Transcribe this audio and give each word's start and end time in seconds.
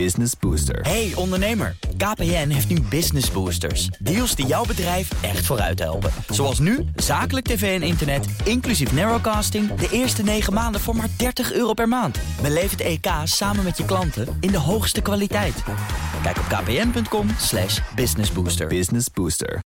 Business 0.00 0.32
Booster. 0.40 0.80
Hey 0.80 1.12
ondernemer, 1.14 1.76
KPN 1.96 2.48
heeft 2.48 2.68
nu 2.68 2.80
Business 2.80 3.30
Boosters. 3.30 3.86
Deals 3.86 4.34
die 4.34 4.46
jouw 4.46 4.64
bedrijf 4.64 5.22
echt 5.22 5.46
vooruit 5.46 5.78
helpen. 5.78 6.10
Zoals 6.28 6.58
nu, 6.58 6.84
zakelijk 6.96 7.46
tv 7.46 7.80
en 7.80 7.86
internet, 7.86 8.26
inclusief 8.44 8.92
narrowcasting... 8.92 9.74
de 9.74 9.88
eerste 9.90 10.22
9 10.22 10.52
maanden 10.52 10.80
voor 10.80 10.96
maar 10.96 11.08
30 11.16 11.52
euro 11.52 11.72
per 11.72 11.88
maand. 11.88 12.18
Beleef 12.42 12.70
het 12.70 12.80
EK 12.80 13.06
samen 13.24 13.64
met 13.64 13.76
je 13.76 13.84
klanten 13.84 14.36
in 14.40 14.50
de 14.50 14.58
hoogste 14.58 15.00
kwaliteit. 15.00 15.62
Kijk 16.22 16.36
op 16.38 16.44
kpn.com 16.44 17.28
slash 17.38 17.80
businessbooster. 17.94 18.66
Business 18.66 19.06
Booster. 19.10 19.58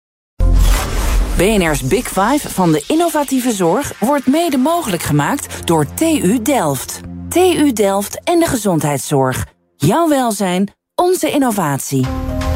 BNR's 1.36 1.82
Big 1.82 2.06
Five 2.06 2.48
van 2.48 2.72
de 2.72 2.84
innovatieve 2.88 3.52
zorg 3.52 3.98
wordt 3.98 4.26
mede 4.26 4.56
mogelijk 4.56 5.02
gemaakt 5.02 5.66
door 5.66 5.94
TU 5.94 6.42
Delft. 6.42 7.00
TU 7.28 7.72
Delft 7.72 8.20
en 8.24 8.38
de 8.38 8.46
gezondheidszorg. 8.46 9.54
Jouw 9.78 10.08
welzijn, 10.08 10.72
onze 10.94 11.30
innovatie. 11.30 12.06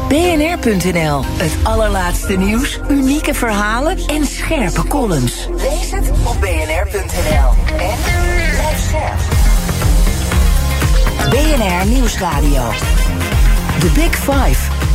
BNR.nl, 0.07 1.21
het 1.25 1.51
allerlaatste 1.63 2.37
nieuws, 2.37 2.79
unieke 2.89 3.33
verhalen 3.33 3.97
en 3.97 4.25
scherpe 4.25 4.87
columns. 4.87 5.47
Lees 5.55 5.91
het 5.91 6.09
op 6.09 6.39
bnr.nl. 6.39 7.49
En 7.77 7.97
blijf 8.51 8.79
scherp. 8.87 9.19
BNR 11.29 11.87
Nieuwsradio. 11.87 12.69
The 13.79 13.91
Big 13.93 14.15
Five. 14.15 14.90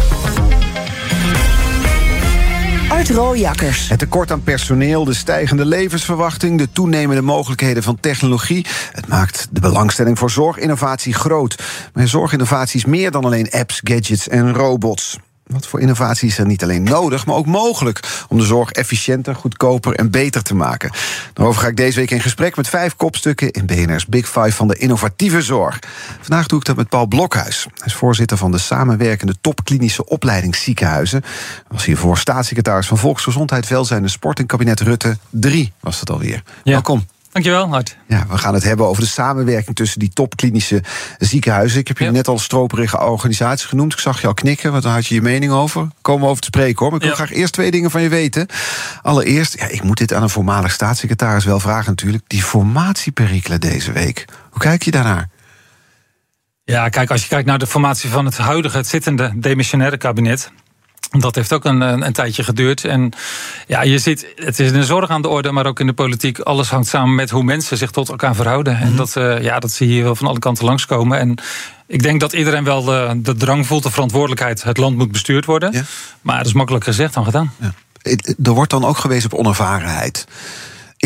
Art 2.88 3.10
Rooijakkers. 3.10 3.88
Het 3.88 3.98
tekort 3.98 4.30
aan 4.30 4.42
personeel, 4.42 5.04
de 5.04 5.14
stijgende 5.14 5.64
levensverwachting, 5.64 6.58
de 6.58 6.68
toenemende 6.72 7.22
mogelijkheden 7.22 7.82
van 7.82 8.00
technologie. 8.00 8.66
Het 8.92 9.08
maakt 9.08 9.48
de 9.50 9.60
belangstelling 9.60 10.18
voor 10.18 10.30
zorginnovatie 10.30 11.14
groot. 11.14 11.62
Maar 11.92 12.08
zorginnovatie 12.08 12.76
is 12.78 12.84
meer 12.84 13.10
dan 13.10 13.24
alleen 13.24 13.50
apps, 13.50 13.80
gadgets 13.84 14.28
en 14.28 14.54
robots. 14.54 15.18
Wat 15.46 15.66
voor 15.66 15.80
innovatie 15.80 16.28
is 16.28 16.38
er 16.38 16.46
niet 16.46 16.62
alleen 16.62 16.82
nodig, 16.82 17.26
maar 17.26 17.36
ook 17.36 17.46
mogelijk 17.46 18.24
om 18.28 18.38
de 18.38 18.44
zorg 18.44 18.70
efficiënter, 18.70 19.34
goedkoper 19.34 19.94
en 19.94 20.10
beter 20.10 20.42
te 20.42 20.54
maken? 20.54 20.90
Daarover 21.32 21.62
ga 21.62 21.68
ik 21.68 21.76
deze 21.76 21.98
week 21.98 22.10
in 22.10 22.20
gesprek 22.20 22.56
met 22.56 22.68
vijf 22.68 22.96
kopstukken 22.96 23.50
in 23.50 23.66
BNR's 23.66 24.06
Big 24.06 24.26
Five 24.26 24.52
van 24.52 24.68
de 24.68 24.76
innovatieve 24.76 25.42
zorg. 25.42 25.78
Vandaag 26.20 26.46
doe 26.46 26.58
ik 26.58 26.64
dat 26.64 26.76
met 26.76 26.88
Paul 26.88 27.06
Blokhuis. 27.06 27.66
Hij 27.74 27.86
is 27.86 27.94
voorzitter 27.94 28.36
van 28.36 28.50
de 28.50 28.58
samenwerkende 28.58 29.34
topklinische 29.40 30.06
opleidingsziekenhuizen. 30.06 31.24
Was 31.68 31.84
hiervoor 31.84 32.18
staatssecretaris 32.18 32.86
van 32.86 32.98
Volksgezondheid, 32.98 33.68
Welzijn 33.68 34.02
en 34.02 34.10
Sport 34.10 34.38
in 34.38 34.46
kabinet 34.46 34.80
Rutte 34.80 35.16
3 35.30 35.72
was 35.80 35.98
dat 35.98 36.10
alweer. 36.10 36.42
Ja. 36.64 36.72
Welkom. 36.72 37.06
Dankjewel, 37.36 37.68
Hart. 37.68 37.96
Ja, 38.06 38.26
we 38.28 38.38
gaan 38.38 38.54
het 38.54 38.62
hebben 38.64 38.86
over 38.86 39.02
de 39.02 39.08
samenwerking 39.08 39.76
tussen 39.76 39.98
die 39.98 40.08
topklinische 40.08 40.82
ziekenhuizen. 41.18 41.78
Ik 41.80 41.88
heb 41.88 41.98
je 41.98 42.04
Ja. 42.04 42.10
net 42.10 42.28
al 42.28 42.38
stroperige 42.38 43.00
organisaties 43.00 43.66
genoemd. 43.66 43.92
Ik 43.92 43.98
zag 43.98 44.20
je 44.20 44.26
al 44.26 44.34
knikken, 44.34 44.70
want 44.70 44.82
daar 44.82 44.92
had 44.92 45.06
je 45.06 45.14
je 45.14 45.22
mening 45.22 45.52
over. 45.52 45.88
Komen 46.00 46.22
we 46.22 46.28
over 46.28 46.40
te 46.40 46.46
spreken 46.46 46.78
hoor. 46.78 46.88
Maar 46.90 46.96
ik 47.00 47.06
wil 47.06 47.16
Ja. 47.16 47.24
graag 47.24 47.32
eerst 47.38 47.52
twee 47.52 47.70
dingen 47.70 47.90
van 47.90 48.02
je 48.02 48.08
weten. 48.08 48.46
Allereerst, 49.02 49.58
ja, 49.58 49.66
ik 49.66 49.82
moet 49.82 49.98
dit 49.98 50.12
aan 50.12 50.22
een 50.22 50.30
voormalig 50.30 50.72
staatssecretaris 50.72 51.44
wel 51.44 51.60
vragen 51.60 51.90
natuurlijk. 51.90 52.24
Die 52.26 52.42
formatieperikelen 52.42 53.60
deze 53.60 53.92
week. 53.92 54.24
Hoe 54.50 54.60
kijk 54.60 54.82
je 54.82 54.90
daarnaar? 54.90 55.28
Ja, 56.64 56.88
kijk, 56.88 57.10
als 57.10 57.22
je 57.22 57.28
kijkt 57.28 57.46
naar 57.46 57.58
de 57.58 57.66
formatie 57.66 58.10
van 58.10 58.24
het 58.24 58.36
huidige, 58.36 58.76
het 58.76 58.86
zittende 58.86 59.32
demissionaire 59.36 59.96
kabinet. 59.96 60.50
Dat 61.20 61.34
heeft 61.34 61.52
ook 61.52 61.64
een, 61.64 61.80
een, 61.80 62.06
een 62.06 62.12
tijdje 62.12 62.42
geduurd. 62.42 62.84
En 62.84 63.12
ja, 63.66 63.82
je 63.82 63.98
ziet, 63.98 64.26
het 64.36 64.58
is 64.58 64.70
in 64.70 64.80
de 64.80 64.84
zorg 64.84 65.10
aan 65.10 65.22
de 65.22 65.28
orde, 65.28 65.52
maar 65.52 65.66
ook 65.66 65.80
in 65.80 65.86
de 65.86 65.92
politiek. 65.92 66.38
Alles 66.38 66.70
hangt 66.70 66.88
samen 66.88 67.14
met 67.14 67.30
hoe 67.30 67.42
mensen 67.42 67.76
zich 67.76 67.90
tot 67.90 68.08
elkaar 68.08 68.34
verhouden. 68.34 68.78
En 68.78 68.96
dat, 68.96 69.16
eh, 69.16 69.42
ja, 69.42 69.58
dat 69.58 69.70
zie 69.70 69.94
je 69.94 70.02
wel 70.02 70.16
van 70.16 70.26
alle 70.26 70.38
kanten 70.38 70.64
langskomen. 70.64 71.18
En 71.18 71.38
ik 71.86 72.02
denk 72.02 72.20
dat 72.20 72.32
iedereen 72.32 72.64
wel 72.64 72.84
de, 72.84 73.18
de 73.22 73.34
drang 73.34 73.66
voelt, 73.66 73.82
de 73.82 73.90
verantwoordelijkheid. 73.90 74.62
Het 74.62 74.76
land 74.76 74.96
moet 74.96 75.12
bestuurd 75.12 75.44
worden. 75.44 75.72
Ja. 75.72 75.82
Maar 76.20 76.36
dat 76.36 76.46
is 76.46 76.52
makkelijk 76.52 76.84
gezegd 76.84 77.14
dan 77.14 77.24
gedaan. 77.24 77.52
Ja. 77.60 77.72
Er 78.42 78.52
wordt 78.52 78.70
dan 78.70 78.84
ook 78.84 78.98
gewezen 78.98 79.32
op 79.32 79.38
onervarenheid. 79.38 80.26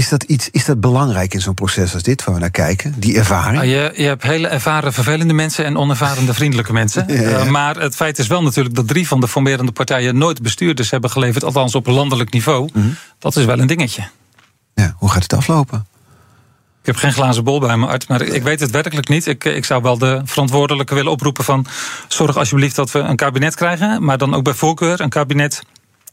Is 0.00 0.08
dat, 0.08 0.22
iets, 0.22 0.48
is 0.50 0.64
dat 0.64 0.80
belangrijk 0.80 1.34
in 1.34 1.40
zo'n 1.40 1.54
proces 1.54 1.94
als 1.94 2.02
dit, 2.02 2.24
waar 2.24 2.34
we 2.34 2.40
naar 2.40 2.50
kijken? 2.50 2.94
Die 2.96 3.16
ervaring? 3.16 3.60
Ah, 3.60 3.68
je, 3.68 3.92
je 3.96 4.02
hebt 4.02 4.22
hele 4.22 4.48
ervaren 4.48 4.92
vervelende 4.92 5.32
mensen 5.34 5.64
en 5.64 5.76
onervarende 5.76 6.34
vriendelijke 6.34 6.72
mensen. 6.72 7.04
Ja, 7.08 7.20
ja. 7.30 7.38
Eh, 7.38 7.48
maar 7.48 7.76
het 7.76 7.96
feit 7.96 8.18
is 8.18 8.26
wel 8.26 8.42
natuurlijk 8.42 8.74
dat 8.74 8.88
drie 8.88 9.08
van 9.08 9.20
de 9.20 9.28
formerende 9.28 9.72
partijen 9.72 10.18
nooit 10.18 10.42
bestuurders 10.42 10.90
hebben 10.90 11.10
geleverd, 11.10 11.44
althans 11.44 11.74
op 11.74 11.86
landelijk 11.86 12.32
niveau. 12.32 12.70
Mhm. 12.72 12.88
Dat 13.18 13.36
is 13.36 13.44
wel 13.44 13.58
een 13.58 13.66
dingetje. 13.66 14.02
Ja, 14.74 14.94
hoe 14.96 15.10
gaat 15.10 15.22
het 15.22 15.32
aflopen? 15.32 15.86
Ik 16.80 16.86
heb 16.86 16.96
geen 16.96 17.12
glazen 17.12 17.44
bol 17.44 17.60
bij 17.60 17.76
me, 17.76 17.86
Art, 17.86 18.08
maar 18.08 18.22
ik 18.22 18.42
weet 18.42 18.60
het 18.60 18.70
werkelijk 18.70 19.08
niet. 19.08 19.26
Ik, 19.26 19.44
ik 19.44 19.64
zou 19.64 19.82
wel 19.82 19.98
de 19.98 20.20
verantwoordelijke 20.24 20.94
willen 20.94 21.12
oproepen 21.12 21.44
van... 21.44 21.66
zorg 22.08 22.36
alsjeblieft 22.36 22.76
dat 22.76 22.90
we 22.90 22.98
een 22.98 23.16
kabinet 23.16 23.54
krijgen, 23.54 24.04
maar 24.04 24.18
dan 24.18 24.34
ook 24.34 24.44
bij 24.44 24.54
voorkeur 24.54 25.00
een 25.00 25.08
kabinet... 25.08 25.62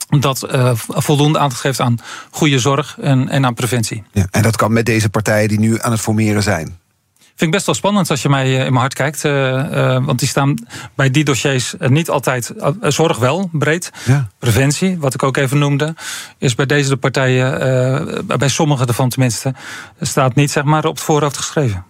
dat 0.08 0.44
eh, 0.44 0.72
voldoende 0.76 1.40
aandacht 1.40 1.62
geeft 1.62 1.80
aan 1.80 1.98
goede 2.32 2.60
zorg 2.60 2.98
en, 3.00 3.30
en 3.30 3.46
aan 3.46 3.54
preventie. 3.54 4.04
Ja, 4.12 4.28
en 4.32 4.42
dat 4.42 4.56
kan 4.56 4.74
met 4.74 4.86
deze 4.86 5.10
partijen 5.10 5.48
die 5.48 5.60
nu 5.60 5.82
aan 5.82 5.92
het 5.92 6.02
formeren 6.02 6.44
zijn. 6.44 6.78
Vind 7.18 7.50
ik 7.50 7.56
best 7.56 7.66
wel 7.66 7.76
spannend 7.76 8.10
als 8.10 8.22
je 8.22 8.30
mij 8.30 8.46
eh, 8.46 8.52
in 8.52 8.58
mijn 8.58 8.76
hart 8.76 8.94
kijkt. 8.94 9.26
eh, 9.26 10.06
want 10.06 10.20
die 10.20 10.28
staan 10.28 10.68
bij 10.96 11.12
die 11.12 11.24
dossiers 11.24 11.76
niet 11.80 12.10
altijd. 12.10 12.54
zorg 12.82 13.18
wel, 13.18 13.50
breed. 13.52 13.92
Ja. 14.06 14.28
Preventie, 14.40 14.98
wat 15.00 15.14
ik 15.14 15.24
ook 15.24 15.38
even 15.38 15.58
noemde. 15.58 15.96
Is 16.38 16.56
bij 16.56 16.66
deze 16.66 16.90
de 16.90 16.98
partijen, 16.98 18.28
bij 18.38 18.50
sommige 18.50 18.86
ervan 18.86 19.10
tenminste. 19.10 19.54
staat 20.02 20.36
niet 20.36 20.52
zeg 20.52 20.64
maar 20.64 20.86
op 20.86 20.96
het 20.96 21.04
voorhoofd 21.04 21.38
geschreven. 21.38 21.86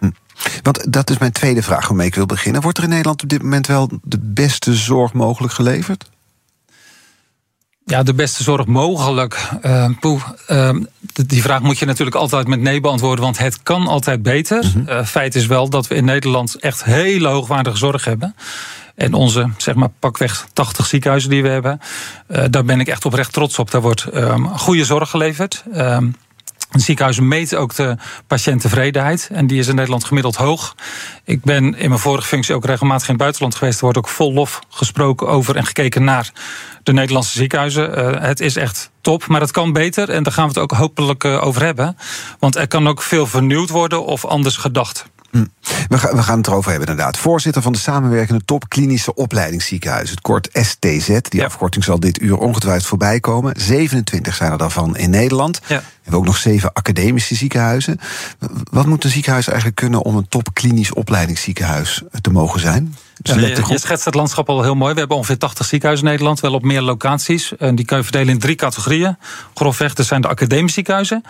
Want 0.62 0.94
dat 0.94 1.10
is 1.10 1.18
mijn 1.18 1.32
tweede 1.32 1.64
vraag 1.64 1.88
waarmee 1.88 2.08
ik 2.08 2.16
wil 2.16 2.26
beginnen. 2.26 2.62
Wordt 2.62 2.78
er 2.78 2.84
in 2.84 2.90
Nederland 2.90 3.24
op 3.24 3.30
dit 3.30 3.42
moment 3.42 3.68
wel 3.68 3.90
de 4.04 4.20
beste 4.22 4.76
zorg 4.76 5.14
mogelijk 5.14 5.54
geleverd? 5.54 6.10
Ja, 7.90 8.04
de 8.04 8.14
beste 8.14 8.44
zorg 8.44 8.66
mogelijk. 8.66 9.50
Eh, 9.62 9.90
poeh, 10.00 10.24
eh, 10.48 10.70
die 11.14 11.42
vraag 11.42 11.62
moet 11.62 11.80
je 11.80 11.86
natuurlijk 11.86 12.16
altijd 12.16 12.48
met 12.48 12.60
nee 12.60 12.80
beantwoorden, 12.80 13.24
want 13.24 13.38
het 13.38 13.64
kan 13.64 13.88
altijd 13.88 14.24
beter. 14.24 14.74
Eh, 14.86 15.06
feit 15.06 15.36
is 15.36 15.46
wel 15.46 15.70
dat 15.70 15.88
we 15.88 15.96
in 15.96 16.06
Nederland 16.06 16.56
echt 16.56 16.84
hele 16.84 17.28
hoogwaardige 17.28 17.78
zorg 17.78 18.06
hebben. 18.06 18.36
En 18.96 19.14
onze, 19.14 19.50
zeg 19.58 19.76
maar, 19.76 19.90
pakweg 20.00 20.48
80 20.54 20.86
ziekenhuizen 20.86 21.30
die 21.30 21.42
we 21.42 21.50
hebben, 21.50 21.80
eh, 22.28 22.44
daar 22.50 22.66
ben 22.66 22.80
ik 22.80 22.88
echt 22.88 23.06
oprecht 23.06 23.34
trots 23.34 23.60
op. 23.60 23.72
Daar 23.72 23.82
wordt 23.82 24.04
ehm, 24.04 24.44
goede 24.44 24.86
zorg 24.86 25.10
geleverd. 25.10 25.64
Ehm, 26.70 26.80
Ziekenhuizen 26.80 27.28
meten 27.28 27.60
ook 27.60 27.76
de 27.76 27.96
patiënttevredenheid. 28.28 29.30
En 29.32 29.48
die 29.48 29.60
is 29.60 29.68
in 29.68 29.76
Nederland 29.76 30.04
gemiddeld 30.04 30.36
hoog. 30.36 30.76
Ik 31.24 31.44
ben 31.44 31.78
in 31.78 31.90
mijn 31.90 32.02
vorige 32.02 32.28
functie 32.28 32.56
ook 32.56 32.66
regelmatig 32.66 33.04
in 33.08 33.14
het 33.14 33.22
buitenland 33.22 33.56
geweest. 33.56 33.78
Er 33.78 33.84
wordt 33.84 33.98
ook 33.98 34.08
vol 34.08 34.34
lof 34.34 34.60
gesproken 34.70 35.28
over 35.28 35.56
en 35.56 35.66
gekeken 35.66 36.04
naar 36.04 36.32
de 36.84 36.94
Nederlandse 36.94 37.38
ziekenhuizen. 37.38 37.96
Eh, 37.96 38.22
het 38.22 38.40
is 38.40 38.56
echt 38.56 38.92
top, 39.02 39.28
maar 39.28 39.42
het 39.42 39.52
kan 39.52 39.74
beter. 39.74 40.10
En 40.10 40.24
daar 40.24 40.34
gaan 40.34 40.48
we 40.48 40.54
het 40.60 40.72
ook 40.72 40.72
hopelijk 40.72 41.24
eh, 41.24 41.46
over 41.46 41.64
hebben. 41.64 41.98
Want 42.40 42.56
er 42.56 42.68
kan 42.68 42.88
ook 42.88 43.02
veel 43.02 43.28
vernieuwd 43.28 43.70
worden 43.70 44.06
of 44.06 44.26
anders 44.26 44.58
gedacht. 44.58 45.06
We, 45.32 45.98
gaan- 45.98 46.16
we 46.16 46.24
gaan 46.24 46.38
het 46.38 46.48
erover 46.48 46.70
hebben 46.72 46.90
inderdaad. 46.90 47.18
Voorzitter 47.18 47.62
van 47.62 47.72
de 47.72 47.78
samenwerkende 47.78 48.46
top 48.46 48.70
klinische 48.70 49.14
opleidingsziekenhuizen, 49.16 50.16
het 50.16 50.24
kort 50.24 50.50
STZ. 50.54 51.08
Die 51.08 51.22
Ja. 51.40 51.46
afkorting 51.46 51.84
zal 51.84 52.00
dit 52.00 52.22
uur 52.22 52.38
ongetwijfeld 52.38 52.86
voorbij 52.88 53.20
komen. 53.20 53.54
27 53.60 54.36
zijn 54.36 54.52
er 54.52 54.58
daarvan 54.58 54.98
in 54.98 55.10
Nederland. 55.10 55.60
Ja. 55.68 55.78
We 55.78 55.84
hebben 56.02 56.20
ook 56.20 56.26
nog 56.26 56.38
zeven 56.38 56.74
academische 56.74 57.36
ziekenhuizen. 57.36 58.00
Wat 58.72 58.86
moet 58.86 59.04
een 59.04 59.10
ziekenhuis 59.10 59.48
eigenlijk 59.48 59.78
kunnen 59.78 60.02
om 60.04 60.16
een 60.16 60.28
top 60.28 60.48
klinisch 60.54 60.94
opleidingsziekenhuis 60.94 62.04
te 62.22 62.30
mogen 62.32 62.60
zijn? 62.60 62.96
Je, 63.22 63.64
je 63.68 63.80
schetst 63.80 64.06
het 64.06 64.16
landschap 64.16 64.50
al 64.50 64.64
heel 64.64 64.76
mooi. 64.76 64.94
We 64.94 65.00
hebben 65.00 65.18
ongeveer 65.18 65.38
80 65.38 65.66
ziekenhuizen 65.66 66.06
in 66.06 66.12
Nederland, 66.12 66.40
wel 66.40 66.54
op 66.54 66.64
meer 66.64 66.82
locaties. 66.82 67.56
En 67.58 67.76
die 67.76 67.86
kan 67.86 67.98
je 67.98 68.04
verdelen 68.04 68.34
in 68.34 68.40
drie 68.40 68.56
categorieën. 68.56 69.18
Grofweg, 69.54 69.94
dat 69.94 70.06
zijn 70.06 70.22
de 70.22 70.28
academische 70.28 70.74
ziekenhuizen. 70.74 71.24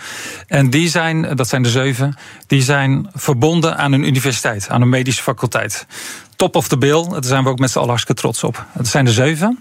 En 0.48 0.70
die 0.70 0.90
zijn, 0.90 1.36
dat 1.36 1.48
zijn 1.48 1.64
de 1.64 1.70
zeven, 1.70 2.18
die 2.48 2.62
zijn 2.62 3.10
verbonden 3.14 3.78
aan 3.78 3.92
een 3.92 4.08
universiteit, 4.08 4.70
aan 4.70 4.82
een 4.82 4.90
medische 4.90 5.24
faculteit. 5.24 5.86
Top 6.36 6.56
of 6.56 6.68
the 6.68 6.78
bill, 6.78 7.08
daar 7.10 7.24
zijn 7.24 7.44
we 7.44 7.50
ook 7.50 7.60
met 7.60 7.72
z'n 7.72 7.78
allen 7.78 7.90
hartstikke 7.90 8.22
trots 8.22 8.44
op. 8.44 8.66
Dat 8.74 8.88
zijn 8.88 9.06
de 9.06 9.12
zeven. 9.12 9.60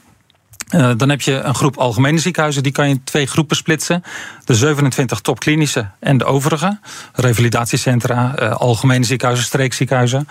Eh, 0.66 0.90
dan 0.96 1.08
heb 1.08 1.20
je 1.20 1.32
een 1.32 1.54
groep 1.54 1.76
algemene 1.76 2.18
ziekenhuizen, 2.18 2.62
die 2.62 2.72
kan 2.72 2.88
je 2.88 2.94
in 2.94 3.04
twee 3.04 3.26
groepen 3.26 3.56
splitsen. 3.56 4.02
De 4.44 4.54
27 4.54 5.20
topklinische 5.20 5.90
en 6.00 6.18
de 6.18 6.24
overige. 6.24 6.78
Revalidatiecentra, 7.12 8.36
eh, 8.36 8.52
algemene 8.52 9.04
ziekenhuizen, 9.04 9.46
streekziekenhuizen. 9.46 10.28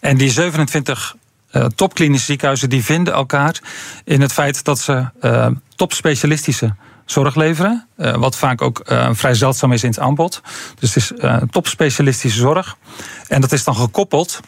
En 0.00 0.16
die 0.16 0.30
27 0.30 1.16
eh, 1.50 1.64
topklinische 1.64 2.26
ziekenhuizen 2.26 2.70
die 2.70 2.84
vinden 2.84 3.14
elkaar 3.14 3.60
in 4.04 4.20
het 4.20 4.32
feit 4.32 4.64
dat 4.64 4.78
ze 4.78 5.10
eh, 5.20 5.46
topspecialistische 5.76 6.74
zorg 7.04 7.34
leveren. 7.34 7.86
eh, 7.96 8.14
wat 8.14 8.36
vaak 8.36 8.62
ook 8.62 8.82
vrij 9.12 9.34
zeldzaam 9.34 9.72
is 9.72 9.82
in 9.82 9.90
het 9.90 9.98
aanbod. 9.98 10.42
Dus 10.78 10.94
het 10.94 11.02
is 11.02 11.12
topspecialistische 11.50 12.38
zorg. 12.38 12.76
En 13.28 13.40
dat 13.40 13.52
is 13.52 13.64
dan 13.64 13.76
gekoppeld 13.76 14.40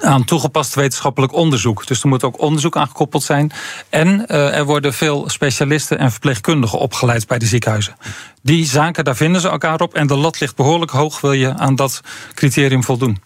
aan 0.00 0.24
toegepast 0.24 0.74
wetenschappelijk 0.74 1.32
onderzoek. 1.32 1.86
Dus 1.86 2.02
er 2.02 2.08
moet 2.08 2.24
ook 2.24 2.40
onderzoek 2.40 2.76
aan 2.76 2.86
gekoppeld 2.86 3.22
zijn. 3.22 3.52
En 3.88 4.08
uh, 4.08 4.56
er 4.56 4.64
worden 4.64 4.94
veel 4.94 5.28
specialisten 5.28 5.98
en 5.98 6.10
verpleegkundigen 6.10 6.78
opgeleid 6.78 7.26
bij 7.26 7.38
de 7.38 7.46
ziekenhuizen. 7.46 7.96
Die 8.42 8.66
zaken, 8.66 9.04
daar 9.04 9.16
vinden 9.16 9.40
ze 9.40 9.48
elkaar 9.48 9.80
op. 9.80 9.94
En 9.94 10.06
de 10.06 10.16
lat 10.16 10.40
ligt 10.40 10.56
behoorlijk 10.56 10.90
hoog, 10.90 11.20
wil 11.20 11.32
je 11.32 11.54
aan 11.54 11.74
dat 11.74 12.00
criterium 12.34 12.84
voldoen. 12.84 13.20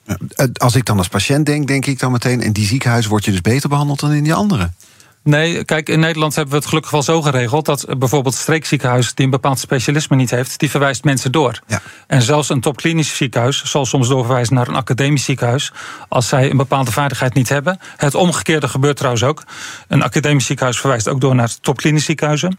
Als 0.52 0.74
ik 0.74 0.84
dan 0.84 0.98
als 0.98 1.08
patiënt 1.08 1.46
denk, 1.46 1.66
denk 1.66 1.86
ik 1.86 1.98
dan 1.98 2.12
meteen... 2.12 2.40
in 2.40 2.52
die 2.52 2.66
ziekenhuizen 2.66 3.10
word 3.10 3.24
je 3.24 3.30
dus 3.30 3.40
beter 3.40 3.68
behandeld 3.68 4.00
dan 4.00 4.12
in 4.12 4.24
die 4.24 4.34
andere. 4.34 4.70
Nee, 5.28 5.64
kijk, 5.64 5.88
in 5.88 6.00
Nederland 6.00 6.34
hebben 6.34 6.52
we 6.52 6.58
het 6.58 6.68
gelukkig 6.68 6.92
wel 6.92 7.02
zo 7.02 7.22
geregeld 7.22 7.64
dat 7.64 7.84
bijvoorbeeld 7.98 8.34
het 8.34 8.42
streekziekenhuis 8.42 9.14
die 9.14 9.24
een 9.24 9.30
bepaald 9.30 9.58
specialisme 9.58 10.16
niet 10.16 10.30
heeft, 10.30 10.58
die 10.58 10.70
verwijst 10.70 11.04
mensen 11.04 11.32
door. 11.32 11.60
Ja. 11.66 11.80
En 12.06 12.22
zelfs 12.22 12.48
een 12.48 12.60
topklinisch 12.60 13.16
ziekenhuis 13.16 13.64
zal 13.64 13.86
soms 13.86 14.08
doorverwijzen 14.08 14.54
naar 14.54 14.68
een 14.68 14.74
academisch 14.74 15.24
ziekenhuis 15.24 15.72
als 16.08 16.28
zij 16.28 16.50
een 16.50 16.56
bepaalde 16.56 16.92
vaardigheid 16.92 17.34
niet 17.34 17.48
hebben. 17.48 17.78
Het 17.96 18.14
omgekeerde 18.14 18.68
gebeurt 18.68 18.96
trouwens 18.96 19.24
ook. 19.24 19.42
Een 19.88 20.02
academisch 20.02 20.46
ziekenhuis 20.46 20.80
verwijst 20.80 21.08
ook 21.08 21.20
door 21.20 21.34
naar 21.34 21.50
topklinisch 21.60 22.04
ziekenhuizen. 22.04 22.58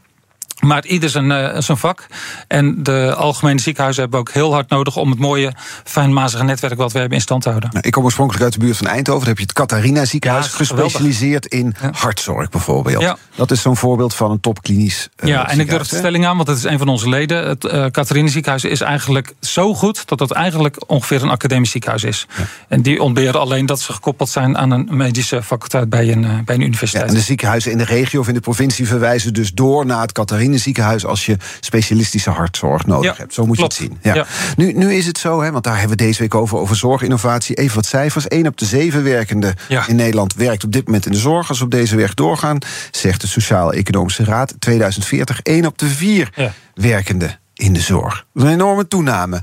Maar 0.60 0.86
ieder 0.86 1.10
zijn, 1.10 1.30
uh, 1.30 1.50
zijn 1.58 1.78
vak. 1.78 2.06
En 2.48 2.84
de 2.84 3.14
algemene 3.18 3.60
ziekenhuizen 3.60 4.02
hebben 4.02 4.20
ook 4.20 4.32
heel 4.32 4.54
hard 4.54 4.70
nodig 4.70 4.98
om 4.98 5.10
het 5.10 5.20
mooie, 5.20 5.54
fijnmazige 5.84 6.44
netwerk 6.44 6.78
wat 6.78 6.92
we 6.92 7.00
hebben 7.00 7.18
in 7.18 7.24
stand 7.24 7.42
te 7.42 7.50
houden. 7.50 7.70
Nou, 7.72 7.86
ik 7.86 7.92
kom 7.92 8.04
oorspronkelijk 8.04 8.44
uit 8.44 8.54
de 8.54 8.60
buurt 8.60 8.78
van 8.78 8.88
Eindhoven. 8.88 9.20
Daar 9.20 9.30
heb 9.30 9.38
je 9.38 9.44
het 9.44 9.54
Catharina 9.54 10.06
ziekenhuis 10.06 10.48
gespecialiseerd 10.48 11.46
in 11.46 11.76
hartzorg 11.92 12.50
bijvoorbeeld. 12.50 13.02
Ja. 13.02 13.18
Dat 13.36 13.52
is 13.52 13.62
zo'n 13.62 13.78
voorbeeld 13.78 14.16
van 14.16 14.32
een 14.32 14.40
topklinisch. 14.40 15.10
Uh, 15.20 15.30
ja, 15.30 15.50
en 15.50 15.60
ik 15.60 15.70
durf 15.70 15.88
de 15.88 15.98
stelling 15.98 16.26
aan, 16.26 16.36
want 16.36 16.48
het 16.48 16.58
is 16.58 16.64
een 16.64 16.78
van 16.78 16.88
onze 16.88 17.10
leden. 17.10 17.48
Het 17.48 17.64
uh, 17.64 17.86
Catharina 17.86 18.28
ziekenhuis 18.28 18.64
is 18.64 18.82
eigenlijk 18.82 19.34
zo 19.40 19.74
goed 19.74 20.08
dat 20.08 20.20
het 20.20 20.32
eigenlijk 20.32 20.90
ongeveer 20.90 21.24
een 21.24 21.30
academisch 21.30 21.72
ziekenhuis 21.72 22.04
is. 22.04 22.28
En 22.68 22.82
die 22.82 23.02
ontberen 23.02 23.40
alleen 23.40 23.66
dat 23.66 23.80
ze 23.80 23.94
gekoppeld 23.94 24.30
zijn 24.30 24.58
aan 24.58 24.72
een 24.72 24.88
medische 24.92 25.44
faculteit 25.44 25.90
bij 25.90 26.12
een, 26.12 26.42
bij 26.46 26.56
een 26.56 26.62
universiteit. 26.62 27.10
en 27.10 27.14
de 27.14 27.22
ziekenhuizen 27.22 27.72
in 27.72 27.78
de 27.78 27.84
regio 27.84 28.20
of 28.20 28.28
in 28.28 28.34
de 28.34 28.40
provincie 28.40 28.88
verwijzen 28.88 29.34
dus 29.34 29.52
door 29.52 29.86
naar 29.86 30.02
het 30.02 30.12
Catharina 30.12 30.49
ziekenhuis 30.58 31.06
als 31.06 31.26
je 31.26 31.38
specialistische 31.60 32.30
hartzorg 32.30 32.86
nodig 32.86 33.18
hebt. 33.18 33.34
Zo 33.34 33.46
moet 33.46 33.58
je 33.58 33.64
het 33.64 33.74
zien. 33.74 33.98
Ja. 34.02 34.26
Nu, 34.56 34.72
nu 34.72 34.94
is 34.94 35.06
het 35.06 35.18
zo, 35.18 35.42
hè, 35.42 35.52
want 35.52 35.64
daar 35.64 35.80
hebben 35.80 35.98
we 35.98 36.04
deze 36.04 36.20
week 36.20 36.36
over, 36.36 36.58
over 36.58 36.76
zorginnovatie. 36.76 37.56
Even 37.56 37.76
wat 37.76 37.86
cijfers. 37.86 38.28
1 38.28 38.48
op 38.48 38.58
de 38.58 38.66
7 38.66 39.04
werkenden 39.04 39.56
in 39.88 39.96
Nederland 39.96 40.34
werkt 40.34 40.64
op 40.64 40.72
dit 40.72 40.86
moment 40.86 41.06
in 41.06 41.12
de 41.12 41.18
zorg. 41.18 41.50
Als 41.50 41.58
we 41.60 41.66
op 41.66 41.72
deze 41.72 41.96
weg 41.96 42.14
doorgaan, 42.14 42.58
zegt 42.92 43.22
de 43.22 43.28
Sociaal-Economische 43.28 44.24
Raad 44.24 44.54
2040 44.60 45.42
1 45.42 45.66
op 45.66 45.78
de 45.78 45.88
4 45.88 46.54
werkenden 46.74 47.40
in 47.60 47.74
de 47.74 47.80
zorg. 47.80 48.26
Dat 48.34 48.44
is 48.44 48.50
een 48.50 48.56
enorme 48.56 48.88
toename. 48.88 49.42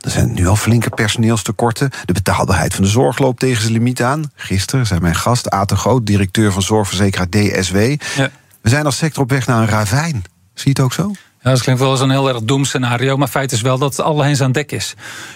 Er 0.00 0.10
zijn 0.10 0.32
nu 0.32 0.46
al 0.46 0.56
flinke 0.56 0.90
personeelstekorten. 0.90 1.90
De 2.04 2.12
betaalbaarheid 2.12 2.74
van 2.74 2.84
de 2.84 2.90
zorg 2.90 3.18
loopt 3.18 3.40
tegen 3.40 3.60
zijn 3.60 3.72
limiet 3.72 4.02
aan. 4.02 4.30
Gisteren 4.34 4.86
zei 4.86 5.00
mijn 5.00 5.14
gast, 5.14 5.50
Aten 5.50 5.76
Groot, 5.76 6.06
directeur 6.06 6.52
van 6.52 6.62
zorgverzekeraar 6.62 7.28
DSW. 7.28 7.76
Ja. 8.16 8.30
We 8.60 8.68
zijn 8.68 8.84
als 8.84 8.96
sector 8.96 9.22
op 9.22 9.30
weg 9.30 9.46
naar 9.46 9.60
een 9.60 9.68
ravijn. 9.68 10.24
Zie 10.54 10.64
je 10.64 10.70
het 10.70 10.80
ook 10.80 10.92
zo? 10.92 11.12
Ja, 11.42 11.50
dat 11.50 11.62
klinkt 11.62 11.80
wel 11.80 11.90
als 11.90 12.00
een 12.00 12.10
heel 12.10 12.28
erg 12.28 12.42
doemscenario. 12.42 13.16
Maar 13.16 13.28
feit 13.28 13.52
is 13.52 13.60
wel 13.60 13.78
dat 13.78 13.96
het 13.96 14.06
alle 14.06 14.24
hens 14.24 14.40
aan 14.40 14.52
dek 14.52 14.72
is. 14.72 14.94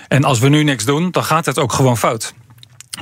En 0.09 0.25
als 0.25 0.38
we 0.38 0.49
nu 0.49 0.62
niks 0.62 0.85
doen, 0.85 1.11
dan 1.11 1.25
gaat 1.25 1.47
het 1.47 1.59
ook 1.59 1.73
gewoon 1.73 1.99
fout. 1.99 2.35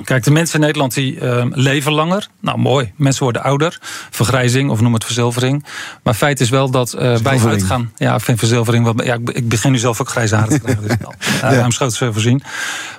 Kijk, 0.05 0.25
de 0.25 0.31
mensen 0.31 0.55
in 0.55 0.61
Nederland 0.61 0.95
die 0.95 1.21
uh, 1.21 1.45
leven 1.51 1.93
langer. 1.93 2.29
Nou, 2.41 2.59
mooi. 2.59 2.93
Mensen 2.97 3.23
worden 3.23 3.43
ouder. 3.43 3.79
Vergrijzing 4.11 4.71
of 4.71 4.81
noem 4.81 4.93
het 4.93 5.05
verzilvering. 5.05 5.65
Maar 6.03 6.15
feit 6.15 6.41
is 6.41 6.49
wel 6.49 6.71
dat 6.71 6.95
uh, 6.95 7.17
wij 7.17 7.41
uitgaan. 7.41 7.93
Ja, 7.97 8.15
ik 8.15 8.21
vind 8.21 8.39
verzilvering. 8.39 9.05
Ja, 9.05 9.19
ik 9.25 9.49
begin 9.49 9.73
nu 9.73 9.79
zelf 9.79 10.01
ook 10.01 10.09
grijze 10.09 10.35
haren 10.35 10.53
te 10.53 10.59
krijgen. 10.59 10.83
Dus 10.83 10.97
uh, 11.45 11.99
ja. 12.01 12.13
voorzien. 12.13 12.43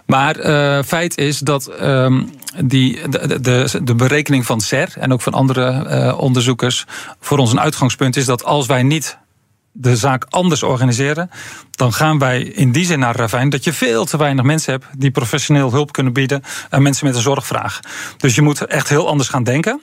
Maar 0.05 0.37
uh, 0.39 0.83
feit 0.83 1.17
is 1.17 1.39
dat 1.39 1.71
uh, 1.81 2.21
die, 2.65 3.09
de, 3.09 3.39
de, 3.41 3.79
de, 3.83 3.95
berekening 3.95 4.45
van 4.45 4.61
CER 4.61 4.93
en 4.95 5.13
ook 5.13 5.21
van 5.21 5.33
andere 5.33 6.15
onderzoekers 6.17 6.85
voor 7.19 7.37
ons 7.37 7.51
een 7.51 7.59
uitgangspunt 7.59 8.15
is 8.15 8.25
dat 8.25 8.43
als 8.43 8.65
wij 8.65 8.83
niet 8.83 9.17
de 9.71 9.95
zaak 9.95 10.25
anders 10.29 10.63
organiseren, 10.63 11.29
dan 11.71 11.93
gaan 11.93 12.19
wij 12.19 12.41
in 12.41 12.71
die 12.71 12.85
zin 12.85 12.99
naar 12.99 13.15
ravijn 13.15 13.49
dat 13.49 13.63
je 13.63 13.73
veel 13.73 14.05
te 14.05 14.17
weinig 14.17 14.45
mensen 14.45 14.71
hebt 14.71 14.85
die 14.97 15.11
professioneel 15.11 15.71
hulp 15.71 15.91
kunnen 15.91 16.13
bieden 16.13 16.43
aan 16.69 16.81
mensen 16.81 17.05
met 17.05 17.15
een 17.15 17.21
zorgvraag. 17.21 17.79
Dus 18.17 18.35
je 18.35 18.41
moet 18.41 18.65
echt 18.65 18.89
heel 18.89 19.07
anders 19.07 19.29
gaan 19.29 19.43
denken. 19.43 19.81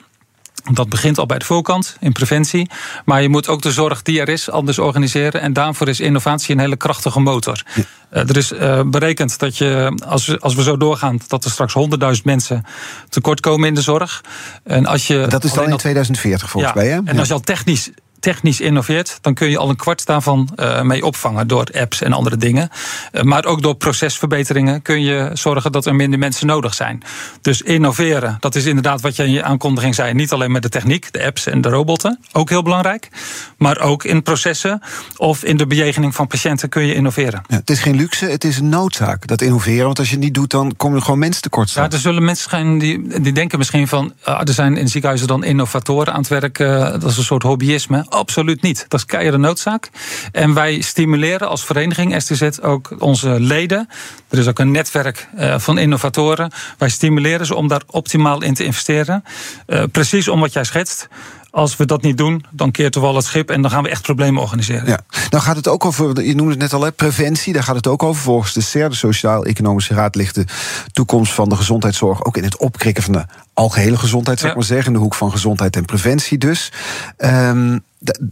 Dat 0.71 0.89
begint 0.89 1.17
al 1.17 1.25
bij 1.25 1.37
de 1.37 1.45
voorkant, 1.45 1.97
in 1.99 2.11
preventie. 2.11 2.69
Maar 3.05 3.21
je 3.21 3.29
moet 3.29 3.47
ook 3.47 3.61
de 3.61 3.71
zorg 3.71 4.01
die 4.01 4.19
er 4.19 4.29
is 4.29 4.49
anders 4.49 4.79
organiseren. 4.79 5.41
En 5.41 5.53
daarvoor 5.53 5.87
is 5.87 5.99
innovatie 5.99 6.55
een 6.55 6.61
hele 6.61 6.75
krachtige 6.75 7.19
motor. 7.19 7.63
Ja. 7.75 7.83
Uh, 8.11 8.29
er 8.29 8.37
is 8.37 8.51
uh, 8.51 8.81
berekend 8.85 9.39
dat 9.39 9.57
je, 9.57 9.99
als 10.07 10.25
we, 10.25 10.39
als 10.39 10.55
we 10.55 10.63
zo 10.63 10.77
doorgaan, 10.77 11.19
dat 11.27 11.45
er 11.45 11.51
straks 11.51 11.75
100.000 12.17 12.23
mensen 12.23 12.65
tekort 13.09 13.39
komen 13.39 13.67
in 13.67 13.73
de 13.73 13.81
zorg. 13.81 14.23
En 14.63 14.85
als 14.85 15.07
je 15.07 15.25
dat 15.29 15.43
is 15.43 15.53
dan 15.53 15.69
in 15.69 15.77
2040 15.77 16.49
volgens 16.49 16.73
ja, 16.73 16.79
mij. 16.81 16.89
Hè? 16.91 16.99
En 17.05 17.19
als 17.19 17.27
je 17.27 17.33
al 17.33 17.39
technisch 17.39 17.89
technisch 18.25 18.61
innoveert, 18.61 19.17
dan 19.21 19.33
kun 19.33 19.49
je 19.49 19.57
al 19.57 19.69
een 19.69 19.75
kwart 19.75 20.05
daarvan 20.05 20.49
uh, 20.55 20.81
mee 20.81 21.05
opvangen 21.05 21.47
door 21.47 21.67
apps 21.73 22.01
en 22.01 22.13
andere 22.13 22.37
dingen. 22.37 22.69
Uh, 23.11 23.21
maar 23.21 23.45
ook 23.45 23.61
door 23.61 23.75
procesverbeteringen 23.75 24.81
kun 24.81 25.01
je 25.01 25.29
zorgen 25.33 25.71
dat 25.71 25.85
er 25.85 25.95
minder 25.95 26.19
mensen 26.19 26.47
nodig 26.47 26.73
zijn. 26.73 27.03
Dus 27.41 27.61
innoveren, 27.61 28.37
dat 28.39 28.55
is 28.55 28.65
inderdaad 28.65 29.01
wat 29.01 29.15
je 29.15 29.23
in 29.23 29.31
je 29.31 29.43
aankondiging 29.43 29.95
zei. 29.95 30.13
Niet 30.13 30.31
alleen 30.31 30.51
met 30.51 30.61
de 30.61 30.69
techniek, 30.69 31.13
de 31.13 31.25
apps 31.25 31.45
en 31.45 31.61
de 31.61 31.69
robotten, 31.69 32.19
ook 32.31 32.49
heel 32.49 32.63
belangrijk. 32.63 33.09
Maar 33.57 33.79
ook 33.79 34.03
in 34.03 34.23
processen 34.23 34.81
of 35.17 35.43
in 35.43 35.57
de 35.57 35.67
bejegening 35.67 36.15
van 36.15 36.27
patiënten 36.27 36.69
kun 36.69 36.85
je 36.85 36.93
innoveren. 36.93 37.41
Ja, 37.47 37.55
het 37.55 37.69
is 37.69 37.79
geen 37.79 37.95
luxe, 37.95 38.25
het 38.25 38.43
is 38.43 38.57
een 38.57 38.69
noodzaak, 38.69 39.27
dat 39.27 39.41
innoveren. 39.41 39.85
Want 39.85 39.99
als 39.99 40.07
je 40.07 40.15
het 40.15 40.23
niet 40.23 40.33
doet, 40.33 40.51
dan 40.51 40.73
kom 40.77 40.95
je 40.95 41.01
gewoon 41.01 41.19
mensen 41.19 41.41
tekort. 41.41 41.71
Ja, 41.71 41.89
er 41.89 41.97
zullen 41.97 42.23
mensen 42.23 42.49
zijn 42.49 42.77
die, 42.79 43.21
die 43.21 43.33
denken 43.33 43.57
misschien 43.57 43.87
van... 43.87 44.13
Uh, 44.27 44.39
er 44.39 44.53
zijn 44.53 44.77
in 44.77 44.87
ziekenhuizen 44.87 45.27
dan 45.27 45.43
innovatoren 45.43 46.13
aan 46.13 46.19
het 46.19 46.27
werk. 46.27 46.57
dat 46.57 47.03
is 47.03 47.17
een 47.17 47.23
soort 47.23 47.43
hobbyisme. 47.43 48.05
Absoluut 48.15 48.61
niet. 48.61 48.85
Dat 48.87 48.99
is 48.99 49.05
keiharde 49.05 49.37
noodzaak. 49.37 49.89
En 50.31 50.53
wij 50.53 50.81
stimuleren 50.81 51.49
als 51.49 51.65
vereniging 51.65 52.21
STZ 52.21 52.59
ook 52.61 52.95
onze 52.99 53.39
leden. 53.39 53.89
Er 54.29 54.37
is 54.37 54.47
ook 54.47 54.59
een 54.59 54.71
netwerk 54.71 55.27
uh, 55.37 55.59
van 55.59 55.77
innovatoren. 55.77 56.51
Wij 56.77 56.89
stimuleren 56.89 57.45
ze 57.45 57.55
om 57.55 57.67
daar 57.67 57.81
optimaal 57.87 58.41
in 58.43 58.53
te 58.53 58.63
investeren. 58.63 59.23
Uh, 59.67 59.83
precies 59.91 60.27
om 60.27 60.39
wat 60.39 60.53
jij 60.53 60.63
schetst. 60.63 61.07
Als 61.55 61.75
we 61.75 61.85
dat 61.85 62.01
niet 62.01 62.17
doen, 62.17 62.45
dan 62.51 62.71
keert 62.71 62.93
de 62.93 62.99
wal 62.99 63.15
het 63.15 63.25
schip 63.25 63.49
en 63.49 63.61
dan 63.61 63.71
gaan 63.71 63.83
we 63.83 63.89
echt 63.89 64.01
problemen 64.01 64.41
organiseren. 64.41 64.87
Ja. 64.87 64.99
Nou 65.29 65.43
gaat 65.43 65.55
het 65.55 65.67
ook 65.67 65.85
over, 65.85 66.23
je 66.23 66.35
noemde 66.35 66.51
het 66.51 66.61
net 66.61 66.73
al, 66.73 66.81
hè, 66.81 66.91
preventie. 66.91 67.53
Daar 67.53 67.63
gaat 67.63 67.75
het 67.75 67.87
ook 67.87 68.03
over. 68.03 68.21
Volgens 68.21 68.53
de 68.53 68.61
CER, 68.61 68.89
de 68.89 68.95
Sociaal-Economische 68.95 69.93
Raad, 69.93 70.15
ligt 70.15 70.35
de 70.35 70.45
toekomst 70.91 71.33
van 71.33 71.49
de 71.49 71.55
gezondheidszorg 71.55 72.23
ook 72.23 72.37
in 72.37 72.43
het 72.43 72.57
opkrikken 72.57 73.03
van 73.03 73.13
de 73.13 73.25
algehele 73.53 73.97
gezondheid, 73.97 74.39
zou 74.39 74.51
ik 74.51 74.57
maar 74.57 74.67
zeggen. 74.67 74.87
In 74.87 74.93
de 74.93 74.99
hoek 74.99 75.15
van 75.15 75.31
gezondheid 75.31 75.75
en 75.75 75.85
preventie 75.85 76.37
dus. 76.37 76.71
Um, 77.17 77.83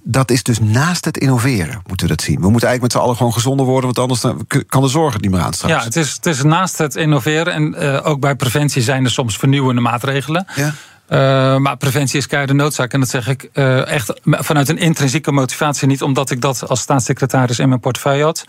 dat 0.04 0.32
is 0.32 0.44
dus 0.44 0.60
naast 0.60 1.06
het 1.06 1.18
innoveren, 1.18 1.82
moeten 1.88 2.08
we 2.08 2.16
dat 2.16 2.22
zien. 2.24 2.42
We 2.42 2.50
moeten 2.50 2.68
eigenlijk 2.68 2.82
met 2.82 2.92
z'n 2.92 2.98
allen 2.98 3.16
gewoon 3.16 3.34
gezonder 3.34 3.66
worden, 3.66 3.94
want 3.94 4.00
anders 4.00 4.46
kan 4.68 4.82
de 4.82 4.88
zorg 4.88 5.14
het 5.14 5.22
niet 5.22 5.32
meer 5.32 5.42
aan 5.42 5.54
straks. 5.54 5.74
Ja, 5.74 5.84
het 5.84 5.96
is, 5.96 6.12
het 6.12 6.26
is 6.26 6.44
naast 6.44 6.78
het 6.78 6.96
innoveren 6.96 7.54
en 7.54 7.76
uh, 7.84 8.08
ook 8.08 8.20
bij 8.20 8.36
preventie 8.36 8.82
zijn 8.82 9.04
er 9.04 9.12
soms 9.12 9.38
vernieuwende 9.38 9.82
maatregelen. 9.82 10.46
Ja. 10.56 10.74
Uh, 11.14 11.58
maar 11.58 11.78
preventie 11.78 12.18
is 12.18 12.28
keiharde 12.28 12.54
noodzaak. 12.54 12.94
En 12.94 13.00
dat 13.00 13.10
zeg 13.10 13.28
ik 13.28 13.50
uh, 13.54 13.88
echt 13.88 14.14
vanuit 14.24 14.70
een 14.70 14.78
intrinsieke 14.78 15.32
motivatie. 15.32 15.88
Niet 15.88 16.02
omdat 16.02 16.32
ik 16.32 16.42
dat 16.42 16.68
als 16.68 16.80
staatssecretaris 16.80 17.60
in 17.60 17.68
mijn 17.68 17.80
portefeuille 17.80 18.24
had. 18.24 18.46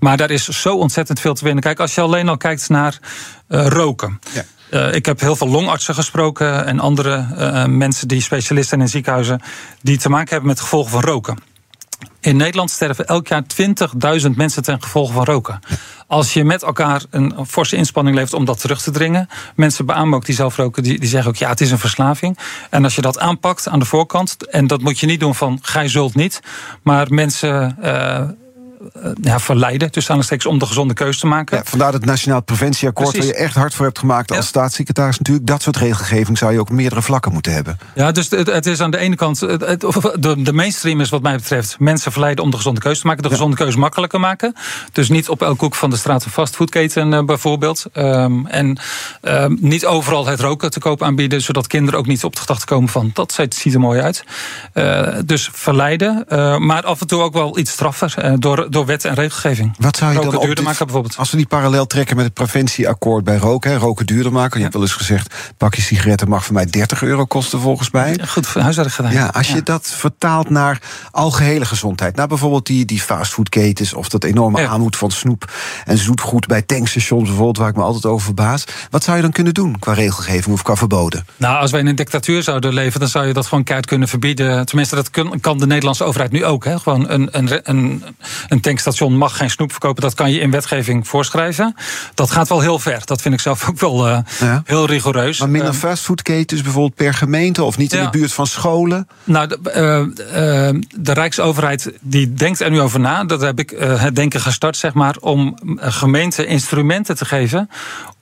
Maar 0.00 0.16
daar 0.16 0.30
is 0.30 0.44
zo 0.44 0.76
ontzettend 0.76 1.20
veel 1.20 1.34
te 1.34 1.44
winnen. 1.44 1.62
Kijk, 1.62 1.80
als 1.80 1.94
je 1.94 2.00
alleen 2.00 2.28
al 2.28 2.36
kijkt 2.36 2.68
naar 2.68 2.98
uh, 3.48 3.66
roken. 3.66 4.20
Ja. 4.32 4.44
Uh, 4.70 4.94
ik 4.94 5.06
heb 5.06 5.20
heel 5.20 5.36
veel 5.36 5.48
longartsen 5.48 5.94
gesproken 5.94 6.66
en 6.66 6.80
andere 6.80 7.26
uh, 7.38 7.64
mensen 7.64 8.08
die 8.08 8.20
specialisten 8.20 8.68
zijn 8.68 8.80
in 8.80 8.88
ziekenhuizen 8.88 9.40
die 9.82 9.98
te 9.98 10.08
maken 10.08 10.28
hebben 10.28 10.48
met 10.48 10.60
gevolgen 10.60 10.90
van 10.90 11.00
roken. 11.00 11.38
In 12.20 12.36
Nederland 12.36 12.70
sterven 12.70 13.06
elk 13.06 13.26
jaar 13.26 13.42
20.000 14.22 14.30
mensen 14.36 14.62
ten 14.62 14.82
gevolge 14.82 15.12
van 15.12 15.24
roken. 15.24 15.60
Als 16.06 16.32
je 16.32 16.44
met 16.44 16.62
elkaar 16.62 17.04
een 17.10 17.34
forse 17.46 17.76
inspanning 17.76 18.16
levert 18.16 18.34
om 18.34 18.44
dat 18.44 18.60
terug 18.60 18.82
te 18.82 18.90
dringen. 18.90 19.28
Mensen 19.54 19.86
beamen 19.86 20.14
ook 20.14 20.26
die 20.26 20.34
zelf 20.34 20.56
roken, 20.56 20.82
die, 20.82 20.98
die 20.98 21.08
zeggen 21.08 21.30
ook 21.30 21.36
ja, 21.36 21.48
het 21.48 21.60
is 21.60 21.70
een 21.70 21.78
verslaving. 21.78 22.38
En 22.70 22.84
als 22.84 22.94
je 22.94 23.00
dat 23.00 23.18
aanpakt 23.18 23.68
aan 23.68 23.78
de 23.78 23.84
voorkant, 23.84 24.46
en 24.46 24.66
dat 24.66 24.80
moet 24.80 24.98
je 24.98 25.06
niet 25.06 25.20
doen 25.20 25.34
van 25.34 25.58
gij 25.62 25.88
zult 25.88 26.14
niet, 26.14 26.40
maar 26.82 27.06
mensen. 27.12 27.76
Uh, 27.84 28.20
ja, 29.20 29.40
verleiden, 29.40 29.90
tussen 29.90 30.14
aanstekens, 30.14 30.46
om 30.46 30.58
de 30.58 30.66
gezonde 30.66 30.94
keuze 30.94 31.20
te 31.20 31.26
maken. 31.26 31.56
Ja, 31.56 31.62
vandaar 31.64 31.92
het 31.92 32.04
Nationaal 32.04 32.42
Preventieakkoord, 32.42 33.10
Precies. 33.10 33.30
waar 33.30 33.38
je 33.38 33.44
echt 33.44 33.54
hard 33.54 33.74
voor 33.74 33.84
hebt 33.84 33.98
gemaakt 33.98 34.30
als 34.30 34.38
ja. 34.38 34.44
staatssecretaris. 34.44 35.18
Natuurlijk, 35.18 35.46
dat 35.46 35.62
soort 35.62 35.76
regelgeving 35.76 36.38
zou 36.38 36.52
je 36.52 36.60
ook 36.60 36.68
op 36.68 36.74
meerdere 36.74 37.02
vlakken 37.02 37.32
moeten 37.32 37.52
hebben. 37.52 37.78
Ja, 37.94 38.12
dus 38.12 38.30
het, 38.30 38.46
het 38.46 38.66
is 38.66 38.80
aan 38.80 38.90
de 38.90 38.98
ene 38.98 39.16
kant, 39.16 39.40
het, 39.40 39.80
de, 39.80 40.42
de 40.42 40.52
mainstream 40.52 41.00
is 41.00 41.08
wat 41.08 41.22
mij 41.22 41.36
betreft 41.36 41.76
mensen 41.78 42.12
verleiden 42.12 42.44
om 42.44 42.50
de 42.50 42.56
gezonde 42.56 42.80
keuze 42.80 43.00
te 43.00 43.06
maken, 43.06 43.22
de 43.22 43.28
gezonde 43.28 43.56
keuze 43.56 43.78
makkelijker 43.78 44.20
maken. 44.20 44.54
Dus 44.92 45.08
niet 45.08 45.28
op 45.28 45.42
elke 45.42 45.64
hoek 45.64 45.74
van 45.74 45.90
de 45.90 45.96
straat 45.96 46.24
een 46.24 46.30
fastfoodketen 46.30 47.12
uh, 47.12 47.22
bijvoorbeeld. 47.22 47.84
Um, 47.94 48.46
en 48.46 48.78
um, 49.22 49.58
niet 49.60 49.86
overal 49.86 50.26
het 50.26 50.40
roken 50.40 50.70
te 50.70 50.80
koop 50.80 51.02
aanbieden, 51.02 51.42
zodat 51.42 51.66
kinderen 51.66 52.00
ook 52.00 52.06
niet 52.06 52.24
op 52.24 52.34
de 52.34 52.40
gedachte 52.40 52.66
komen 52.66 52.88
van 52.88 53.10
dat 53.12 53.38
ziet 53.48 53.74
er 53.74 53.80
mooi 53.80 54.00
uit. 54.00 54.24
Uh, 54.74 55.08
dus 55.24 55.48
verleiden, 55.52 56.24
uh, 56.28 56.56
maar 56.56 56.82
af 56.82 57.00
en 57.00 57.06
toe 57.06 57.22
ook 57.22 57.32
wel 57.32 57.58
iets 57.58 57.70
straffer 57.70 58.40
door 58.40 58.70
door 58.76 58.86
wet 58.86 59.04
en 59.04 59.14
regelgeving. 59.14 59.74
Wat 59.78 59.96
zou 59.96 60.10
je 60.10 60.16
roken 60.16 60.30
dan 60.32 60.40
duurder 60.40 60.56
dit- 60.56 60.64
maken 60.72 60.84
bijvoorbeeld. 60.86 61.16
Als 61.16 61.30
we 61.30 61.36
die 61.36 61.46
parallel 61.46 61.86
trekken 61.86 62.16
met 62.16 62.24
het 62.24 62.34
preventieakkoord 62.34 63.24
bij 63.24 63.36
roken, 63.36 63.70
hè, 63.70 63.76
roken 63.76 64.06
duurder 64.06 64.32
maken. 64.32 64.56
Je 64.56 64.62
hebt 64.62 64.74
wel 64.74 64.82
eens 64.82 64.92
gezegd, 64.92 65.32
een 65.32 65.54
pakje 65.56 65.82
sigaretten 65.82 66.28
mag 66.28 66.44
voor 66.44 66.54
mij 66.54 66.66
30 66.66 67.02
euro 67.02 67.24
kosten 67.24 67.60
volgens 67.60 67.90
mij. 67.90 68.18
Goed 68.28 68.54
huiswerk 68.54 68.92
gedaan. 68.92 69.12
Ja, 69.12 69.26
als 69.26 69.48
je 69.48 69.62
dat 69.62 69.86
vertaalt 69.86 70.50
naar 70.50 70.80
algehele 71.10 71.64
gezondheid. 71.64 72.16
Naar 72.16 72.26
bijvoorbeeld 72.28 72.66
die, 72.66 72.84
die 72.84 73.00
fastfoodketens 73.00 73.94
of 73.94 74.08
dat 74.08 74.24
enorme 74.24 74.60
Ja. 74.60 74.68
aanmoed 74.68 74.96
van 74.96 75.10
snoep 75.10 75.52
en 75.84 75.98
zoetgoed 75.98 76.46
bij 76.46 76.62
tankstations 76.62 77.22
bijvoorbeeld, 77.28 77.56
waar 77.58 77.68
ik 77.68 77.76
me 77.76 77.82
altijd 77.82 78.06
over 78.06 78.24
verbaas. 78.24 78.64
Wat 78.90 79.04
zou 79.04 79.16
je 79.16 79.22
dan 79.22 79.32
kunnen 79.32 79.54
doen 79.54 79.78
qua 79.78 79.92
regelgeving 79.92 80.54
of 80.54 80.62
qua 80.62 80.76
verboden? 80.76 81.26
Nou, 81.36 81.60
als 81.60 81.70
wij 81.70 81.80
in 81.80 81.86
een 81.86 81.94
dictatuur 81.96 82.42
zouden 82.42 82.72
leven, 82.74 83.00
dan 83.00 83.08
zou 83.08 83.26
je 83.26 83.32
dat 83.32 83.46
gewoon 83.46 83.64
keihard 83.64 83.88
kunnen 83.88 84.08
verbieden. 84.08 84.66
Tenminste, 84.66 84.94
dat 84.94 85.10
kan 85.40 85.58
de 85.58 85.66
Nederlandse 85.66 86.04
overheid 86.04 86.32
nu 86.32 86.44
ook. 86.44 86.64
Hè. 86.64 86.78
Gewoon 86.78 87.10
een, 87.10 87.28
een, 87.30 87.60
een, 87.70 88.02
een 88.48 88.60
tankstation 88.66 89.16
mag 89.16 89.36
geen 89.36 89.50
snoep 89.50 89.70
verkopen. 89.70 90.02
Dat 90.02 90.14
kan 90.14 90.30
je 90.30 90.40
in 90.40 90.50
wetgeving 90.50 91.08
voorschrijven. 91.08 91.74
Dat 92.14 92.30
gaat 92.30 92.48
wel 92.48 92.60
heel 92.60 92.78
ver. 92.78 93.00
Dat 93.04 93.22
vind 93.22 93.34
ik 93.34 93.40
zelf 93.40 93.68
ook 93.68 93.78
wel 93.80 94.06
eh, 94.08 94.18
Ja. 94.40 94.62
heel 94.64 94.86
rigoureus. 94.86 95.38
Maar 95.38 95.48
minder 95.48 95.70
Eh, 95.70 95.76
fastfoodketens 95.76 96.62
bijvoorbeeld 96.62 96.94
per 96.94 97.14
gemeente 97.14 97.64
of 97.64 97.76
niet 97.78 97.92
in 97.92 97.98
Ja. 97.98 98.04
de 98.04 98.18
buurt 98.18 98.32
van 98.32 98.46
scholen? 98.46 99.08
Nou, 99.24 99.46
de, 99.48 99.70
eh, 99.70 100.74
de 101.00 101.12
Rijksoverheid 101.12 101.92
die 102.00 102.34
denkt 102.34 102.60
er 102.60 102.70
nu 102.70 102.80
over 102.80 103.00
na. 103.00 103.24
Dat 103.24 103.40
heb 103.40 103.58
ik 103.58 103.70
het 103.78 104.16
denken 104.16 104.40
gestart, 104.40 104.76
zeg 104.76 104.94
maar, 104.94 105.16
om 105.20 105.58
gemeenten 105.76 106.46
instrumenten 106.46 107.16
te 107.16 107.24
geven. 107.24 107.70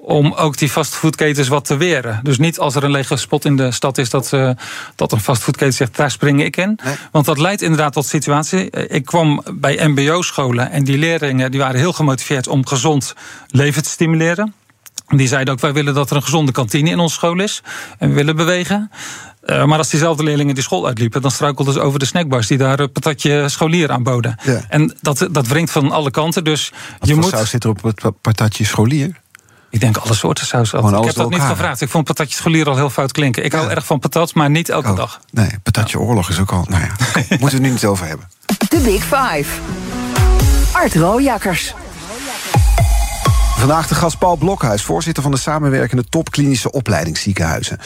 Om 0.07 0.33
ook 0.33 0.57
die 0.59 0.69
fastfoodketens 0.69 1.49
wat 1.49 1.65
te 1.65 1.77
weren. 1.77 2.21
Dus 2.23 2.39
niet 2.39 2.59
als 2.59 2.75
er 2.75 2.85
een 2.85 2.91
lege 2.91 3.17
spot 3.17 3.45
in 3.45 3.57
de 3.57 3.71
stad 3.71 3.99
is 3.99 4.11
dat, 4.11 4.33
eh, 4.33 4.51
dat 4.95 5.13
een 5.13 5.21
fastfoodketen 5.21 5.75
zegt, 5.75 5.97
daar 5.97 6.11
spring 6.11 6.43
ik 6.45 6.57
in. 6.57 6.79
Nee. 6.85 6.95
Want 7.13 7.25
dat 7.27 7.39
leidt 7.39 7.63
inderdaad 7.63 7.93
tot 7.93 8.07
situatie. 8.07 8.71
Eh, 8.71 8.97
Ik 8.97 9.05
kwam 9.05 9.43
bij 9.55 9.89
MBO-scholen 9.89 10.71
en 10.71 10.85
die 10.85 10.99
leerlingen 10.99 11.51
die 11.51 11.61
waren 11.61 11.81
heel 11.81 11.93
gemotiveerd 11.93 12.49
om 12.49 12.67
gezond 12.67 13.15
leven 13.49 13.83
te 13.83 13.89
stimuleren. 13.89 14.55
Die 15.09 15.29
zeiden 15.29 15.55
ook, 15.55 15.61
wij 15.61 15.73
willen 15.73 15.95
dat 15.95 16.11
er 16.11 16.17
een 16.17 16.23
gezonde 16.23 16.53
kantine 16.53 16.91
in 16.91 16.99
onze 16.99 17.15
school 17.15 17.41
is. 17.41 17.63
En 17.99 18.09
we 18.09 18.15
willen 18.15 18.37
bewegen. 18.37 18.91
Eh, 19.43 19.65
maar 19.65 19.79
als 19.79 19.91
diezelfde 19.91 20.23
leerlingen 20.23 20.55
die 20.55 20.65
school 20.65 20.87
uitliepen... 20.87 21.23
dan 21.23 21.31
struikelden 21.31 21.75
ze 21.75 21.81
over 21.81 21.99
de 21.99 22.05
snackbars 22.05 22.47
die 22.47 22.59
daar 22.59 22.81
een 22.81 22.93
patatje 22.93 23.49
scholier 23.49 23.91
aanboden. 23.91 24.37
Ja. 24.43 24.61
En 24.69 24.97
dat, 25.01 25.29
dat 25.31 25.47
wringt 25.47 25.71
van 25.71 25.91
alle 25.91 26.11
kanten. 26.11 26.45
Dus 26.45 26.73
Wat 26.99 27.09
je 27.09 27.15
moet... 27.15 27.29
saus 27.29 27.51
zit 27.51 27.65
er 27.65 27.71
op 27.71 27.83
het 27.83 28.01
pa- 28.01 28.11
patatje 28.11 28.65
scholier? 28.65 29.23
Ik 29.75 29.81
denk 29.81 29.97
alle 29.97 30.15
soorten 30.15 30.47
saus. 30.47 30.71
Gewoon 30.71 30.91
Ik 30.91 30.95
alles 30.95 31.07
heb 31.07 31.17
dat 31.17 31.31
niet 31.31 31.41
gevraagd. 31.43 31.81
Ik 31.81 31.89
vond 31.89 32.05
patatje 32.05 32.37
scholier 32.37 32.69
al 32.69 32.77
heel 32.77 32.91
fout 32.91 33.13
klinken. 33.13 33.45
Ik 33.45 33.53
hou 33.53 33.71
erg 33.71 33.87
van 33.87 33.99
patat, 33.99 34.35
maar 34.35 34.51
niet 34.51 34.69
elke 34.69 34.91
Oh, 34.91 34.97
dag. 34.97 35.21
Nee, 35.31 35.49
patatje 35.63 35.99
oorlog 36.01 36.29
is 36.31 36.39
ook 36.41 36.53
al. 36.53 36.65
Nou 36.69 36.83
ja, 36.83 36.89
moeten 37.15 37.39
we 37.39 37.45
het 37.47 37.61
nu 37.61 37.71
niet 37.71 37.85
over 37.85 38.07
hebben. 38.07 38.29
De 38.69 38.79
Big 38.85 39.03
Five. 39.03 39.45
Art 40.73 40.95
Rojakkers. 40.95 41.75
Vandaag 43.57 43.87
de 43.89 43.95
gast 43.95 44.19
Paul 44.19 44.37
Blokhuis, 44.37 44.83
voorzitter 44.83 45.23
van 45.23 45.33
de 45.33 45.39
samenwerkende 45.39 46.05
topklinische 46.09 46.71
opleidingsziekenhuizen. 46.73 47.79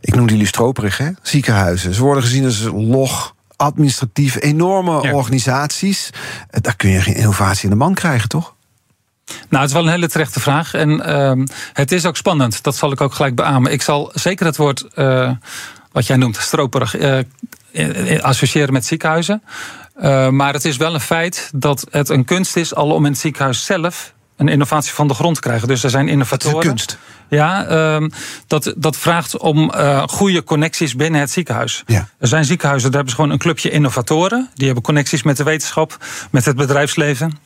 Ik 0.00 0.14
noemde 0.14 0.32
jullie 0.32 0.46
stroperig, 0.48 0.98
hè? 0.98 1.10
Ziekenhuizen. 1.22 1.94
Ze 1.94 2.02
worden 2.02 2.22
gezien 2.22 2.44
als 2.44 2.68
log, 2.72 3.34
administratief, 3.56 4.36
enorme 4.40 5.02
Ja. 5.02 5.12
organisaties. 5.12 6.10
Eh, 6.50 6.60
Daar 6.60 6.76
kun 6.76 6.90
je 6.90 7.00
geen 7.00 7.14
innovatie 7.16 7.64
in 7.64 7.70
de 7.70 7.76
man 7.76 7.94
krijgen, 7.94 8.28
toch? 8.28 8.53
Nou, 9.26 9.62
het 9.62 9.68
is 9.68 9.72
wel 9.72 9.82
een 9.82 9.92
hele 9.94 10.08
terechte 10.08 10.40
vraag. 10.40 10.74
En 10.74 11.06
ehm, 11.06 11.46
het 11.72 11.92
is 11.92 12.06
ook 12.06 12.16
spannend. 12.16 12.62
Dat 12.62 12.76
zal 12.76 12.92
ik 12.92 13.00
ook 13.00 13.14
gelijk 13.14 13.34
beamen. 13.34 13.72
Ik 13.72 13.82
zal 13.82 14.10
zeker 14.14 14.46
het 14.46 14.56
woord, 14.56 14.86
eh, 14.94 15.30
wat 15.92 16.06
jij 16.06 16.16
noemt, 16.16 16.36
stroperig, 16.36 16.96
eh, 16.96 17.18
eh, 17.72 18.22
associëren 18.22 18.72
met 18.72 18.86
ziekenhuizen. 18.86 19.42
Maar 20.30 20.52
het 20.52 20.64
is 20.64 20.76
wel 20.76 20.94
een 20.94 21.00
feit 21.00 21.50
dat 21.54 21.86
het 21.90 22.08
een 22.08 22.24
kunst 22.24 22.56
is 22.56 22.74
al 22.74 22.90
om 22.90 23.04
in 23.04 23.10
het 23.10 23.20
ziekenhuis 23.20 23.64
zelf 23.64 24.12
een 24.36 24.48
innovatie 24.48 24.92
van 24.92 25.08
de 25.08 25.14
grond 25.14 25.34
te 25.34 25.40
krijgen. 25.40 25.68
Dus 25.68 25.84
er 25.84 25.90
zijn 25.90 26.02
Het 26.02 26.08
is 26.10 26.14
innovatoren. 26.14 26.56
een 26.56 26.66
kunst. 26.66 26.98
Ja, 27.28 27.66
ehm, 27.66 28.08
dat, 28.46 28.74
dat 28.76 28.96
vraagt 28.96 29.38
om 29.38 29.72
goede 30.06 30.44
connecties 30.44 30.94
binnen 30.94 31.20
het 31.20 31.30
ziekenhuis. 31.30 31.82
Ja. 31.86 32.08
Er 32.18 32.28
zijn 32.28 32.44
ziekenhuizen, 32.44 32.90
daar 32.90 33.00
hebben 33.00 33.16
ze 33.16 33.20
gewoon 33.20 33.36
een 33.36 33.42
clubje 33.42 33.70
innovatoren. 33.70 34.50
Die 34.54 34.66
hebben 34.66 34.84
connecties 34.84 35.22
met 35.22 35.36
de 35.36 35.44
wetenschap, 35.44 35.98
met 36.30 36.44
het 36.44 36.56
bedrijfsleven. 36.56 37.38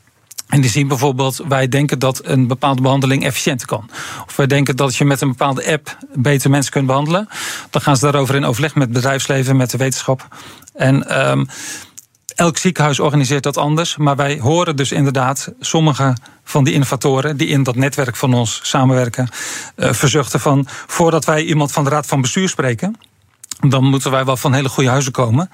En 0.49 0.61
die 0.61 0.71
zien 0.71 0.89
bijvoorbeeld, 0.89 1.43
wij 1.49 1.69
denken 1.69 1.99
dat 1.99 2.21
een 2.25 2.47
bepaalde 2.47 2.83
behandeling 2.83 3.25
efficiënter 3.25 3.67
kan. 3.67 3.91
Of 4.27 4.37
wij 4.37 4.47
denken 4.47 4.77
dat 4.77 4.97
je 4.97 5.05
met 5.05 5.21
een 5.21 5.29
bepaalde 5.29 5.73
app 5.73 5.97
beter 6.15 6.51
mensen 6.51 6.73
kunt 6.73 6.87
behandelen. 6.87 7.29
Dan 7.71 7.83
gaan 7.83 7.97
ze 7.97 8.05
daarover 8.05 8.35
in 8.35 8.45
overleg 8.45 8.75
met 8.75 8.83
het 8.83 8.93
bedrijfsleven, 8.93 9.57
met 9.57 9.71
de 9.71 9.79
wetenschap. 9.79 10.29
En 10.75 11.09
ehm, 11.09 11.45
elk 12.35 12.57
ziekenhuis 12.57 13.01
organiseert 13.01 13.43
dat 13.43 13.57
anders. 13.57 13.97
Maar 13.97 14.17
wij 14.17 14.39
horen 14.39 14.77
dus 14.77 14.93
inderdaad 14.93 15.53
sommige 15.61 16.17
van 16.45 16.65
die 16.65 16.75
innovatoren 16.75 17.37
die 17.37 17.49
in 17.49 17.63
dat 17.63 17.77
netwerk 17.77 18.17
van 18.17 18.35
ons 18.35 18.61
samenwerken, 18.63 19.29
eh, 19.75 19.93
verzuchten 19.93 20.41
van 20.41 20.67
voordat 20.87 21.25
wij 21.25 21.43
iemand 21.43 21.73
van 21.73 21.85
de 21.85 21.91
raad 21.91 22.07
van 22.07 22.21
bestuur 22.21 22.49
spreken. 22.49 22.97
Dan 23.61 23.85
moeten 23.85 24.11
wij 24.11 24.25
wel 24.25 24.37
van 24.37 24.53
hele 24.53 24.69
goede 24.69 24.91
huizen 24.91 25.13
komen. 25.13 25.51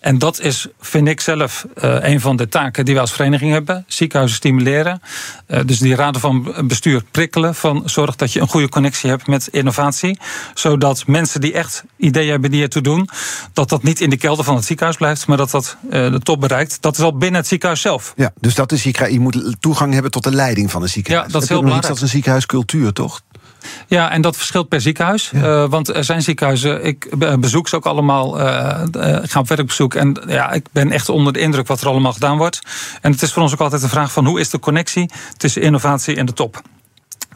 En 0.00 0.18
dat 0.18 0.40
is, 0.40 0.66
vind 0.80 1.08
ik 1.08 1.20
zelf, 1.20 1.66
eh, 1.74 1.96
een 2.00 2.20
van 2.20 2.36
de 2.36 2.48
taken 2.48 2.84
die 2.84 2.94
wij 2.94 3.02
als 3.02 3.12
vereniging 3.12 3.52
hebben. 3.52 3.84
Ziekenhuizen 3.86 4.36
stimuleren. 4.36 5.02
Eh, 5.46 5.60
dus 5.66 5.78
die 5.78 5.94
raden 5.94 6.20
van 6.20 6.54
bestuur 6.64 7.02
prikkelen. 7.10 7.54
Van 7.54 7.82
zorg 7.84 8.16
dat 8.16 8.32
je 8.32 8.40
een 8.40 8.48
goede 8.48 8.68
connectie 8.68 9.10
hebt 9.10 9.26
met 9.26 9.48
innovatie. 9.50 10.18
Zodat 10.54 11.06
mensen 11.06 11.40
die 11.40 11.52
echt 11.52 11.84
ideeën 11.96 12.30
hebben 12.30 12.50
die 12.50 12.62
ertoe 12.62 12.82
doen. 12.82 13.08
dat 13.52 13.68
dat 13.68 13.82
niet 13.82 14.00
in 14.00 14.10
de 14.10 14.16
kelder 14.16 14.44
van 14.44 14.54
het 14.54 14.64
ziekenhuis 14.64 14.96
blijft. 14.96 15.26
maar 15.26 15.36
dat 15.36 15.50
dat 15.50 15.76
eh, 15.90 16.10
de 16.10 16.20
top 16.20 16.40
bereikt. 16.40 16.82
Dat 16.82 16.98
is 16.98 17.04
al 17.04 17.16
binnen 17.16 17.40
het 17.40 17.48
ziekenhuis 17.48 17.80
zelf. 17.80 18.12
Ja, 18.16 18.32
dus 18.40 18.54
dat 18.54 18.72
is, 18.72 18.82
je, 18.82 19.12
je 19.12 19.20
moet 19.20 19.56
toegang 19.60 19.92
hebben 19.92 20.10
tot 20.10 20.24
de 20.24 20.34
leiding 20.34 20.70
van 20.70 20.82
een 20.82 20.88
ziekenhuis. 20.88 21.26
Ja, 21.26 21.32
dat 21.32 21.42
is 21.42 21.48
heel 21.48 21.62
nog 21.62 21.76
iets 21.76 21.88
als 21.88 22.00
een 22.00 22.08
ziekenhuiscultuur, 22.08 22.92
toch? 22.92 23.20
Ja, 23.86 24.10
en 24.10 24.20
dat 24.20 24.36
verschilt 24.36 24.68
per 24.68 24.80
ziekenhuis. 24.80 25.32
Eh, 25.32 25.64
want 25.68 25.88
er 25.88 26.04
zijn 26.04 26.22
ziekenhuizen, 26.22 26.84
ik 26.84 27.18
be- 27.18 27.38
bezoek 27.38 27.68
ze 27.68 27.76
ook 27.76 27.86
allemaal. 27.86 28.40
eh, 28.40 28.82
eh, 29.16 29.24
ik 29.24 29.30
ga 29.30 29.40
op 29.40 29.48
werkbezoek. 29.48 29.94
En 29.94 30.16
ja, 30.26 30.50
ik 30.52 30.66
ben 30.72 30.90
echt 30.92 31.08
onder 31.08 31.32
de 31.32 31.40
indruk 31.40 31.66
wat 31.66 31.80
er 31.80 31.86
allemaal 31.88 32.12
gedaan 32.12 32.36
wordt. 32.36 32.60
En 33.00 33.12
het 33.12 33.22
is 33.22 33.32
voor 33.32 33.42
ons 33.42 33.52
ook 33.52 33.60
altijd 33.60 33.82
een 33.82 33.88
vraag 33.88 34.12
van 34.12 34.26
hoe 34.26 34.40
is 34.40 34.50
de 34.50 34.58
connectie 34.58 35.10
tussen 35.36 35.62
innovatie 35.62 36.16
en 36.16 36.26
de 36.26 36.32
top? 36.32 36.62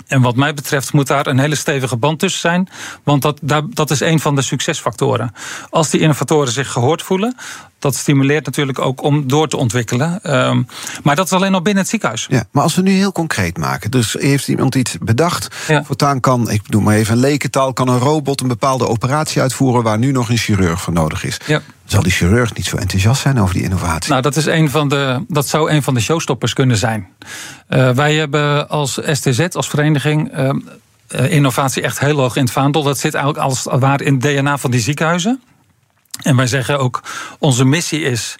En 0.06 0.20
wat 0.22 0.36
mij 0.36 0.54
betreft 0.54 0.92
moet 0.92 1.06
daar 1.06 1.26
een 1.26 1.38
hele 1.38 1.54
stevige 1.54 1.96
band 1.96 2.18
tussen 2.18 2.40
zijn. 2.40 2.68
Want 3.02 3.22
dat, 3.22 3.38
dat 3.70 3.90
is 3.90 4.00
een 4.00 4.20
van 4.20 4.34
de 4.34 4.42
succesfactoren. 4.42 5.34
Als 5.70 5.90
die 5.90 6.00
innovatoren 6.00 6.52
zich 6.52 6.70
gehoord 6.72 7.02
voelen, 7.02 7.36
dat 7.82 7.94
stimuleert 7.94 8.44
natuurlijk 8.44 8.78
ook 8.78 9.02
om 9.02 9.28
door 9.28 9.48
te 9.48 9.56
ontwikkelen. 9.56 10.22
Ehm, 10.22 10.62
maar 11.02 11.16
dat 11.16 11.26
is 11.26 11.32
alleen 11.32 11.52
nog 11.52 11.62
binnen 11.62 11.82
het 11.82 11.90
ziekenhuis. 11.90 12.26
Ja, 12.30 12.44
maar 12.50 12.62
als 12.62 12.74
we 12.74 12.82
nu 12.82 12.90
heel 12.90 13.12
concreet 13.12 13.58
maken. 13.58 13.90
Dus 13.90 14.12
heeft 14.18 14.48
iemand 14.48 14.74
iets 14.74 14.96
bedacht. 15.00 15.48
Ja. 15.68 15.84
Voortaan 15.84 16.20
kan, 16.20 16.50
ik 16.50 16.70
doe 16.70 16.82
maar 16.82 16.94
even 16.94 17.14
een 17.14 17.20
lekentaal... 17.20 17.72
kan 17.72 17.88
een 17.88 17.98
robot 17.98 18.40
een 18.40 18.48
bepaalde 18.48 18.88
operatie 18.88 19.40
uitvoeren... 19.40 19.82
waar 19.82 19.98
nu 19.98 20.12
nog 20.12 20.28
een 20.28 20.36
chirurg 20.36 20.80
voor 20.80 20.92
nodig 20.92 21.24
is. 21.24 21.36
Ja. 21.46 21.62
Zal 21.84 22.02
die 22.02 22.12
chirurg 22.12 22.54
niet 22.54 22.66
zo 22.66 22.76
enthousiast 22.76 23.20
zijn 23.20 23.40
over 23.40 23.54
die 23.54 23.62
innovatie? 23.62 24.10
Nou, 24.10 24.22
dat, 24.22 24.36
is 24.36 24.46
een 24.46 24.70
van 24.70 24.88
de, 24.88 25.24
dat 25.28 25.48
zou 25.48 25.70
een 25.70 25.82
van 25.82 25.94
de 25.94 26.00
showstoppers 26.00 26.52
kunnen 26.52 26.76
zijn. 26.76 27.08
Eh, 27.68 27.90
wij 27.90 28.14
hebben 28.14 28.68
als 28.68 28.98
STZ, 29.06 29.46
als 29.52 29.68
vereniging, 29.68 30.32
eh, 30.32 30.50
eh, 31.08 31.32
innovatie 31.32 31.82
echt 31.82 31.98
heel 31.98 32.16
hoog 32.16 32.36
in 32.36 32.42
het 32.42 32.52
vaandel. 32.52 32.82
Dat 32.82 32.98
zit 32.98 33.14
eigenlijk 33.14 33.44
als 33.44 33.64
het 33.64 33.80
ware 33.80 34.04
in 34.04 34.12
het 34.12 34.22
DNA 34.22 34.58
van 34.58 34.70
die 34.70 34.80
ziekenhuizen. 34.80 35.40
En 36.22 36.36
wij 36.36 36.46
zeggen 36.46 36.78
ook, 36.78 37.02
onze 37.38 37.64
missie 37.64 38.00
is 38.02 38.36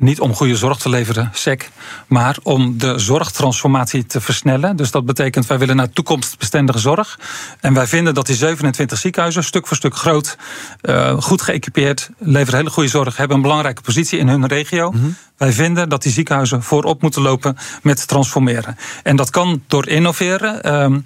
niet 0.00 0.20
om 0.20 0.34
goede 0.34 0.56
zorg 0.56 0.78
te 0.78 0.88
leveren, 0.88 1.30
sec, 1.32 1.70
maar 2.06 2.36
om 2.42 2.78
de 2.78 2.98
zorgtransformatie 2.98 4.06
te 4.06 4.20
versnellen. 4.20 4.76
Dus 4.76 4.90
dat 4.90 5.04
betekent, 5.04 5.46
wij 5.46 5.58
willen 5.58 5.76
naar 5.76 5.90
toekomstbestendige 5.90 6.78
zorg. 6.78 7.18
En 7.60 7.74
wij 7.74 7.86
vinden 7.86 8.14
dat 8.14 8.26
die 8.26 8.36
27 8.36 8.98
ziekenhuizen, 8.98 9.44
stuk 9.44 9.66
voor 9.66 9.76
stuk 9.76 9.96
groot, 9.96 10.36
eh, 10.80 11.20
goed 11.20 11.42
geëquipeerd, 11.42 12.10
leveren 12.18 12.58
hele 12.58 12.70
goede 12.70 12.88
zorg, 12.88 13.16
hebben 13.16 13.36
een 13.36 13.42
belangrijke 13.42 13.82
positie 13.82 14.18
in 14.18 14.28
hun 14.28 14.46
regio. 14.46 14.94
Wij 15.36 15.52
vinden 15.52 15.88
dat 15.88 16.02
die 16.02 16.12
ziekenhuizen 16.12 16.62
voorop 16.62 17.02
moeten 17.02 17.22
lopen 17.22 17.56
met 17.82 18.08
transformeren. 18.08 18.76
En 19.02 19.16
dat 19.16 19.30
kan 19.30 19.62
door 19.66 19.88
innoveren. 19.88 20.62
Ehm, 20.62 20.98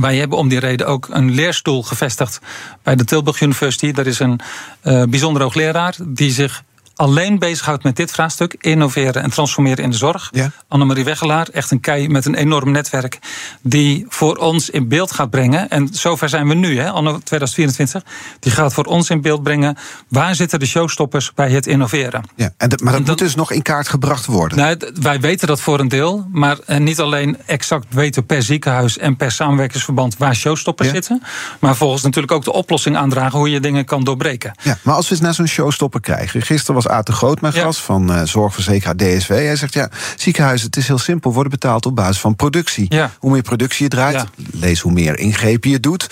wij 0.00 0.16
hebben 0.16 0.38
om 0.38 0.48
die 0.48 0.58
reden 0.58 0.86
ook 0.86 1.08
een 1.10 1.30
leerstoel 1.30 1.82
gevestigd 1.82 2.40
bij 2.82 2.94
de 2.94 3.04
Tilburg 3.04 3.40
University. 3.40 3.92
Daar 3.92 4.06
is 4.06 4.18
een 4.18 4.40
eh 4.80 5.02
bijzonder 5.02 5.42
hoogleraar 5.42 5.94
die 6.06 6.30
zich 6.30 6.62
alleen 6.96 7.38
bezighoudt 7.38 7.82
met 7.82 7.96
dit 7.96 8.10
vraagstuk: 8.10 8.56
innoveren 8.60 9.22
en 9.22 9.30
transformeren 9.30 9.84
in 9.84 9.90
de 9.90 9.96
zorg. 9.96 10.28
Ja. 10.32 10.50
Annemarie 10.68 11.04
Weggelaar, 11.04 11.48
echt 11.52 11.70
een 11.70 11.80
kei 11.80 12.08
met 12.08 12.26
een 12.26 12.34
enorm 12.34 12.70
netwerk, 12.70 13.18
die 13.62 14.06
voor 14.08 14.36
ons 14.36 14.70
in 14.70 14.88
beeld 14.88 15.12
gaat 15.12 15.30
brengen. 15.30 15.70
En 15.70 15.88
zover 15.92 16.28
zijn 16.28 16.48
we 16.48 16.54
nu, 16.54 16.78
hè, 16.78 16.90
anno 16.90 17.18
2024. 17.18 18.02
Die 18.40 18.52
gaat 18.52 18.74
voor 18.74 18.84
ons 18.84 19.10
in 19.10 19.20
beeld 19.20 19.42
brengen. 19.42 19.76
Waar 20.08 20.34
zitten 20.34 20.58
de 20.58 20.66
showstoppers 20.66 21.32
bij 21.34 21.50
het 21.50 21.66
innoveren? 21.66 22.24
Ja, 22.36 22.52
en 22.56 22.68
dat, 22.68 22.80
maar 22.80 22.92
dat 22.92 23.00
En 23.02 23.08
moet 23.08 23.18
dus 23.18 23.34
nog 23.34 23.52
in 23.52 23.62
kaart 23.62 23.88
gebracht 23.88 24.26
worden. 24.26 24.58
Nou, 24.58 24.76
wij 25.00 25.20
weten 25.20 25.46
dat 25.46 25.60
voor 25.60 25.80
een 25.80 25.88
deel, 25.88 26.26
maar 26.32 26.58
eh, 26.66 26.78
niet 26.78 27.00
alleen 27.00 27.36
exact 27.46 27.86
weten 27.88 28.26
per 28.26 28.42
ziekenhuis 28.42 28.98
en 28.98 29.16
per 29.16 29.30
samenwerkingsverband 29.30 30.16
waar 30.16 30.34
showstoppers 30.36 30.88
Ja. 30.88 30.94
zitten, 30.94 31.22
maar 31.60 31.76
volgens 31.76 32.02
natuurlijk 32.02 32.32
ook 32.32 32.44
de 32.44 32.52
oplossing 32.52 32.96
aandragen 32.96 33.38
hoe 33.38 33.50
je 33.50 33.60
dingen 33.60 33.84
kan 33.84 34.04
doorbreken. 34.04 34.54
Ja, 34.62 34.78
maar 34.82 34.94
als 34.94 35.08
we 35.08 35.12
eens 35.14 35.20
naar 35.24 35.34
zo'n 35.34 35.46
showstopper 35.46 36.00
krijgen. 36.00 36.42
Gisteren 36.42 36.74
was 36.74 36.83
was 36.84 36.92
Aad 36.92 37.06
de 37.06 37.12
Groot, 37.12 37.40
mijn 37.40 37.52
gast, 37.52 37.80
van 37.80 38.10
uh, 38.10 38.22
zorgverzekeraar 38.22 38.96
DSW. 38.96 39.30
Hij 39.30 39.56
zegt, 39.56 39.74
ja, 39.74 39.88
ziekenhuizen, 40.16 40.66
het 40.66 40.76
is 40.76 40.86
heel 40.86 40.98
simpel, 40.98 41.32
worden 41.32 41.52
betaald 41.52 41.86
op 41.86 41.96
basis 41.96 42.20
van 42.20 42.36
productie. 42.36 42.88
Hoe 43.18 43.30
meer 43.30 43.42
productie 43.42 43.82
je 43.82 43.88
draait, 43.88 44.24
lees 44.52 44.80
hoe 44.80 44.92
meer 44.92 45.18
ingrepen 45.18 45.70
je 45.70 45.80
doet... 45.80 46.06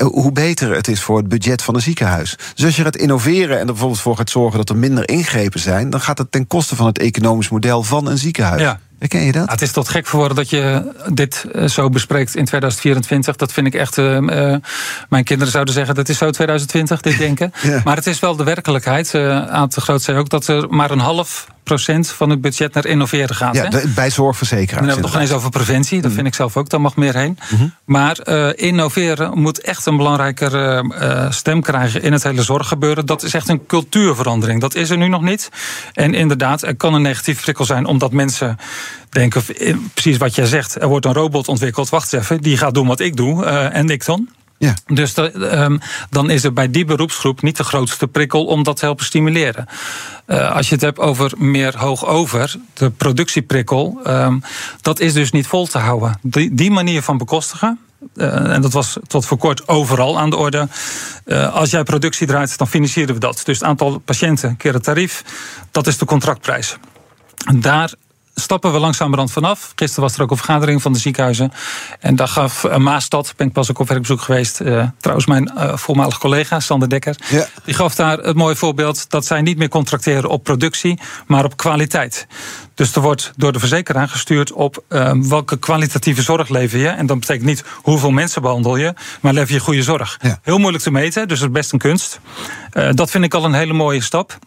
hoe 0.00 0.32
beter 0.32 0.74
het 0.74 0.88
is 0.88 1.02
voor 1.02 1.16
het 1.16 1.28
budget 1.28 1.62
van 1.62 1.74
een 1.74 1.80
ziekenhuis. 1.80 2.38
Dus 2.54 2.64
als 2.64 2.76
je 2.76 2.82
gaat 2.82 2.96
innoveren 2.96 3.54
en 3.54 3.60
er 3.60 3.66
bijvoorbeeld 3.66 4.00
voor 4.00 4.16
gaat 4.16 4.30
zorgen... 4.30 4.58
dat 4.58 4.68
er 4.68 4.76
minder 4.76 5.08
ingrepen 5.08 5.60
zijn... 5.60 5.90
dan 5.90 6.00
gaat 6.00 6.18
het 6.18 6.32
ten 6.32 6.46
koste 6.46 6.76
van 6.76 6.86
het 6.86 6.98
economisch 6.98 7.48
model 7.48 7.82
van 7.82 8.06
een 8.06 8.18
ziekenhuis. 8.18 8.60
Ja. 8.60 8.80
Ken 8.98 9.24
je 9.24 9.32
dat? 9.32 9.50
het 9.50 9.62
is 9.62 9.72
tot 9.72 9.88
gek 9.88 10.06
geworden 10.06 10.36
dat 10.36 10.50
je 10.50 10.92
dit 11.12 11.46
eh, 11.52 11.64
zo 11.64 11.88
bespreekt 11.88 12.34
in 12.34 12.44
2024. 12.44 13.36
Dat 13.36 13.52
vind 13.52 13.66
ik 13.66 13.74
echt. 13.74 13.96
Uh, 13.96 14.18
mijn 15.08 15.24
kinderen 15.24 15.52
zouden 15.52 15.74
zeggen 15.74 15.94
dat 15.94 16.08
is 16.08 16.18
zo 16.18 16.30
2020, 16.30 17.00
dit 17.00 17.18
denken. 17.18 17.52
Maar 17.84 17.96
het 17.96 18.06
is 18.06 18.20
wel 18.20 18.36
de 18.36 18.44
werkelijkheid. 18.44 19.12
Uh, 19.14 19.46
Aan 19.46 19.68
te 19.68 19.80
groot 19.80 20.02
zei 20.02 20.18
ook 20.18 20.28
dat 20.28 20.46
er 20.46 20.68
maar 20.68 20.90
een 20.90 20.98
half 20.98 21.46
van 22.04 22.30
het 22.30 22.40
budget 22.40 22.74
naar 22.74 22.86
innoveren 22.86 23.36
gaat. 23.36 23.54
Ja, 23.54 23.70
bij 23.94 24.10
zorgverzekeraars. 24.10 24.78
Dan 24.78 24.88
hebben 24.88 25.04
we 25.04 25.10
toch 25.10 25.20
eens 25.20 25.32
over 25.32 25.50
preventie. 25.50 26.00
Dat 26.00 26.10
mm. 26.10 26.16
vind 26.16 26.26
ik 26.26 26.34
zelf 26.34 26.56
ook. 26.56 26.68
Daar 26.68 26.80
mag 26.80 26.96
meer 26.96 27.16
heen. 27.16 27.38
Mhm. 27.50 27.68
Maar 27.84 28.28
innoveren 28.56 29.38
moet 29.38 29.60
echt 29.60 29.86
een 29.86 29.96
belangrijker 29.96 30.84
stem 31.32 31.62
krijgen 31.62 32.02
in 32.02 32.12
het 32.12 32.22
hele 32.22 32.42
zorggebeuren. 32.42 33.06
Dat 33.06 33.22
is 33.22 33.34
echt 33.34 33.48
een 33.48 33.66
cultuurverandering. 33.66 34.60
Dat 34.60 34.74
is 34.74 34.90
er 34.90 34.96
nu 34.96 35.08
nog 35.08 35.22
niet. 35.22 35.50
En 35.92 36.14
inderdaad, 36.14 36.62
er 36.62 36.76
kan 36.76 36.94
een 36.94 37.02
negatief 37.02 37.42
prikkel 37.42 37.64
zijn 37.64 37.86
omdat 37.86 38.12
mensen 38.12 38.58
denken, 39.10 39.42
precies 39.92 40.16
wat 40.16 40.34
jij 40.34 40.46
zegt, 40.46 40.80
er 40.80 40.88
wordt 40.88 41.06
een 41.06 41.12
robot 41.12 41.48
ontwikkeld, 41.48 41.88
wacht 41.88 42.12
even, 42.12 42.40
die 42.40 42.56
gaat 42.56 42.74
doen 42.74 42.86
wat 42.86 43.00
ik 43.00 43.16
doe 43.16 43.44
uh, 43.44 43.74
en 43.74 43.88
ik 43.88 44.04
dan. 44.04 44.28
Ja. 44.58 44.74
Dus 44.86 45.16
um, 45.16 45.80
dan 46.10 46.30
is 46.30 46.44
er 46.44 46.52
bij 46.52 46.70
die 46.70 46.84
beroepsgroep 46.84 47.42
niet 47.42 47.56
de 47.56 47.64
grootste 47.64 48.06
prikkel 48.06 48.44
om 48.44 48.62
dat 48.62 48.76
te 48.76 48.84
helpen 48.84 49.04
stimuleren. 49.04 49.66
Uh, 50.26 50.54
als 50.54 50.68
je 50.68 50.74
het 50.74 50.84
hebt 50.84 50.98
over 50.98 51.32
meer 51.36 51.78
hoog 51.78 52.06
over, 52.06 52.54
de 52.72 52.90
productieprikkel, 52.90 54.00
um, 54.06 54.42
dat 54.80 55.00
is 55.00 55.12
dus 55.12 55.30
niet 55.30 55.46
vol 55.46 55.66
te 55.66 55.78
houden. 55.78 56.18
Die, 56.22 56.54
die 56.54 56.70
manier 56.70 57.02
van 57.02 57.18
bekostigen, 57.18 57.80
uh, 58.14 58.52
en 58.52 58.62
dat 58.62 58.72
was 58.72 58.96
tot 59.06 59.26
voor 59.26 59.38
kort 59.38 59.68
overal 59.68 60.18
aan 60.18 60.30
de 60.30 60.36
orde. 60.36 60.68
Uh, 61.24 61.54
als 61.54 61.70
jij 61.70 61.82
productie 61.82 62.26
draait, 62.26 62.58
dan 62.58 62.68
financieren 62.68 63.14
we 63.14 63.20
dat. 63.20 63.42
Dus 63.44 63.58
het 63.58 63.68
aantal 63.68 63.98
patiënten 63.98 64.56
keer 64.56 64.72
het 64.72 64.82
tarief, 64.82 65.24
dat 65.70 65.86
is 65.86 65.98
de 65.98 66.04
contractprijs. 66.04 66.76
Daar 67.54 67.92
stappen 68.40 68.72
we 68.72 68.78
langzamerhand 68.78 69.32
vanaf. 69.32 69.72
Gisteren 69.74 70.04
was 70.04 70.14
er 70.16 70.22
ook 70.22 70.30
een 70.30 70.36
vergadering 70.36 70.82
van 70.82 70.92
de 70.92 70.98
ziekenhuizen. 70.98 71.52
En 72.00 72.16
daar 72.16 72.28
gaf 72.28 72.64
uh, 72.64 72.76
Maastad, 72.76 73.34
ben 73.36 73.46
ik 73.46 73.52
pas 73.52 73.70
ook 73.70 73.78
op 73.78 73.88
werkbezoek 73.88 74.20
geweest. 74.20 74.60
Uh, 74.60 74.84
trouwens, 74.98 75.26
mijn 75.26 75.52
uh, 75.56 75.76
voormalige 75.76 76.18
collega 76.18 76.60
Sander 76.60 76.88
Dekker. 76.88 77.16
Ja. 77.28 77.46
Die 77.64 77.74
gaf 77.74 77.94
daar 77.94 78.18
het 78.18 78.36
mooie 78.36 78.56
voorbeeld 78.56 79.10
dat 79.10 79.26
zij 79.26 79.42
niet 79.42 79.58
meer 79.58 79.68
contracteren 79.68 80.30
op 80.30 80.44
productie, 80.44 81.00
maar 81.26 81.44
op 81.44 81.56
kwaliteit. 81.56 82.26
Dus 82.74 82.94
er 82.94 83.00
wordt 83.00 83.32
door 83.36 83.52
de 83.52 83.58
verzekeraar 83.58 84.08
gestuurd 84.08 84.52
op 84.52 84.84
welke 85.20 85.58
kwalitatieve 85.58 86.22
zorg 86.22 86.48
lever 86.48 86.78
je. 86.78 86.88
En 86.88 87.06
dat 87.06 87.20
betekent 87.20 87.46
niet 87.46 87.64
hoeveel 87.82 88.10
mensen 88.10 88.42
behandel 88.42 88.76
je, 88.76 88.94
maar 89.20 89.32
lever 89.32 89.54
je 89.54 89.60
goede 89.60 89.82
zorg. 89.82 90.18
Ja. 90.20 90.38
Heel 90.42 90.58
moeilijk 90.58 90.84
te 90.84 90.90
meten, 90.90 91.28
dus 91.28 91.40
het 91.40 91.48
is 91.48 91.54
best 91.54 91.72
een 91.72 91.78
kunst. 91.78 92.20
dat 92.90 93.10
vind 93.10 93.24
ik 93.24 93.34
al 93.34 93.44
een 93.44 93.54
hele 93.54 93.72
mooie 93.72 94.02
stap. 94.02 94.38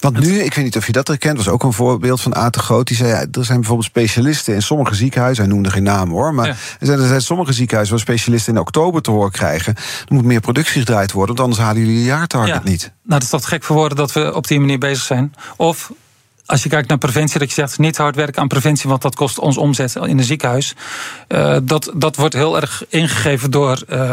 Want 0.00 0.18
nu, 0.18 0.38
ik 0.38 0.54
weet 0.54 0.64
niet 0.64 0.76
of 0.76 0.86
je 0.86 0.92
dat 0.92 1.08
herkent, 1.08 1.36
was 1.36 1.48
ook 1.48 1.62
een 1.62 1.72
voorbeeld 1.72 2.20
van 2.20 2.32
de 2.32 2.58
Groot. 2.58 2.86
Die 2.86 2.96
zei, 2.96 3.08
ja, 3.08 3.18
er 3.18 3.44
zijn 3.44 3.58
bijvoorbeeld 3.58 3.88
specialisten 3.88 4.54
in 4.54 4.62
sommige 4.62 4.94
ziekenhuizen. 4.94 5.44
Hij 5.44 5.52
noemde 5.52 5.70
geen 5.70 5.82
naam 5.82 6.10
hoor. 6.10 6.34
Maar 6.34 6.48
er, 6.48 6.56
zijn, 6.86 6.98
er 6.98 7.06
zijn 7.06 7.20
sommige 7.22 7.52
ziekenhuizen 7.52 7.94
waar 7.94 8.04
specialisten 8.04 8.54
in 8.54 8.60
oktober 8.60 9.02
te 9.02 9.10
horen 9.10 9.30
krijgen. 9.30 9.74
Er 9.76 10.14
moet 10.14 10.24
meer 10.24 10.40
productie 10.40 10.80
gedraaid 10.80 11.12
worden, 11.12 11.36
want 11.36 11.48
anders 11.48 11.66
halen 11.66 11.82
jullie 11.82 11.98
je 11.98 12.04
jaartarget 12.04 12.64
niet. 12.64 12.80
Nou, 12.80 12.92
dat 13.02 13.22
is 13.22 13.28
toch 13.28 13.48
gek 13.48 13.64
voor 13.64 13.76
woorden 13.76 13.96
dat 13.96 14.12
we 14.12 14.34
op 14.34 14.46
die 14.46 14.60
manier 14.60 14.78
bezig 14.78 15.04
zijn. 15.04 15.34
Of 15.56 15.92
als 16.46 16.62
je 16.62 16.68
kijkt 16.68 16.88
naar 16.88 16.98
preventie, 16.98 17.38
dat 17.38 17.48
je 17.48 17.54
zegt 17.54 17.78
niet 17.78 17.96
hard 17.96 18.16
werken 18.16 18.42
aan 18.42 18.48
preventie, 18.48 18.88
want 18.88 19.02
dat 19.02 19.14
kost 19.14 19.38
ons 19.38 19.56
omzet 19.56 19.94
in 19.94 20.18
een 20.18 20.24
ziekenhuis. 20.24 20.74
Uh, 21.28 21.56
dat, 21.62 21.92
dat 21.94 22.16
wordt 22.16 22.34
heel 22.34 22.60
erg 22.60 22.84
ingegeven 22.88 23.50
door 23.50 23.82
uh, 23.88 24.12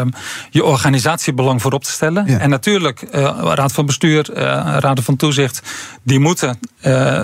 je 0.50 0.64
organisatiebelang 0.64 1.62
voorop 1.62 1.84
te 1.84 1.90
stellen. 1.90 2.26
Ja. 2.26 2.38
En 2.38 2.50
natuurlijk, 2.50 3.02
uh, 3.12 3.38
raad 3.42 3.72
van 3.72 3.86
bestuur, 3.86 4.30
uh, 4.30 4.36
raden 4.78 5.04
van 5.04 5.16
toezicht, 5.16 5.62
die 6.02 6.18
moeten 6.18 6.58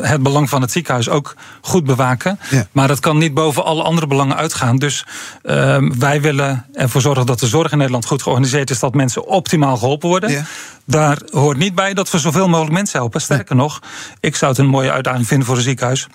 het 0.00 0.22
belang 0.22 0.48
van 0.48 0.60
het 0.60 0.72
ziekenhuis 0.72 1.08
ook 1.08 1.34
goed 1.60 1.84
bewaken. 1.84 2.38
Ja. 2.50 2.66
Maar 2.72 2.88
dat 2.88 3.00
kan 3.00 3.18
niet 3.18 3.34
boven 3.34 3.64
alle 3.64 3.82
andere 3.82 4.06
belangen 4.06 4.36
uitgaan. 4.36 4.76
Dus 4.76 5.06
ehm, 5.42 5.98
wij 5.98 6.20
willen 6.20 6.66
ervoor 6.72 7.00
zorgen 7.00 7.26
dat 7.26 7.40
de 7.40 7.46
zorg 7.46 7.72
in 7.72 7.76
Nederland 7.76 8.06
goed 8.06 8.22
georganiseerd 8.22 8.70
is, 8.70 8.78
dat 8.78 8.94
mensen 8.94 9.26
optimaal 9.26 9.76
geholpen 9.76 10.08
worden. 10.08 10.30
Ja. 10.30 10.44
Daar 10.84 11.18
hoort 11.30 11.56
niet 11.56 11.74
bij 11.74 11.94
dat 11.94 12.10
we 12.10 12.18
zoveel 12.18 12.48
mogelijk 12.48 12.74
mensen 12.74 12.98
helpen. 12.98 13.20
Sterker 13.20 13.56
nog, 13.56 13.80
ik 14.20 14.36
zou 14.36 14.50
het 14.50 14.60
een 14.60 14.66
mooie 14.66 14.90
uitdaging 15.07 15.26
vinden 15.26 15.47
voor 15.47 15.56
een 15.56 15.63
ziekenhuis. 15.63 16.06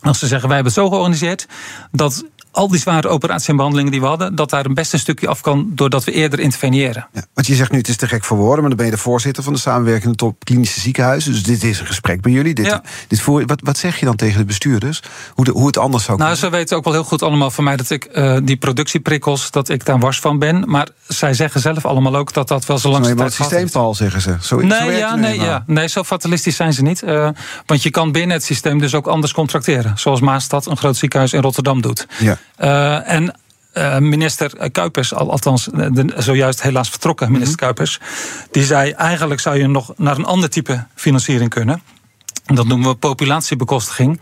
Als 0.00 0.18
ze 0.18 0.26
zeggen, 0.26 0.48
wij 0.48 0.56
hebben 0.56 0.74
het 0.74 0.82
zo 0.82 0.88
georganiseerd 0.88 1.46
dat 1.90 2.24
al 2.56 2.68
die 2.68 2.80
zware 2.80 3.08
operaties 3.08 3.48
en 3.48 3.56
behandelingen 3.56 3.92
die 3.92 4.00
we 4.00 4.06
hadden, 4.06 4.34
dat 4.34 4.50
daar 4.50 4.64
een 4.64 4.74
best 4.74 4.92
een 4.92 4.98
stukje 4.98 5.28
af 5.28 5.40
kan 5.40 5.70
doordat 5.74 6.04
we 6.04 6.12
eerder 6.12 6.40
interveneren. 6.40 7.06
Ja, 7.12 7.22
want 7.34 7.46
je 7.46 7.54
zegt 7.54 7.70
nu, 7.70 7.78
het 7.78 7.88
is 7.88 7.96
te 7.96 8.08
gek 8.08 8.24
voor 8.24 8.36
woorden, 8.36 8.60
maar 8.60 8.68
dan 8.68 8.76
ben 8.76 8.86
je 8.86 8.92
de 8.92 8.98
voorzitter 8.98 9.42
van 9.42 9.52
de 9.52 9.58
samenwerkende 9.58 10.16
top 10.16 10.44
klinische 10.44 10.80
ziekenhuizen. 10.80 11.32
Dus 11.32 11.42
dit 11.42 11.62
is 11.62 11.80
een 11.80 11.86
gesprek 11.86 12.20
bij 12.20 12.32
jullie. 12.32 12.54
Dit, 12.54 12.80
dit 13.08 13.20
voor, 13.20 13.46
wat, 13.46 13.60
wat 13.62 13.78
zeg 13.78 13.98
je 13.98 14.04
dan 14.04 14.16
tegen 14.16 14.38
de 14.38 14.44
bestuurders? 14.44 15.02
Hoe, 15.34 15.44
de, 15.44 15.50
hoe 15.50 15.66
het 15.66 15.78
anders 15.78 16.04
zou 16.04 16.16
kunnen? 16.16 16.36
Nou, 16.36 16.46
ze 16.46 16.56
weten 16.56 16.76
ook 16.76 16.84
wel 16.84 16.92
heel 16.92 17.04
goed 17.04 17.22
allemaal 17.22 17.50
van 17.50 17.64
mij 17.64 17.76
dat 17.76 17.90
ik 17.90 18.08
uh, 18.12 18.36
die 18.42 18.56
productieprikkels, 18.56 19.50
dat 19.50 19.68
ik 19.68 19.84
daar 19.84 19.98
wars 19.98 20.20
van 20.20 20.38
ben. 20.38 20.64
Maar 20.66 20.88
zij 21.08 21.34
zeggen 21.34 21.60
zelf 21.60 21.84
allemaal 21.84 22.16
ook 22.16 22.32
dat 22.32 22.48
dat 22.48 22.66
wel 22.66 22.78
zo 22.78 22.90
lang 22.90 23.06
is. 23.06 23.22
het 23.22 23.32
systeempal, 23.32 23.94
zeggen 23.94 24.20
ze. 24.20 24.36
Zo, 24.40 24.56
nee, 24.56 24.78
zo 24.78 24.90
ja, 24.90 25.14
nee, 25.14 25.40
ja. 25.40 25.64
nee, 25.66 25.88
zo 25.88 26.04
fatalistisch 26.04 26.56
zijn 26.56 26.72
ze 26.72 26.82
niet. 26.82 27.02
Uh, 27.02 27.28
want 27.66 27.82
je 27.82 27.90
kan 27.90 28.12
binnen 28.12 28.36
het 28.36 28.44
systeem 28.44 28.78
dus 28.78 28.94
ook 28.94 29.06
anders 29.06 29.32
contracteren. 29.32 29.98
Zoals 29.98 30.20
Maastad, 30.20 30.66
een 30.66 30.76
groot 30.76 30.96
ziekenhuis 30.96 31.32
in 31.32 31.40
Rotterdam, 31.40 31.82
doet. 31.82 32.06
Ja. 32.18 32.38
Uh, 32.60 33.10
en 33.10 33.34
uh, 33.74 33.98
minister 33.98 34.70
Kuipers, 34.70 35.14
althans 35.14 35.64
de, 35.64 36.14
zojuist 36.16 36.62
helaas 36.62 36.90
vertrokken 36.90 37.32
minister 37.32 37.56
mhm. 37.56 37.64
Kuipers, 37.64 38.00
die 38.50 38.64
zei 38.64 38.90
eigenlijk 38.90 39.40
zou 39.40 39.58
je 39.58 39.66
nog 39.66 39.92
naar 39.96 40.16
een 40.16 40.24
ander 40.24 40.50
type 40.50 40.86
financiering 40.94 41.50
kunnen. 41.50 41.82
Dat 42.46 42.66
noemen 42.66 42.88
we 42.88 42.94
populatiebekostiging. 42.94 44.20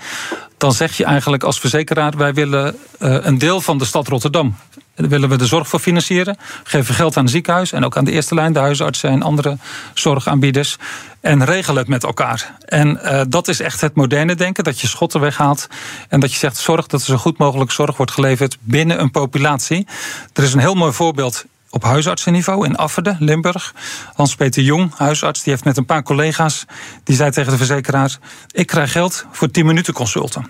Dan 0.56 0.72
zeg 0.72 0.96
je 0.96 1.04
eigenlijk 1.04 1.42
als 1.42 1.60
verzekeraar: 1.60 2.16
wij 2.16 2.34
willen 2.34 2.76
uh, 2.98 3.16
een 3.20 3.38
deel 3.38 3.60
van 3.60 3.78
de 3.78 3.84
stad 3.84 4.08
Rotterdam 4.08 4.56
daar 4.94 5.08
willen 5.08 5.28
we 5.28 5.36
de 5.36 5.46
zorg 5.46 5.68
voor 5.68 5.78
financieren. 5.78 6.36
Geven 6.62 6.94
geld 6.94 7.16
aan 7.16 7.22
het 7.22 7.32
ziekenhuis 7.32 7.72
en 7.72 7.84
ook 7.84 7.96
aan 7.96 8.04
de 8.04 8.12
eerste 8.12 8.34
lijn, 8.34 8.52
de 8.52 8.58
huisartsen 8.58 9.10
en 9.10 9.22
andere 9.22 9.56
zorgaanbieders. 9.94 10.76
En 11.20 11.44
regelen 11.44 11.78
het 11.78 11.88
met 11.88 12.04
elkaar. 12.04 12.56
En 12.64 13.00
uh, 13.02 13.20
dat 13.28 13.48
is 13.48 13.60
echt 13.60 13.80
het 13.80 13.94
moderne 13.94 14.34
denken: 14.34 14.64
dat 14.64 14.80
je 14.80 14.86
schotten 14.86 15.20
weghaalt. 15.20 15.68
En 16.08 16.20
dat 16.20 16.32
je 16.32 16.38
zegt: 16.38 16.56
zorg 16.56 16.86
dat 16.86 17.00
er 17.00 17.06
zo 17.06 17.16
goed 17.16 17.38
mogelijk 17.38 17.70
zorg 17.70 17.96
wordt 17.96 18.12
geleverd 18.12 18.56
binnen 18.60 19.00
een 19.00 19.10
populatie. 19.10 19.86
Er 20.32 20.42
is 20.42 20.52
een 20.52 20.60
heel 20.60 20.74
mooi 20.74 20.92
voorbeeld 20.92 21.44
op 21.74 21.82
huisartsenniveau 21.82 22.66
in 22.66 22.76
Afferden, 22.76 23.16
Limburg. 23.20 23.74
Hans-Peter 24.14 24.62
Jong, 24.62 24.92
huisarts, 24.96 25.42
die 25.42 25.52
heeft 25.52 25.64
met 25.64 25.76
een 25.76 25.86
paar 25.86 26.02
collega's... 26.02 26.64
die 27.04 27.16
zei 27.16 27.30
tegen 27.30 27.50
de 27.50 27.56
verzekeraar... 27.56 28.18
ik 28.50 28.66
krijg 28.66 28.92
geld 28.92 29.26
voor 29.32 29.50
10 29.50 29.66
minuten 29.66 29.94
consulten. 29.94 30.46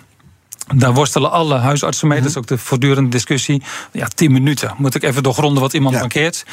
Daar 0.73 0.93
worstelen 0.93 1.31
alle 1.31 1.57
huisartsen 1.57 2.07
mee. 2.07 2.19
Dat 2.19 2.29
is 2.29 2.37
ook 2.37 2.47
de 2.47 2.57
voortdurende 2.57 3.09
discussie. 3.09 3.63
Ja, 3.91 4.07
tien 4.15 4.31
minuten. 4.31 4.73
Moet 4.77 4.95
ik 4.95 5.03
even 5.03 5.23
doorgronden 5.23 5.61
wat 5.61 5.73
iemand 5.73 5.99
mankeert? 5.99 6.45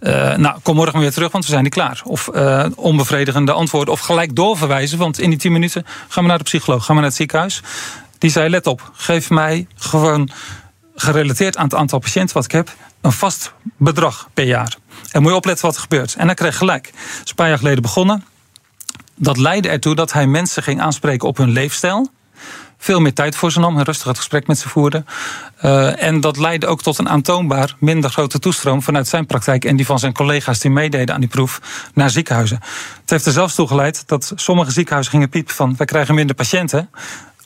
Uh, 0.00 0.36
nou, 0.36 0.58
kom 0.62 0.76
morgen 0.76 1.00
weer 1.00 1.12
terug, 1.12 1.32
want 1.32 1.44
we 1.44 1.50
zijn 1.50 1.62
niet 1.62 1.72
klaar. 1.72 2.00
Of 2.04 2.28
uh, 2.34 2.66
onbevredigende 2.74 3.52
antwoorden. 3.52 3.94
Of 3.94 4.00
gelijk 4.00 4.36
doorverwijzen. 4.36 4.98
Want 4.98 5.20
in 5.20 5.30
die 5.30 5.38
tien 5.38 5.52
minuten 5.52 5.86
gaan 6.08 6.22
we 6.22 6.28
naar 6.28 6.38
de 6.38 6.44
psycholoog. 6.44 6.84
Gaan 6.84 6.94
we 6.94 7.00
naar 7.00 7.10
het 7.10 7.18
ziekenhuis. 7.18 7.62
Die 8.18 8.30
zei, 8.30 8.48
let 8.48 8.66
op. 8.66 8.90
Geef 8.94 9.30
mij 9.30 9.66
gewoon 9.74 10.30
gerelateerd 10.94 11.56
aan 11.56 11.64
het 11.64 11.74
aantal 11.74 11.98
patiënten 11.98 12.34
wat 12.34 12.44
ik 12.44 12.52
heb... 12.52 12.74
een 13.00 13.12
vast 13.12 13.52
bedrag 13.76 14.28
per 14.34 14.44
jaar. 14.44 14.76
En 15.10 15.22
moet 15.22 15.30
je 15.30 15.36
opletten 15.36 15.66
wat 15.66 15.74
er 15.74 15.80
gebeurt. 15.80 16.14
En 16.14 16.26
hij 16.26 16.34
kreeg 16.34 16.56
gelijk. 16.56 16.84
Dat 16.84 17.22
is 17.24 17.30
een 17.30 17.34
paar 17.34 17.48
jaar 17.48 17.58
geleden 17.58 17.82
begonnen. 17.82 18.24
Dat 19.14 19.36
leidde 19.36 19.68
ertoe 19.68 19.94
dat 19.94 20.12
hij 20.12 20.26
mensen 20.26 20.62
ging 20.62 20.80
aanspreken 20.80 21.28
op 21.28 21.36
hun 21.36 21.50
leefstijl 21.50 22.10
veel 22.82 23.00
meer 23.00 23.14
tijd 23.14 23.36
voor 23.36 23.52
ze 23.52 23.60
nam. 23.60 23.76
Een 23.76 23.84
rustig 23.84 24.06
het 24.06 24.16
gesprek 24.16 24.46
met 24.46 24.58
ze 24.58 24.68
voerde. 24.68 25.04
Uh, 25.64 26.02
en 26.02 26.20
dat 26.20 26.36
leidde 26.36 26.66
ook 26.66 26.82
tot 26.82 26.98
een 26.98 27.08
aantoonbaar 27.08 27.74
minder 27.78 28.10
grote 28.10 28.38
toestroom 28.38 28.82
vanuit 28.82 29.08
zijn 29.08 29.26
praktijk 29.26 29.64
en 29.64 29.76
die 29.76 29.86
van 29.86 29.98
zijn 29.98 30.12
collega's 30.12 30.58
die 30.58 30.70
meededen 30.70 31.14
aan 31.14 31.20
die 31.20 31.28
proef 31.28 31.60
naar 31.94 32.10
ziekenhuizen. 32.10 32.60
Het 33.00 33.10
heeft 33.10 33.26
er 33.26 33.32
zelfs 33.32 33.54
toe 33.54 33.66
geleid 33.66 34.02
dat 34.06 34.32
sommige 34.34 34.70
ziekenhuizen 34.70 35.12
gingen 35.12 35.28
piepen 35.28 35.54
van 35.54 35.74
wij 35.76 35.86
krijgen 35.86 36.14
minder 36.14 36.36
patiënten. 36.36 36.90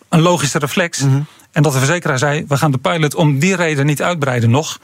Een 0.09 0.20
logische 0.20 0.59
reflex. 0.59 0.99
Mhm. 0.99 1.20
En 1.55 1.62
dat 1.62 1.73
de 1.73 1.79
verzekeraar 1.79 2.19
zei: 2.19 2.45
we 2.49 2.57
gaan 2.57 2.71
de 2.71 2.79
pilot 2.79 3.14
om 3.14 3.38
die 3.38 3.57
reden 3.57 3.87
niet 3.87 4.03
uitbreiden 4.03 4.51
nog. 4.51 4.79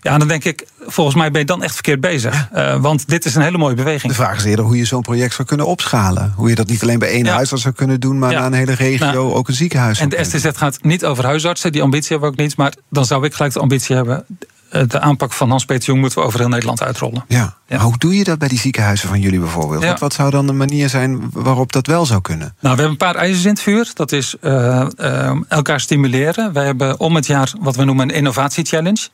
Ja, 0.00 0.18
dan 0.18 0.28
denk 0.28 0.44
ik, 0.44 0.66
volgens 0.86 1.16
mij 1.16 1.30
ben 1.30 1.40
je 1.40 1.46
dan 1.46 1.62
echt 1.62 1.74
verkeerd 1.74 2.00
bezig. 2.00 2.48
Uh, 2.54 2.76
want 2.76 3.08
dit 3.08 3.24
is 3.24 3.34
een 3.34 3.42
hele 3.42 3.58
mooie 3.58 3.74
beweging. 3.74 4.12
De 4.12 4.18
vraag 4.18 4.36
is 4.36 4.44
eerder 4.44 4.64
hoe 4.64 4.76
je 4.76 4.84
zo'n 4.84 5.02
project 5.02 5.34
zou 5.34 5.48
kunnen 5.48 5.66
opschalen. 5.66 6.32
Hoe 6.36 6.48
je 6.48 6.54
dat 6.54 6.66
niet 6.66 6.82
alleen 6.82 6.98
bij 6.98 7.08
één 7.08 7.24
ja. 7.24 7.34
huisarts 7.34 7.62
zou 7.62 7.74
kunnen 7.74 8.00
doen, 8.00 8.18
maar 8.18 8.30
ja. 8.30 8.38
naar 8.38 8.46
een 8.46 8.52
hele 8.52 8.74
regio 8.74 9.06
nou, 9.06 9.32
ook 9.32 9.48
een 9.48 9.54
ziekenhuis. 9.54 9.98
En 9.98 10.08
de 10.08 10.24
STZ 10.24 10.46
gaat 10.54 10.82
niet 10.82 11.04
over 11.04 11.24
huisartsen, 11.24 11.72
die 11.72 11.82
ambitie 11.82 12.08
hebben 12.08 12.28
we 12.28 12.34
ook 12.34 12.40
niet. 12.40 12.56
Maar 12.56 12.74
dan 12.90 13.04
zou 13.04 13.24
ik 13.24 13.34
gelijk 13.34 13.52
de 13.52 13.60
ambitie 13.60 13.96
hebben 13.96 14.24
de 14.70 15.00
aanpak 15.00 15.32
van 15.32 15.50
Hans-Peter 15.50 15.86
Jong 15.86 16.00
moeten 16.00 16.18
we 16.18 16.24
over 16.24 16.38
heel 16.38 16.48
Nederland 16.48 16.82
uitrollen. 16.82 17.24
Ja. 17.28 17.56
Hoe 17.78 17.98
doe 17.98 18.16
je 18.16 18.24
dat 18.24 18.38
bij 18.38 18.48
die 18.48 18.58
ziekenhuizen 18.58 19.08
van 19.08 19.20
jullie 19.20 19.38
bijvoorbeeld? 19.38 19.82
Ja. 19.82 19.88
Wat, 19.88 20.00
wat 20.00 20.12
zou 20.12 20.30
dan 20.30 20.46
de 20.46 20.52
manier 20.52 20.88
zijn 20.88 21.30
waarop 21.32 21.72
dat 21.72 21.86
wel 21.86 22.06
zou 22.06 22.20
kunnen? 22.20 22.46
Nou, 22.46 22.54
we 22.60 22.68
hebben 22.68 22.90
een 22.90 22.96
paar 22.96 23.14
ijzers 23.14 23.44
in 23.44 23.50
het 23.50 23.60
vuur. 23.60 23.90
Dat 23.94 24.12
is 24.12 24.34
eh, 24.40 24.86
eh, 24.96 25.36
elkaar 25.48 25.80
stimuleren. 25.80 26.52
Wij 26.52 26.64
hebben 26.64 27.00
om 27.00 27.14
het 27.14 27.26
jaar 27.26 27.52
wat 27.60 27.76
we 27.76 27.84
noemen 27.84 28.08
een 28.08 28.14
innovatie-challenge. 28.14 29.08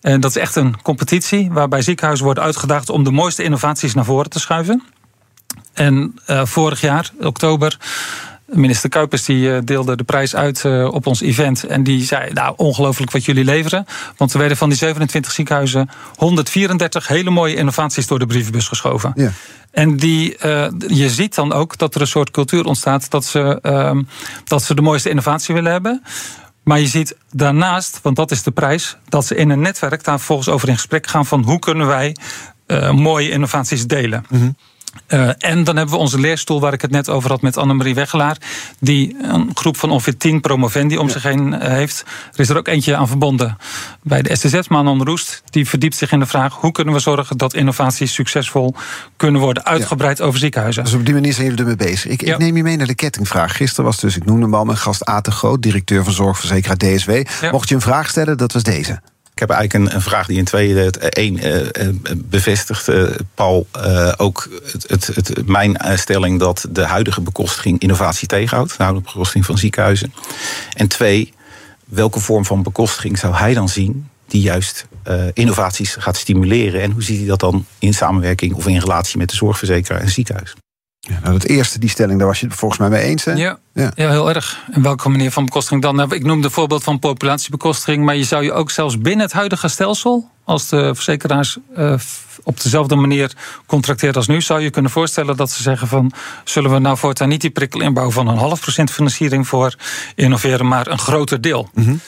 En 0.00 0.20
dat 0.20 0.30
is 0.30 0.42
echt 0.42 0.56
een 0.56 0.82
competitie 0.82 1.50
waarbij 1.50 1.82
ziekenhuizen 1.82 2.26
worden 2.26 2.44
uitgedaagd 2.44 2.90
om 2.90 3.04
de 3.04 3.10
mooiste 3.10 3.42
innovaties 3.42 3.94
naar 3.94 4.04
voren 4.04 4.30
te 4.30 4.40
schuiven. 4.40 4.82
En 5.72 6.18
eh, 6.26 6.44
vorig 6.44 6.80
jaar, 6.80 7.10
oktober, 7.20 7.78
Minister 8.52 8.88
Kuipers 8.88 9.24
die 9.24 9.54
eh, 9.54 9.58
deelde 9.64 9.96
de 9.96 10.04
prijs 10.04 10.34
uit 10.34 10.64
eh, 10.64 10.84
op 10.92 11.06
ons 11.06 11.20
event. 11.20 11.64
En 11.64 11.82
die 11.82 12.04
zei, 12.04 12.32
nou, 12.32 12.54
ongelooflijk 12.56 13.10
wat 13.10 13.24
jullie 13.24 13.44
leveren. 13.44 13.86
Want 14.16 14.32
er 14.32 14.38
werden 14.38 14.56
van 14.56 14.68
die 14.68 14.78
27 14.78 15.32
ziekenhuizen 15.32 15.90
134 16.16 17.08
hele 17.08 17.30
mooie 17.30 17.54
innovaties 17.54 18.06
door 18.06 18.18
de 18.18 18.26
brievenbus 18.26 18.68
geschoven. 18.68 19.12
Ja. 19.14 19.32
En 19.70 19.96
die, 19.96 20.36
eh, 20.36 20.66
je 20.88 21.10
ziet 21.10 21.34
dan 21.34 21.52
ook 21.52 21.78
dat 21.78 21.94
er 21.94 22.00
een 22.00 22.06
soort 22.06 22.30
cultuur 22.30 22.64
ontstaat 22.64 23.10
dat 23.10 23.24
ze, 23.24 23.58
ehm, 23.62 24.02
dat 24.44 24.62
ze 24.62 24.74
de 24.74 24.82
mooiste 24.82 25.08
innovatie 25.08 25.54
willen 25.54 25.72
hebben. 25.72 26.02
Maar 26.64 26.80
je 26.80 26.86
ziet 26.86 27.16
daarnaast, 27.32 28.00
want 28.02 28.16
dat 28.16 28.30
is 28.30 28.42
de 28.42 28.50
prijs, 28.50 28.96
dat 29.08 29.26
ze 29.26 29.34
in 29.34 29.50
een 29.50 29.60
netwerk 29.60 30.04
daar 30.04 30.20
volgens 30.20 30.48
over 30.48 30.68
in 30.68 30.74
gesprek 30.74 31.06
gaan 31.06 31.26
van 31.26 31.42
hoe 31.42 31.58
kunnen 31.58 31.86
wij 31.86 32.16
mooie 32.92 33.30
innovaties 33.30 33.86
delen. 33.86 34.24
Uh, 35.08 35.30
en 35.38 35.64
dan 35.64 35.76
hebben 35.76 35.94
we 35.94 36.00
onze 36.00 36.20
leerstoel, 36.20 36.60
waar 36.60 36.72
ik 36.72 36.80
het 36.80 36.90
net 36.90 37.08
over 37.08 37.30
had 37.30 37.42
met 37.42 37.56
Annemarie 37.56 37.94
Weggelaar. 37.94 38.36
Die 38.78 39.16
een 39.22 39.50
groep 39.54 39.76
van 39.76 39.90
ongeveer 39.90 40.16
tien 40.16 40.40
promovendi 40.40 40.98
om 40.98 41.08
zich 41.08 41.22
heen 41.22 41.52
uh, 41.52 41.60
heeft. 41.60 42.04
Er 42.32 42.40
is 42.40 42.48
er 42.48 42.56
ook 42.56 42.68
eentje 42.68 42.96
aan 42.96 43.08
verbonden 43.08 43.56
bij 44.02 44.22
de 44.22 44.36
STZ, 44.36 44.68
Manon 44.68 45.04
Roest. 45.04 45.42
Die 45.44 45.68
verdiept 45.68 45.96
zich 45.96 46.12
in 46.12 46.18
de 46.18 46.26
vraag 46.26 46.54
hoe 46.54 46.72
kunnen 46.72 46.94
we 46.94 47.00
zorgen 47.00 47.36
dat 47.36 47.54
innovaties 47.54 48.14
succesvol 48.14 48.74
kunnen 49.16 49.40
worden 49.40 49.64
uitgebreid 49.64 50.18
ja. 50.18 50.24
over 50.24 50.38
ziekenhuizen. 50.38 50.84
Dus 50.84 50.92
op 50.92 51.04
die 51.04 51.14
manier 51.14 51.32
zijn 51.32 51.46
jullie 51.46 51.60
ermee 51.60 51.76
bezig. 51.76 52.10
Ik, 52.10 52.24
ja. 52.24 52.32
ik, 52.32 52.38
neem 52.38 52.56
je 52.56 52.62
mee 52.62 52.76
naar 52.76 52.86
de 52.86 52.94
kettingvraag. 52.94 53.56
Gisteren 53.56 53.84
was 53.84 54.00
dus, 54.00 54.16
ik 54.16 54.24
noemde 54.24 54.42
hem 54.42 54.54
al, 54.54 54.64
mijn 54.64 54.78
gast 54.78 55.04
Aten 55.04 55.32
Groot, 55.32 55.62
directeur 55.62 56.04
van 56.04 56.12
zorgverzekeraar 56.12 56.76
DSW. 56.76 57.10
Mocht 57.50 57.68
je 57.68 57.74
een 57.74 57.80
vraag 57.80 58.08
stellen, 58.08 58.36
dat 58.36 58.52
was 58.52 58.62
deze. 58.62 59.00
Ik 59.40 59.48
heb 59.48 59.56
eigenlijk 59.56 59.94
een, 59.94 60.00
vraag 60.00 60.26
die 60.26 60.38
in 60.38 60.44
twee. 60.44 60.90
Eén 60.98 61.46
uh, 61.46 61.88
bevestigt, 62.16 62.88
uh, 62.88 63.10
Paul, 63.34 63.66
ook 64.16 64.48
het, 64.72 64.86
het, 64.88 65.06
het, 65.06 65.46
mijn 65.46 65.76
stelling 65.94 66.38
dat 66.38 66.66
de 66.70 66.84
huidige 66.84 67.20
bekostiging 67.20 67.80
innovatie 67.80 68.28
tegenhoudt. 68.28 68.78
De 68.78 68.92
bekostiging 68.92 69.44
van 69.44 69.58
ziekenhuizen. 69.58 70.14
En 70.72 70.88
twee, 70.88 71.32
welke 71.84 72.20
vorm 72.20 72.44
van 72.44 72.62
bekostiging 72.62 73.18
zou 73.18 73.34
hij 73.34 73.54
dan 73.54 73.68
zien 73.68 74.08
die 74.26 74.42
juist 74.42 74.86
innovaties 75.32 75.96
gaat 75.98 76.16
stimuleren? 76.16 76.82
En 76.82 76.90
hoe 76.90 77.02
ziet 77.02 77.18
hij 77.18 77.26
dat 77.26 77.40
dan 77.40 77.66
in 77.78 77.94
samenwerking 77.94 78.54
of 78.54 78.66
in 78.66 78.78
relatie 78.78 79.18
met 79.18 79.30
de 79.30 79.36
zorgverzekeraar 79.36 80.00
en 80.00 80.10
ziekenhuis? 80.10 80.54
Ja, 81.00 81.18
nou, 81.22 81.32
dat 81.32 81.44
eerste, 81.44 81.78
die 81.78 81.88
stelling, 81.88 82.18
daar 82.18 82.28
was 82.28 82.40
je 82.40 82.46
het 82.46 82.54
volgens 82.54 82.80
mij 82.80 82.88
mee 82.88 83.02
eens. 83.02 83.24
Hè? 83.24 83.32
Ja, 83.32 83.58
ja. 83.72 83.92
ja, 83.94 84.10
heel 84.10 84.28
erg. 84.28 84.64
En 84.70 84.82
welke 84.82 85.08
manier 85.08 85.30
van 85.30 85.44
bekostiging 85.44 85.82
dan? 85.82 85.96
Nou, 85.96 86.14
ik 86.14 86.24
noemde 86.24 86.44
het 86.44 86.52
voorbeeld 86.52 86.84
van 86.84 86.98
populatiebekostiging, 86.98 88.04
maar 88.04 88.16
je 88.16 88.24
zou 88.24 88.44
je 88.44 88.52
ook 88.52 88.70
zelfs 88.70 88.98
binnen 88.98 89.24
het 89.26 89.32
huidige 89.32 89.68
stelsel, 89.68 90.30
als 90.44 90.68
de 90.68 90.94
verzekeraars 90.94 91.58
uh, 91.76 91.94
op 92.42 92.60
dezelfde 92.62 92.94
manier 92.94 93.32
contracteren 93.66 94.14
als 94.14 94.26
nu, 94.26 94.40
zou 94.40 94.60
je 94.60 94.70
kunnen 94.70 94.90
voorstellen 94.90 95.36
dat 95.36 95.50
ze 95.50 95.62
zeggen 95.62 95.88
van 95.88 96.12
zullen 96.44 96.70
we 96.70 96.78
nou 96.78 96.96
voortaan 96.96 97.28
niet 97.28 97.40
die 97.40 97.50
prikkel 97.50 97.80
inbouwen 97.80 98.14
van 98.14 98.28
een 98.28 98.36
half 98.36 98.60
procent 98.60 98.90
financiering 98.90 99.48
voor 99.48 99.74
innoveren, 100.14 100.68
maar 100.68 100.86
een 100.86 100.98
groter 100.98 101.40
deel. 101.40 101.68
Mm 101.74 101.84
-hmm. 101.84 102.00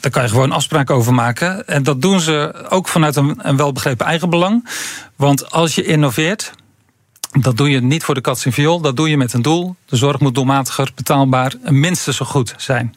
Daar 0.00 0.10
kan 0.10 0.22
je 0.22 0.28
gewoon 0.28 0.52
afspraken 0.52 0.94
over 0.94 1.14
maken. 1.14 1.66
En 1.66 1.82
dat 1.82 2.02
doen 2.02 2.20
ze 2.20 2.66
ook 2.68 2.88
vanuit 2.88 3.16
een, 3.16 3.38
een 3.42 3.56
welbegrepen 3.56 4.06
eigenbelang. 4.06 4.68
Want 5.16 5.50
als 5.50 5.74
je 5.74 5.84
innoveert, 5.84 6.52
dat 7.40 7.56
doe 7.56 7.70
je 7.70 7.82
niet 7.82 8.04
voor 8.04 8.14
de 8.14 8.20
kat 8.20 8.44
en 8.44 8.52
viool, 8.52 8.80
dat 8.80 8.96
doe 8.96 9.08
je 9.08 9.16
met 9.16 9.32
een 9.32 9.42
doel. 9.42 9.76
De 9.84 9.96
zorg 9.96 10.20
moet 10.20 10.34
doelmatiger, 10.34 10.90
betaalbaar 10.94 11.52
en 11.62 11.80
minstens 11.80 12.16
zo 12.16 12.24
goed 12.24 12.54
zijn. 12.56 12.96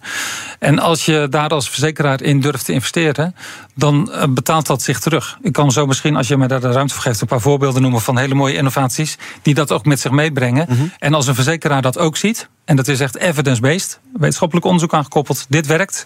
En 0.60 0.80
als 0.80 1.06
je 1.06 1.28
daar 1.30 1.49
als 1.49 1.69
verzekeraar 1.69 2.21
in 2.21 2.39
durft 2.39 2.65
te 2.65 2.73
investeren, 2.73 3.36
dan 3.75 4.12
betaalt 4.30 4.67
dat 4.67 4.82
zich 4.82 4.99
terug. 4.99 5.38
Ik 5.41 5.54
kan 5.54 5.71
zo 5.71 5.86
misschien, 5.86 6.15
als 6.15 6.28
je 6.28 6.38
me 6.38 6.47
daar 6.47 6.60
de 6.60 6.71
ruimte 6.71 6.93
voor 6.93 7.04
geeft, 7.04 7.21
een 7.21 7.28
paar 7.28 7.41
voorbeelden 7.41 7.82
noemen 7.82 8.02
van 8.02 8.17
hele 8.17 8.36
mooie 8.36 8.56
innovaties 8.56 9.17
die 9.41 9.54
dat 9.54 9.71
ook 9.71 9.86
met 9.86 9.99
zich 9.99 10.12
meebrengen. 10.12 10.65
Mm 10.69 10.78
-hmm. 10.78 10.91
En 10.97 11.13
als 11.13 11.28
een 11.28 11.36
verzekeraar 11.36 11.82
dat 11.82 11.97
ook 11.97 12.17
ziet, 12.17 12.49
en 12.69 12.75
dat 12.75 12.88
is 12.88 12.99
echt 12.99 13.17
evidence-based, 13.17 13.99
wetenschappelijk 14.13 14.65
onderzoek 14.65 14.93
aangekoppeld, 14.93 15.45
dit 15.49 15.67
werkt, 15.67 16.05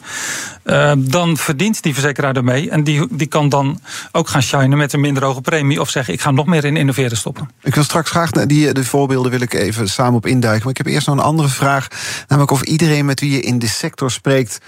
uh, 0.65 0.91
dan 0.97 1.37
verdient 1.37 1.83
die 1.83 1.93
verzekeraar 1.93 2.35
ermee. 2.35 2.69
En 2.69 2.83
die, 2.83 3.07
die 3.09 3.27
kan 3.27 3.49
dan 3.49 3.79
ook 4.11 4.27
gaan 4.27 4.41
shinen 4.41 4.77
met 4.77 4.93
een 4.93 4.99
minder 4.99 5.23
hoge 5.23 5.41
premie 5.41 5.81
of 5.81 5.89
zeggen: 5.89 6.13
ik 6.13 6.21
ga 6.21 6.31
nog 6.31 6.45
meer 6.45 6.65
in 6.65 6.77
innoveren 6.77 7.17
stoppen. 7.17 7.49
Ik 7.61 7.75
wil 7.75 7.83
straks 7.83 8.09
graag 8.09 8.31
naar 8.31 8.47
die 8.47 8.73
de 8.73 8.83
voorbeelden 8.83 9.31
wil 9.31 9.41
ik 9.41 9.53
even 9.53 9.89
samen 9.89 10.13
op 10.13 10.25
induiken. 10.25 10.61
Maar 10.61 10.71
ik 10.71 10.77
heb 10.77 10.87
eerst 10.87 11.07
nog 11.07 11.15
een 11.15 11.23
andere 11.23 11.47
vraag, 11.47 11.87
namelijk 12.27 12.51
of 12.51 12.61
iedereen 12.61 13.05
met 13.05 13.19
wie 13.19 13.31
je 13.31 13.39
in 13.39 13.59
de 13.59 13.67
sector 13.67 14.11
spreekt 14.11 14.59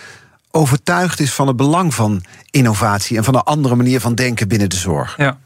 overtuigd 0.52 1.20
is 1.20 1.34
van 1.34 1.48
het 1.48 1.56
belang 1.56 1.94
van 1.94 2.24
innovatie 2.50 3.18
en 3.18 3.24
van 3.24 3.36
een 3.36 3.44
andere 3.44 3.76
manier 3.76 4.00
van 4.00 4.16
denken 4.16 4.48
binnen 4.48 4.70
de 4.70 4.76
zorg. 4.76 5.18
Ja. 5.18 5.38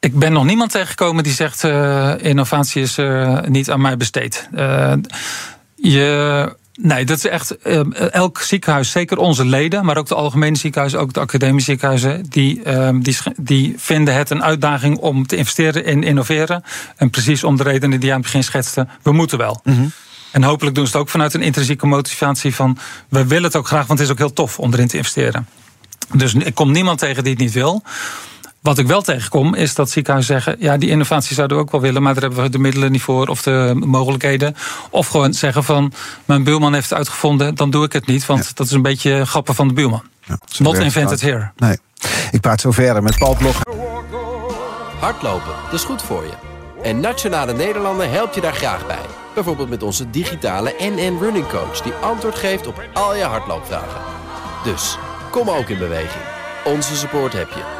Ik 0.00 0.18
ben 0.18 0.32
nog 0.32 0.44
niemand 0.44 0.70
tegengekomen 0.70 1.22
die 1.24 1.32
zegt: 1.32 1.64
uh, 1.64 2.12
innovatie 2.18 2.82
is 2.82 2.98
uh, 2.98 3.40
niet 3.42 3.70
aan 3.70 3.80
mij 3.80 3.96
besteed. 3.96 4.48
Uh, 4.54 4.92
je. 5.74 6.58
Nee, 6.82 7.04
dat 7.04 7.16
is 7.16 7.26
echt. 7.26 7.58
elk 8.10 8.40
ziekenhuis, 8.40 8.90
zeker 8.90 9.18
onze 9.18 9.44
leden, 9.44 9.84
maar 9.84 9.96
ook 9.96 10.08
de 10.08 10.14
algemene 10.14 10.56
ziekenhuizen, 10.56 11.00
ook 11.00 11.12
de 11.12 11.20
academische 11.20 11.70
ziekenhuizen, 11.70 12.26
die, 12.28 12.62
die, 13.00 13.16
die 13.36 13.74
vinden 13.76 14.14
het 14.14 14.30
een 14.30 14.42
uitdaging 14.42 14.98
om 14.98 15.26
te 15.26 15.36
investeren 15.36 15.84
in 15.84 16.02
innoveren. 16.02 16.62
En 16.96 17.10
precies 17.10 17.44
om 17.44 17.56
de 17.56 17.62
redenen 17.62 18.00
die 18.00 18.08
je 18.08 18.14
aan 18.14 18.20
het 18.20 18.26
begin 18.26 18.44
schetste, 18.44 18.86
we 19.02 19.12
moeten 19.12 19.38
wel. 19.38 19.60
Mm 19.64 19.74
-hmm. 19.74 19.92
En 20.30 20.42
hopelijk 20.42 20.74
doen 20.74 20.86
ze 20.86 20.92
het 20.92 21.00
ook 21.00 21.08
vanuit 21.08 21.34
een 21.34 21.42
intrinsieke 21.42 21.86
motivatie 21.86 22.54
van... 22.54 22.78
we 23.08 23.26
willen 23.26 23.44
het 23.44 23.56
ook 23.56 23.66
graag, 23.66 23.86
want 23.86 23.98
het 23.98 24.08
is 24.08 24.14
ook 24.14 24.18
heel 24.18 24.32
tof 24.32 24.58
om 24.58 24.72
erin 24.72 24.88
te 24.88 24.96
investeren. 24.96 25.46
Dus 26.14 26.34
ik 26.34 26.54
kom 26.54 26.70
niemand 26.70 26.98
tegen 26.98 27.22
die 27.22 27.32
het 27.32 27.42
niet 27.42 27.52
wil. 27.52 27.82
Wat 28.60 28.78
ik 28.78 28.86
wel 28.86 29.02
tegenkom, 29.02 29.54
is 29.54 29.74
dat 29.74 29.90
ziekenhuizen 29.90 30.34
zeggen... 30.34 30.56
ja, 30.64 30.76
die 30.76 30.88
innovatie 30.88 31.34
zouden 31.34 31.56
we 31.56 31.62
ook 31.62 31.70
wel 31.70 31.80
willen... 31.80 32.02
maar 32.02 32.14
daar 32.14 32.22
hebben 32.22 32.42
we 32.42 32.48
de 32.48 32.58
middelen 32.58 32.92
niet 32.92 33.02
voor 33.02 33.26
of 33.26 33.42
de 33.42 33.72
mogelijkheden. 33.74 34.56
Of 34.90 35.06
gewoon 35.06 35.34
zeggen 35.34 35.64
van, 35.64 35.92
mijn 36.24 36.44
buurman 36.44 36.74
heeft 36.74 36.88
het 36.88 36.98
uitgevonden... 36.98 37.54
dan 37.54 37.70
doe 37.70 37.84
ik 37.84 37.92
het 37.92 38.06
niet, 38.06 38.26
want 38.26 38.44
ja. 38.44 38.50
dat 38.54 38.66
is 38.66 38.72
een 38.72 38.82
beetje 38.82 39.26
grappen 39.26 39.54
van 39.54 39.68
de 39.68 39.74
buurman. 39.74 40.02
Ja, 40.24 40.38
Not 40.58 40.78
invented 40.78 41.20
here. 41.20 41.50
Nee. 41.56 41.78
Ik 42.30 42.40
praat 42.40 42.60
zo 42.60 42.70
verder 42.70 43.02
met 43.02 43.18
Paul 43.18 43.36
Blok. 43.36 43.54
Hardlopen, 45.00 45.52
dat 45.64 45.72
is 45.72 45.84
goed 45.84 46.02
voor 46.02 46.22
je. 46.22 46.32
En 46.82 47.00
Nationale 47.00 47.52
Nederlanden 47.52 48.10
helpt 48.10 48.34
je 48.34 48.40
daar 48.40 48.54
graag 48.54 48.86
bij. 48.86 49.04
Bijvoorbeeld 49.34 49.68
met 49.68 49.82
onze 49.82 50.10
digitale 50.10 50.74
NN 50.78 51.18
Running 51.20 51.48
Coach... 51.48 51.80
die 51.80 51.92
antwoord 51.92 52.34
geeft 52.34 52.66
op 52.66 52.82
al 52.94 53.16
je 53.16 53.24
hardloopvragen. 53.24 54.00
Dus, 54.64 54.98
kom 55.30 55.50
ook 55.50 55.68
in 55.68 55.78
beweging. 55.78 56.24
Onze 56.64 56.96
support 56.96 57.32
heb 57.32 57.48
je. 57.48 57.79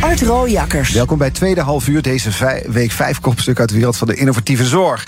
Art 0.00 0.22
Rooijakkers. 0.22 0.92
Welkom 0.92 1.18
bij 1.18 1.30
tweede 1.30 1.60
half 1.60 1.88
uur 1.88 2.02
deze 2.02 2.30
week 2.68 2.90
vijf 2.90 3.20
kopstuk 3.20 3.60
uit 3.60 3.68
de 3.68 3.74
wereld 3.74 3.96
van 3.96 4.08
de 4.08 4.14
innovatieve 4.14 4.64
zorg. 4.64 5.06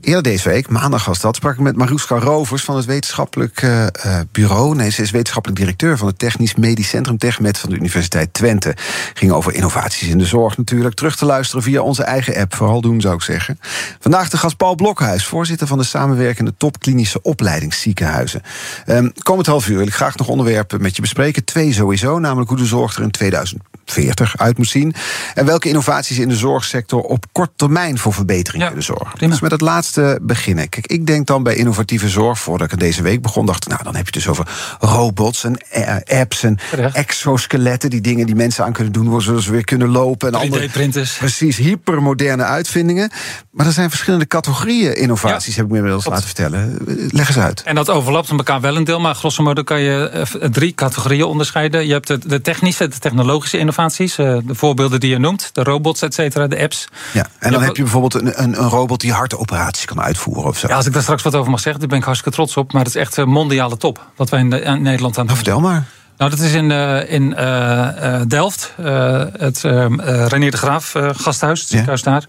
Eerder 0.00 0.22
deze 0.22 0.48
week, 0.48 0.68
maandag 0.68 1.04
was 1.04 1.20
dat, 1.20 1.36
sprak 1.36 1.54
ik 1.54 1.60
met 1.60 1.76
Maruska 1.76 2.18
Rovers 2.18 2.64
van 2.64 2.76
het 2.76 2.84
wetenschappelijk 2.84 3.62
uh, 3.62 3.86
bureau. 4.32 4.74
Nee, 4.74 4.90
ze 4.90 5.02
is 5.02 5.10
wetenschappelijk 5.10 5.60
directeur 5.60 5.98
van 5.98 6.06
het 6.06 6.18
Technisch 6.18 6.54
Medisch 6.54 6.88
Centrum 6.88 7.18
TechMed 7.18 7.58
van 7.58 7.70
de 7.70 7.76
Universiteit 7.76 8.32
Twente. 8.32 8.76
Ging 9.14 9.32
over 9.32 9.54
innovaties 9.54 10.08
in 10.08 10.18
de 10.18 10.24
zorg 10.24 10.56
natuurlijk. 10.56 10.94
Terug 10.94 11.16
te 11.16 11.24
luisteren 11.24 11.62
via 11.62 11.80
onze 11.80 12.02
eigen 12.02 12.36
app. 12.36 12.54
Vooral 12.54 12.80
doen 12.80 13.00
zou 13.00 13.14
ik 13.14 13.22
zeggen. 13.22 13.58
Vandaag 14.00 14.28
de 14.28 14.36
gast 14.36 14.56
Paul 14.56 14.74
Blokhuis, 14.74 15.26
voorzitter 15.26 15.66
van 15.66 15.78
de 15.78 15.84
samenwerkende 15.84 16.54
topklinische 16.56 17.22
opleidingsziekenhuizen. 17.22 18.42
Um, 18.86 19.12
komend 19.22 19.46
half 19.46 19.68
uur 19.68 19.76
wil 19.76 19.86
ik 19.86 19.94
graag 19.94 20.16
nog 20.16 20.28
onderwerpen 20.28 20.82
met 20.82 20.96
je 20.96 21.02
bespreken. 21.02 21.44
Twee 21.44 21.72
sowieso, 21.72 22.18
namelijk 22.18 22.48
hoe 22.48 22.58
de 22.58 22.66
zorg 22.66 22.96
er 22.96 23.02
in 23.02 23.10
2000 23.10 23.62
40 23.84 24.36
uit 24.38 24.58
moet 24.58 24.68
zien. 24.68 24.94
En 25.34 25.46
welke 25.46 25.68
innovaties 25.68 26.18
in 26.18 26.28
de 26.28 26.36
zorgsector 26.36 27.00
op 27.00 27.24
kort 27.32 27.50
termijn 27.56 27.98
voor 27.98 28.12
verbetering 28.12 28.60
Ja, 28.62 28.66
kunnen 28.68 28.84
zorgen. 28.84 29.12
prima. 29.16 29.32
Dus 29.32 29.40
met 29.40 29.50
het 29.50 29.60
laatste 29.60 30.18
beginnen. 30.22 30.68
Kijk, 30.68 30.86
ik 30.86 31.06
denk 31.06 31.26
dan 31.26 31.42
bij 31.42 31.54
innovatieve 31.54 32.08
zorg, 32.08 32.38
voordat 32.38 32.72
ik 32.72 32.78
deze 32.78 33.02
week 33.02 33.22
begon, 33.22 33.46
dacht 33.46 33.64
ik, 33.64 33.70
nou, 33.70 33.82
dan 33.84 33.94
heb 33.94 34.08
je 34.08 34.10
het 34.14 34.24
dus 34.24 34.28
over 34.28 34.48
robots 34.80 35.44
en 35.44 35.56
eh, 35.70 36.20
apps 36.20 36.42
en 36.42 36.58
Terecht. 36.70 36.94
exoskeletten, 36.96 37.90
die 37.90 38.00
dingen 38.00 38.26
die 38.26 38.34
mensen 38.34 38.64
aan 38.64 38.72
kunnen 38.72 38.92
doen, 38.92 39.10
waardoor 39.10 39.42
ze 39.42 39.50
weer 39.50 39.64
kunnen 39.64 39.88
lopen 39.88 40.28
en 40.28 40.34
andere 40.40 40.68
3D-printers. 40.68 41.16
Precies, 41.18 41.56
hypermoderne 41.56 42.42
uitvindingen. 42.44 43.10
Maar 43.50 43.66
er 43.66 43.72
zijn 43.72 43.88
verschillende 43.90 44.26
categorieën 44.26 44.96
innovaties, 44.96 45.56
heb 45.56 45.64
ik 45.64 45.70
me 45.70 45.76
inmiddels 45.76 46.06
laten 46.06 46.24
vertellen. 46.24 46.78
Leg 47.10 47.28
eens 47.28 47.38
uit. 47.38 47.62
En 47.62 47.74
dat 47.74 47.90
overlapt 47.90 48.28
met 48.30 48.38
elkaar 48.38 48.60
wel 48.60 48.76
een 48.76 48.84
deel, 48.84 49.00
maar 49.00 49.14
grosso 49.14 49.42
modo 49.42 49.62
kan 49.62 49.80
je 49.80 50.08
eh, 50.08 50.48
drie 50.50 50.74
categorieën 50.74 51.24
onderscheiden. 51.24 51.86
Je 51.86 51.92
hebt 51.92 52.06
de, 52.06 52.18
de 52.26 52.40
technische, 52.40 52.88
de 52.88 52.98
technologische 52.98 53.58
innovaties, 53.58 53.72
eh, 53.78 54.36
de 54.44 54.54
voorbeelden 54.54 55.00
die 55.00 55.10
je 55.10 55.18
noemt, 55.18 55.50
de 55.52 55.62
robots, 55.62 56.02
et 56.02 56.14
cetera, 56.14 56.46
de 56.46 56.62
apps. 56.62 56.88
Ja, 57.12 57.26
en 57.38 57.52
dan 57.52 57.62
heb 57.62 57.76
je 57.76 57.82
bijvoorbeeld 57.82 58.14
een, 58.14 58.42
een, 58.42 58.62
een 58.62 58.68
robot 58.68 59.00
die 59.00 59.12
hartoperaties 59.12 59.84
kan 59.84 60.00
uitvoeren 60.00 60.44
of 60.44 60.58
zo. 60.58 60.68
Ja, 60.68 60.74
als 60.76 60.86
ik 60.86 60.92
daar 60.92 61.02
straks 61.02 61.22
wat 61.22 61.34
over 61.34 61.50
mag 61.50 61.60
zeggen, 61.60 61.80
daar 61.80 61.88
ben 61.90 61.98
ik 61.98 62.04
hartstikke 62.04 62.36
trots 62.36 62.56
op. 62.56 62.72
Maar 62.72 62.82
het 62.84 62.94
is 62.94 63.00
echt 63.00 63.16
een 63.16 63.28
mondiale 63.28 63.76
top, 63.76 64.06
wat 64.16 64.30
wij 64.30 64.40
in, 64.40 64.50
de- 64.50 64.60
in 64.60 64.82
Nederland 64.82 65.18
aan 65.18 65.26
Nou, 65.26 65.26
doen. 65.26 65.44
vertel 65.44 65.60
maar. 65.60 65.84
Nou, 66.18 66.30
dat 66.30 66.38
is 66.40 66.52
in, 66.52 66.70
eh, 66.70 67.12
in 67.12 67.34
eh, 67.36 68.14
eh, 68.20 68.22
Delft, 68.28 68.72
eh, 68.76 69.22
het 69.32 69.64
eh 69.64 69.84
eh, 69.84 70.26
Renier 70.26 70.50
de 70.50 70.56
Graaf 70.56 70.94
eh, 70.94 71.08
gasthuis, 71.12 71.60
het 71.60 71.68
ziekenhuis 71.68 72.02
daar. 72.02 72.24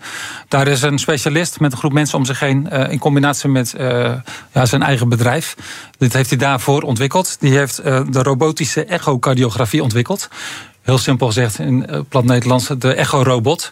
Daar 0.47 0.67
is 0.67 0.81
een 0.81 0.99
specialist 0.99 1.60
met 1.60 1.71
een 1.71 1.77
groep 1.77 1.93
mensen 1.93 2.17
om 2.17 2.25
zich 2.25 2.39
heen... 2.39 2.69
eh, 2.69 2.91
in 2.91 2.99
combinatie 2.99 3.49
met 3.49 3.73
eh, 3.73 4.12
ja, 4.51 4.65
zijn 4.65 4.84
eigen 4.84 5.10
bedrijf. 5.10 5.55
Dit 5.97 6.13
heeft 6.13 6.29
hij 6.29 6.38
daarvoor 6.39 6.81
ontwikkeld. 6.81 7.38
Die 7.39 7.58
heeft 7.58 7.79
eh, 7.79 8.01
de 8.10 8.23
robotische 8.23 8.86
echocardiografie 8.86 9.84
ontwikkeld. 9.84 10.29
Heel 10.85 10.97
simpel 10.97 11.27
gezegd, 11.27 11.59
in 11.59 11.87
eh, 11.87 11.99
plat 12.09 12.23
Nederlands, 12.23 12.67
de 12.77 12.93
echo-robot. 12.93 13.71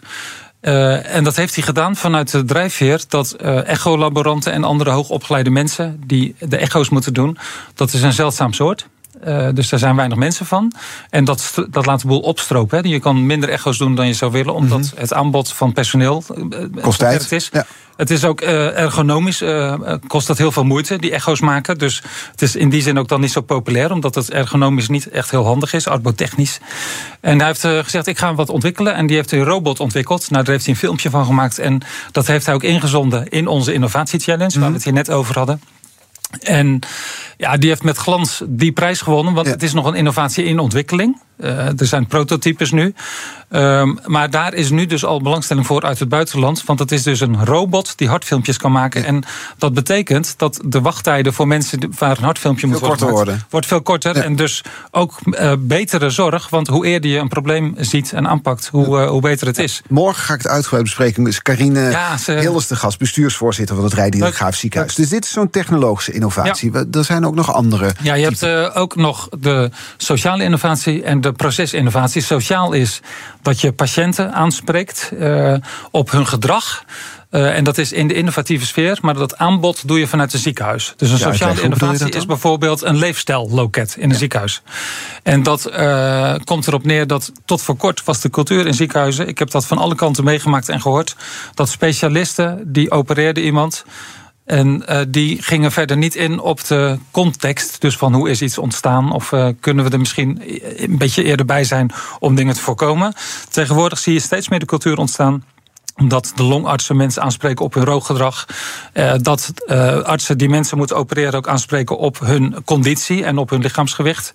Eh, 0.60 1.14
en 1.14 1.24
dat 1.24 1.36
heeft 1.36 1.54
hij 1.54 1.64
gedaan 1.64 1.96
vanuit 1.96 2.30
de 2.30 2.44
drijfveer 2.44 3.04
dat 3.08 3.32
eh 3.32 3.68
echolaboranten 3.68 4.52
en 4.52 4.64
andere 4.64 4.90
hoogopgeleide 4.90 5.50
mensen 5.50 6.00
die 6.06 6.34
de 6.38 6.56
echo's 6.56 6.88
moeten 6.88 7.14
doen, 7.14 7.38
dat 7.74 7.92
is 7.92 8.02
een 8.02 8.12
zeldzaam 8.12 8.52
soort. 8.52 8.86
Eh, 9.24 9.48
dus 9.54 9.68
daar 9.68 9.78
zijn 9.78 9.96
weinig 9.96 10.18
mensen 10.18 10.46
van. 10.46 10.72
En 11.10 11.24
dat, 11.24 11.54
dat 11.70 11.86
laat 11.86 12.00
de 12.00 12.06
boel 12.06 12.20
opstropen. 12.20 12.78
Hè. 12.82 12.88
Je 12.88 12.98
kan 13.00 13.26
minder 13.26 13.48
echo's 13.48 13.78
doen 13.78 13.94
dan 13.94 14.06
je 14.06 14.12
zou 14.12 14.32
willen, 14.32 14.54
omdat 14.54 14.92
het 14.96 15.12
aanbod 15.12 15.52
van 15.52 15.72
personeel 15.72 16.22
eh, 16.50 16.82
Kost 16.82 16.98
tijd. 16.98 17.32
is. 17.32 17.48
Ja. 17.52 17.66
Het 17.96 18.10
is 18.10 18.24
ook 18.24 18.40
eh, 18.40 18.78
ergonomisch, 18.78 19.40
eh, 19.40 19.72
eh, 19.72 19.94
kost 20.06 20.26
dat 20.26 20.38
heel 20.38 20.52
veel 20.52 20.64
moeite, 20.64 20.98
die 20.98 21.10
echo's 21.10 21.40
maken. 21.40 21.78
Dus 21.78 22.02
het 22.30 22.42
is 22.42 22.56
in 22.56 22.68
die 22.68 22.82
zin 22.82 22.98
ook 22.98 23.08
dan 23.08 23.20
niet 23.20 23.32
zo 23.32 23.40
populair, 23.40 23.92
omdat 23.92 24.14
het 24.14 24.30
ergonomisch 24.30 24.88
niet 24.88 25.08
echt 25.08 25.30
heel 25.30 25.44
handig 25.44 25.72
is, 25.72 25.88
arbotechnisch. 25.88 26.58
En 27.20 27.38
hij 27.38 27.46
heeft 27.46 27.64
eh, 27.64 27.78
gezegd, 27.78 28.06
ik 28.06 28.18
ga 28.18 28.34
wat 28.34 28.48
ontwikkelen. 28.48 28.94
En 28.94 29.06
die 29.06 29.16
heeft 29.16 29.32
een 29.32 29.44
robot 29.44 29.80
ontwikkeld. 29.80 30.30
Nou, 30.30 30.44
daar 30.44 30.52
heeft 30.52 30.64
hij 30.66 30.74
een 30.74 30.80
filmpje 30.80 31.10
van 31.10 31.26
gemaakt. 31.26 31.58
En 31.58 31.80
dat 32.12 32.26
heeft 32.26 32.46
hij 32.46 32.54
ook 32.54 32.62
ingezonden 32.62 33.28
in 33.28 33.46
onze 33.46 33.72
Innovatie 33.72 34.20
Challenge, 34.20 34.60
waar 34.60 34.68
we 34.68 34.74
het 34.74 34.84
hier 34.84 34.92
net 34.92 35.10
over 35.10 35.38
hadden. 35.38 35.60
En 36.42 36.78
ja, 37.36 37.56
die 37.56 37.68
heeft 37.68 37.82
met 37.82 37.96
glans 37.96 38.42
die 38.48 38.72
prijs 38.72 39.00
gewonnen. 39.00 39.34
Want 39.34 39.46
Ja. 39.46 39.52
het 39.52 39.62
is 39.62 39.72
nog 39.72 39.86
een 39.86 39.94
innovatie 39.94 40.44
in 40.44 40.58
ontwikkeling. 40.58 41.20
Eh, 41.36 41.80
er 41.80 41.86
zijn 41.86 42.06
prototypes 42.06 42.70
nu. 42.70 42.94
Ehm, 43.50 43.94
maar 44.06 44.30
daar 44.30 44.54
is 44.54 44.70
nu 44.70 44.86
dus 44.86 45.04
al 45.04 45.22
belangstelling 45.22 45.66
voor 45.66 45.82
uit 45.82 45.98
het 45.98 46.08
buitenland. 46.08 46.64
Want 46.64 46.78
het 46.78 46.92
is 46.92 47.02
dus 47.02 47.20
een 47.20 47.44
robot 47.44 47.98
die 47.98 48.08
hartfilmpjes 48.08 48.56
kan 48.56 48.72
maken. 48.72 49.04
En 49.04 49.22
dat 49.58 49.74
betekent 49.74 50.34
dat 50.36 50.60
de 50.64 50.80
wachttijden 50.80 51.32
voor 51.32 51.46
mensen 51.46 51.92
waar 51.98 52.16
een 52.18 52.24
hartfilmpje 52.24 52.66
moet 52.66 52.78
worden 52.78 53.42
wordt 53.50 53.66
veel 53.66 53.82
korter. 53.82 54.16
Ja. 54.16 54.22
En 54.22 54.36
dus 54.36 54.62
ook 54.90 55.18
eh, 55.30 55.52
betere 55.58 56.10
zorg. 56.10 56.48
Want 56.48 56.66
hoe 56.68 56.86
eerder 56.86 57.10
je 57.10 57.18
een 57.18 57.28
probleem 57.28 57.74
ziet 57.78 58.12
en 58.12 58.28
aanpakt, 58.28 58.68
hoe, 58.72 59.00
eh, 59.00 59.08
hoe 59.08 59.20
beter 59.20 59.46
het 59.46 59.58
is. 59.58 59.82
Morgen 59.88 60.22
ga 60.24 60.34
ik 60.34 60.42
het 60.42 60.50
uitgebreid 60.50 60.82
bespreken. 60.84 61.24
Dus 61.24 61.42
Carine 61.42 61.90
Ja, 61.90 62.16
ze- 62.16 62.32
Hilders 62.32 62.66
de 62.66 62.76
gast, 62.76 62.98
bestuursvoorzitter 62.98 63.74
van 63.74 63.84
het 63.84 63.94
Rijdieren. 63.94 64.32
Graaf 64.32 64.54
Ziekenhuis. 64.54 64.94
Dus 64.94 65.08
dit 65.08 65.24
is 65.24 65.30
zo'n 65.30 65.50
technologische 65.50 66.12
innovatie. 66.12 66.72
Er 66.92 67.04
zijn 67.04 67.26
ook 67.26 67.34
nog 67.34 67.52
andere. 67.52 67.92
Ja, 68.02 68.14
je 68.14 68.24
hebt 68.24 68.74
ook 68.76 68.96
nog 68.96 69.28
de 69.38 69.70
sociale 69.96 70.42
innovatie 70.44 71.02
en 71.02 71.20
de 71.24 71.32
procesinnovatie. 71.32 72.22
Sociaal 72.22 72.72
is 72.72 73.00
dat 73.42 73.60
je 73.60 73.72
patiënten 73.72 74.32
aanspreekt 74.32 75.12
eh, 75.18 75.54
op 75.90 76.10
hun 76.10 76.26
gedrag. 76.26 76.84
Eh, 77.30 77.56
en 77.56 77.64
dat 77.64 77.78
is 77.78 77.92
in 77.92 78.08
de 78.08 78.14
innovatieve 78.14 78.66
sfeer, 78.66 78.98
maar 79.02 79.14
dat 79.14 79.38
aanbod 79.38 79.88
doe 79.88 79.98
je 79.98 80.06
vanuit 80.06 80.32
een 80.32 80.38
ziekenhuis. 80.38 80.94
Dus 80.96 81.10
een 81.10 81.18
Ja, 81.18 81.32
sociale 81.32 81.62
innovatie 81.62 82.10
is 82.10 82.26
bijvoorbeeld 82.26 82.82
een 82.82 82.96
leefstijlloket 82.96 83.96
in 83.98 84.10
een 84.10 84.16
ziekenhuis. 84.16 84.62
En 85.22 85.42
dat 85.42 85.66
eh, 85.66 86.34
komt 86.44 86.66
erop 86.66 86.84
neer 86.84 87.06
dat 87.06 87.32
tot 87.44 87.62
voor 87.62 87.76
kort 87.76 88.04
was 88.04 88.20
de 88.20 88.30
cultuur 88.30 88.66
in 88.66 88.74
ziekenhuizen. 88.74 89.28
Ik 89.28 89.38
heb 89.38 89.50
dat 89.50 89.66
van 89.66 89.78
alle 89.78 89.94
kanten 89.94 90.24
meegemaakt 90.24 90.68
en 90.68 90.80
gehoord. 90.80 91.16
Dat 91.54 91.68
specialisten 91.68 92.62
die 92.66 92.90
opereerden 92.90 93.44
iemand. 93.44 93.84
En 94.44 94.86
eh, 94.86 95.00
die 95.08 95.42
gingen 95.42 95.72
verder 95.72 95.96
niet 95.96 96.14
in 96.14 96.40
op 96.40 96.64
de 96.66 96.98
context. 97.10 97.80
Dus 97.80 97.96
van 97.96 98.14
hoe 98.14 98.30
is 98.30 98.42
iets 98.42 98.58
ontstaan? 98.58 99.12
Of 99.12 99.32
eh, 99.32 99.48
kunnen 99.60 99.84
we 99.84 99.90
er 99.90 99.98
misschien 99.98 100.42
een 100.76 100.98
beetje 100.98 101.24
eerder 101.24 101.46
bij 101.46 101.64
zijn 101.64 101.90
om 102.18 102.34
dingen 102.34 102.54
te 102.54 102.60
voorkomen? 102.60 103.12
Tegenwoordig 103.50 103.98
zie 103.98 104.12
je 104.12 104.20
steeds 104.20 104.48
meer 104.48 104.58
de 104.58 104.66
cultuur 104.66 104.98
ontstaan 104.98 105.44
dat 105.94 106.32
de 106.34 106.42
longartsen 106.42 106.96
mensen 106.96 107.22
aanspreken 107.22 107.64
op 107.64 107.74
hun 107.74 107.84
rookgedrag. 107.84 108.46
Eh, 108.92 109.12
dat 109.16 109.52
eh, 109.66 109.98
artsen 109.98 110.38
die 110.38 110.48
mensen 110.48 110.76
moeten 110.76 110.96
opereren 110.96 111.34
ook 111.34 111.48
aanspreken 111.48 111.98
op 111.98 112.18
hun 112.20 112.56
conditie 112.64 113.24
en 113.24 113.38
op 113.38 113.50
hun 113.50 113.60
lichaamsgewicht. 113.60 114.32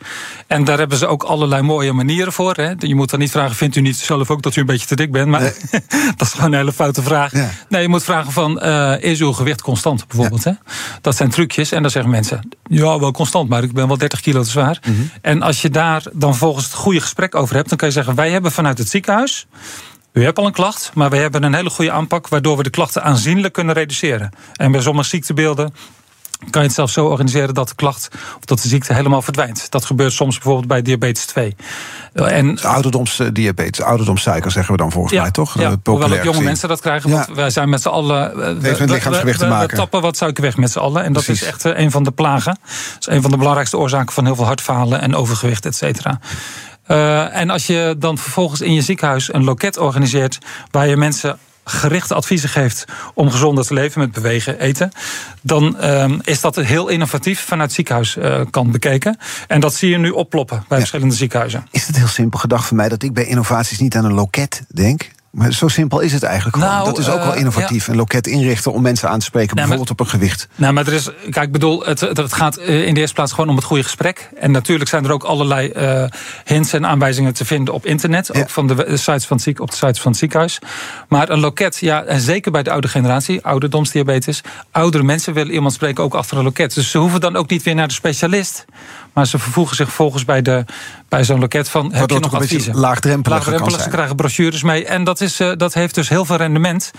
En 0.47 0.63
daar 0.63 0.77
hebben 0.77 0.97
ze 0.97 1.07
ook 1.07 1.23
allerlei 1.23 1.61
mooie 1.61 1.93
manieren 1.93 2.33
voor. 2.33 2.55
Hè. 2.55 2.73
Je 2.77 2.95
moet 2.95 3.09
dan 3.09 3.19
niet 3.19 3.31
vragen: 3.31 3.55
vindt 3.55 3.75
u 3.75 3.81
niet 3.81 3.97
zelf 3.97 4.29
ook 4.29 4.41
dat 4.41 4.55
u 4.55 4.59
een 4.59 4.67
beetje 4.67 4.87
te 4.87 4.95
dik 4.95 5.11
bent? 5.11 5.27
Maar 5.27 5.41
dat 6.17 6.27
is 6.27 6.31
gewoon 6.33 6.51
een 6.51 6.57
hele 6.57 6.73
foute 6.73 7.01
vraag. 7.01 7.31
Ja. 7.31 7.49
Nee, 7.69 7.81
je 7.81 7.89
moet 7.89 8.03
vragen: 8.03 8.31
van, 8.31 8.59
eh, 8.59 8.93
is 8.99 9.19
uw 9.19 9.31
gewicht 9.31 9.61
constant 9.61 10.07
bijvoorbeeld? 10.07 10.43
Hè? 10.43 10.51
Dat 11.01 11.15
zijn 11.15 11.29
trucjes. 11.29 11.71
En 11.71 11.81
dan 11.81 11.91
zeggen 11.91 12.11
mensen: 12.11 12.49
ja, 12.63 12.99
wel 12.99 13.11
constant, 13.11 13.49
maar 13.49 13.63
ik 13.63 13.73
ben 13.73 13.87
wel 13.87 13.97
30 13.97 14.21
kilo 14.21 14.43
te 14.43 14.49
zwaar. 14.49 14.79
En 15.21 15.41
als 15.41 15.61
je 15.61 15.69
daar 15.69 16.03
dan 16.13 16.35
volgens 16.35 16.65
het 16.65 16.73
goede 16.73 17.01
gesprek 17.01 17.35
over 17.35 17.55
hebt, 17.55 17.69
dan 17.69 17.77
kan 17.77 17.87
je 17.87 17.93
zeggen: 17.93 18.15
wij 18.15 18.31
hebben 18.31 18.51
vanuit 18.51 18.77
het 18.77 18.89
ziekenhuis. 18.89 19.47
U 20.13 20.23
hebt 20.23 20.37
al 20.37 20.45
een 20.45 20.51
klacht, 20.51 20.91
maar 20.93 21.09
we 21.09 21.17
hebben 21.17 21.43
een 21.43 21.53
hele 21.53 21.69
goede 21.69 21.91
aanpak 21.91 22.27
waardoor 22.27 22.57
we 22.57 22.63
de 22.63 22.69
klachten 22.69 23.03
aanzienlijk 23.03 23.53
kunnen 23.53 23.75
reduceren. 23.75 24.29
En 24.55 24.71
bij 24.71 24.81
sommige 24.81 25.07
ziektebeelden 25.09 25.73
kan 26.49 26.61
je 26.61 26.67
het 26.67 26.75
zelfs 26.75 26.93
zo 26.93 27.05
organiseren 27.05 27.53
dat 27.53 27.67
de 27.67 27.75
klacht 27.75 28.07
of 28.37 28.45
dat 28.45 28.61
de 28.61 28.67
ziekte 28.67 28.93
helemaal 28.93 29.21
verdwijnt. 29.21 29.71
Dat 29.71 29.85
gebeurt 29.85 30.13
soms 30.13 30.33
bijvoorbeeld 30.35 30.67
bij 30.67 30.81
diabetes 30.81 31.25
2. 31.25 31.55
En 32.13 32.61
Ouderdomsdiabetes, 32.61 33.81
ouderdomssuiker 33.85 34.51
zeggen 34.51 34.71
we 34.71 34.77
dan 34.77 34.91
volgens 34.91 35.13
mij 35.13 35.31
toch? 35.31 35.53
Ja, 35.59 35.69
Eh, 35.69 35.73
hoewel 35.83 36.11
ook 36.11 36.23
jonge 36.23 36.41
mensen 36.41 36.69
dat 36.69 36.81
krijgen. 36.81 37.09
Ja. 37.09 37.15
Want 37.15 37.37
wij 37.37 37.49
zijn 37.49 37.69
met 37.69 37.81
z'n 37.81 37.87
allen. 37.87 38.31
eh, 38.31 38.35
we- 38.37 38.67
heeft 38.67 38.79
met 38.79 38.89
lichaamsgewicht 38.89 39.39
te 39.39 39.45
maken. 39.47 39.69
We 39.69 39.75
tappen 39.75 40.01
wat 40.01 40.17
suiker 40.17 40.43
weg 40.43 40.57
met 40.57 40.71
z'n 40.71 40.79
allen. 40.79 41.03
En 41.03 41.13
dat 41.13 41.23
Precies. 41.23 41.41
is 41.43 41.47
echt 41.47 41.65
eh, 41.65 41.79
een 41.79 41.91
van 41.91 42.03
de 42.03 42.11
plagen. 42.11 42.57
Dat 42.93 42.97
is 42.99 43.07
een 43.15 43.21
van 43.21 43.31
de 43.31 43.37
belangrijkste 43.37 43.77
oorzaken 43.77 44.13
van 44.13 44.25
heel 44.25 44.35
veel 44.35 44.45
hartfalen 44.45 45.01
en 45.01 45.15
overgewicht, 45.15 45.65
et 45.65 45.75
cetera. 45.75 46.19
Eh, 46.89 47.35
en 47.35 47.49
als 47.49 47.67
je 47.67 47.95
dan 47.97 48.17
vervolgens 48.17 48.61
in 48.61 48.73
je 48.73 48.81
ziekenhuis 48.81 49.33
een 49.33 49.43
loket 49.43 49.77
organiseert 49.77 50.37
waar 50.71 50.87
je 50.87 50.97
mensen 50.97 51.37
gerichte 51.63 52.13
adviezen 52.13 52.49
geeft 52.49 52.85
om 53.13 53.31
gezonder 53.31 53.65
te 53.65 53.73
leven 53.73 53.99
met 53.99 54.11
bewegen, 54.11 54.59
eten, 54.59 54.91
dan 55.41 55.79
ehm, 55.79 56.19
is 56.23 56.41
dat 56.41 56.55
heel 56.55 56.87
innovatief 56.87 57.39
vanuit 57.39 57.71
ziekenhuiskant 57.71 58.71
bekeken. 58.71 59.17
En 59.47 59.59
dat 59.59 59.73
zie 59.73 59.89
je 59.89 59.97
nu 59.97 60.09
opploppen 60.09 60.63
bij 60.67 60.77
verschillende 60.77 61.15
ziekenhuizen. 61.15 61.67
Is 61.71 61.87
het 61.87 61.95
heel 61.95 62.07
simpel 62.07 62.39
gedacht 62.39 62.67
van 62.67 62.77
mij 62.77 62.89
dat 62.89 63.03
ik 63.03 63.13
bij 63.13 63.25
innovaties 63.25 63.79
niet 63.79 63.95
aan 63.95 64.05
een 64.05 64.13
loket 64.13 64.63
denk? 64.67 65.11
Maar 65.31 65.53
zo 65.53 65.67
simpel 65.67 65.99
is 65.99 66.13
het 66.13 66.23
eigenlijk 66.23 66.55
gewoon. 66.55 66.71
Nou, 66.71 66.85
dat 66.85 66.97
is 66.97 67.09
ook 67.09 67.19
eh, 67.19 67.25
wel 67.25 67.35
innovatief. 67.35 67.87
Een 67.87 67.95
loket 67.95 68.27
inrichten 68.27 68.73
om 68.73 68.81
mensen 68.81 69.09
aan 69.09 69.19
te 69.19 69.25
spreken, 69.25 69.55
maar- 69.55 69.67
bijvoorbeeld 69.67 69.99
op 69.99 70.05
een 70.05 70.11
gewicht. 70.11 70.47
Nou, 70.55 70.73
maar 70.73 70.87
er 70.87 70.93
is, 70.93 71.09
kijk, 71.29 71.45
ik 71.45 71.51
bedoel, 71.51 71.85
het, 71.85 71.99
het 71.99 72.33
gaat 72.33 72.57
eh, 72.57 72.85
in 72.87 72.93
de 72.93 72.99
eerste 72.99 73.15
plaats 73.15 73.31
gewoon 73.31 73.49
om 73.49 73.55
het 73.55 73.65
goede 73.65 73.83
gesprek. 73.83 74.29
En 74.39 74.51
natuurlijk 74.51 74.89
zijn 74.89 75.05
er 75.05 75.11
ook 75.11 75.23
allerlei 75.23 75.69
eh, 75.69 76.03
hints 76.45 76.73
en 76.73 76.85
aanwijzingen 76.85 77.33
te 77.33 77.45
vinden 77.45 77.73
op 77.73 77.85
internet. 77.85 78.29
Ja. 78.33 78.39
Ook 78.39 78.49
van 78.49 78.67
de 78.67 78.97
sites 78.97 79.25
van 79.25 79.35
het 79.35 79.45
ziek, 79.45 79.59
op 79.59 79.69
de 79.69 79.75
sites 79.75 80.01
van 80.01 80.11
het 80.11 80.19
ziekenhuis. 80.19 80.59
Maar 81.07 81.29
een 81.29 81.39
loket, 81.39 81.77
ja, 81.77 82.03
en 82.03 82.21
zeker 82.21 82.51
bij 82.51 82.63
de 82.63 82.71
oude 82.71 82.87
generatie, 82.87 83.45
ouderdomsdiabetes. 83.45 84.41
Oudere 84.71 85.03
mensen 85.03 85.33
willen 85.33 85.53
iemand 85.53 85.73
spreken 85.73 86.03
ook 86.03 86.13
achter 86.13 86.37
een 86.37 86.43
loket. 86.43 86.73
Dus 86.73 86.91
ze 86.91 86.97
hoeven 86.97 87.19
dan 87.19 87.35
ook 87.35 87.49
niet 87.49 87.63
weer 87.63 87.75
naar 87.75 87.87
de 87.87 87.93
specialist. 87.93 88.65
Maar 89.13 89.27
ze 89.27 89.39
vervoegen 89.39 89.75
zich 89.75 89.91
volgens 89.91 90.25
bij, 90.25 90.41
de, 90.41 90.65
bij 91.09 91.23
zo'n 91.23 91.39
loket 91.39 91.69
van, 91.69 91.93
heb 91.93 92.09
je 92.09 92.19
nog 92.19 92.31
een 92.31 92.39
beetje 92.39 92.55
adviezen? 92.55 92.79
laagdrempeliger 92.79 93.43
kan 93.43 93.51
Laagdrempelig, 93.51 93.83
ze 93.83 93.89
krijgen 93.89 94.15
brochures 94.15 94.63
mee. 94.63 94.85
En 94.85 95.03
dat, 95.03 95.21
is, 95.21 95.39
eh, 95.39 95.51
dat 95.57 95.73
heeft 95.73 95.95
dus 95.95 96.09
heel 96.09 96.25
veel 96.25 96.35
rendement. 96.35 96.91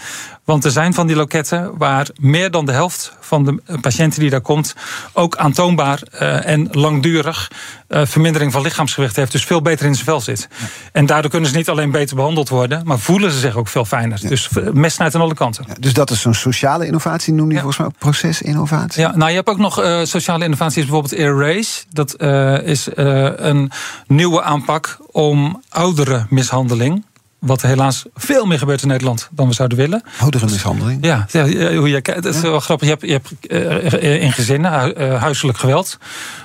Want 0.45 0.65
er 0.65 0.71
zijn 0.71 0.95
van 0.95 1.07
die 1.07 1.17
loketten 1.17 1.79
waar 1.79 2.09
meer 2.21 2.51
dan 2.51 2.67
de 2.67 2.73
helft 2.73 3.13
van 3.21 3.45
de 3.45 3.79
patiënten 3.81 4.21
die 4.21 4.31
daar 4.31 4.41
komt... 4.41 4.75
ook 5.13 5.37
aantoonbaar 5.37 6.03
eh, 6.03 6.47
en 6.47 6.69
langdurig 6.71 7.51
eh, 7.89 8.03
vermindering 8.07 8.53
van 8.53 8.63
lichaamsgewicht 8.63 9.17
heeft, 9.17 9.33
dus 9.33 9.45
veel 9.45 9.63
beter 9.63 9.87
in 9.87 9.95
zijn 9.95 10.07
vel 10.07 10.21
zit. 10.21 10.49
En 10.93 11.07
daardoor 11.07 11.31
kunnen 11.31 11.51
ze 11.51 11.57
niet 11.57 11.69
alleen 11.69 11.91
beter 11.91 12.17
behandeld 12.17 12.49
worden, 12.49 12.83
maar 12.85 12.99
voelen 12.99 13.31
ze 13.31 13.39
zich 13.39 13.57
ook 13.57 13.69
veel 13.69 13.85
fijner. 13.85 14.21
Dus 14.29 14.49
mes 14.73 14.95
snijdt 14.95 15.15
aan 15.15 15.21
alle 15.21 15.35
kanten. 15.35 15.65
Ja, 15.69 15.75
dus 15.81 15.93
dat 15.93 16.11
is 16.11 16.21
zo'n 16.21 16.35
sociale 16.35 16.87
innovatie, 16.87 17.33
noem 17.33 17.51
je 17.51 17.57
volgens 17.57 17.79
mij 17.79 17.87
ook 17.87 17.99
procesinnovatie. 17.99 19.03
Ja, 19.03 19.17
nou 19.17 19.31
je 19.31 19.37
hebt 19.37 19.49
ook 19.49 19.59
nog 19.59 19.75
sociale 20.03 20.45
innovaties, 20.45 20.85
bijvoorbeeld 20.85 21.13
Erase. 21.13 21.85
Dat 21.91 22.23
is 22.65 22.89
een 22.95 23.71
nieuwe 24.11 24.43
aanpak 24.43 24.99
om 25.11 25.63
oudere 25.69 26.27
mishandeling 26.29 27.05
wat 27.39 27.63
helaas 27.63 28.05
veel 28.15 28.47
meer 28.47 28.59
gebeurt 28.59 28.83
in 28.83 28.89
Nederland 28.89 29.29
dan 29.33 29.49
we 29.49 29.55
zouden 29.55 29.79
willen. 29.79 30.03
Oudere 30.19 30.47
mishandeling? 30.47 31.05
Ja, 31.05 31.27
ja 31.31 31.75
hoe 31.77 31.89
je, 31.89 32.01
het 32.03 32.25
is 32.25 32.41
wel 32.41 32.61
grappig. 32.61 32.89
Je 32.89 32.95
hebt, 32.95 33.07
je 33.07 33.13
hebt 33.13 33.93
uh, 34.03 34.23
in 34.23 34.33
gezinnen 34.33 35.01
uh, 35.01 35.21
huiselijk 35.21 35.59
geweld. 35.59 35.99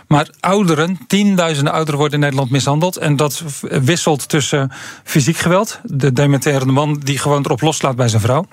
Maar 0.07 0.29
ouderen, 0.39 0.99
tienduizenden 1.07 1.73
ouderen 1.73 1.99
worden 1.99 2.17
in 2.17 2.23
Nederland 2.23 2.51
mishandeld. 2.51 2.97
En 2.97 3.15
dat 3.15 3.43
wisselt 3.61 4.29
tussen 4.29 4.71
fysiek 5.03 5.37
geweld. 5.37 5.79
De 5.83 6.13
dementerende 6.13 6.73
man 6.73 6.99
die 7.03 7.17
gewoon 7.17 7.43
erop 7.43 7.61
loslaat 7.61 7.95
bij 7.95 8.07
zijn 8.07 8.21
vrouw. 8.21 8.47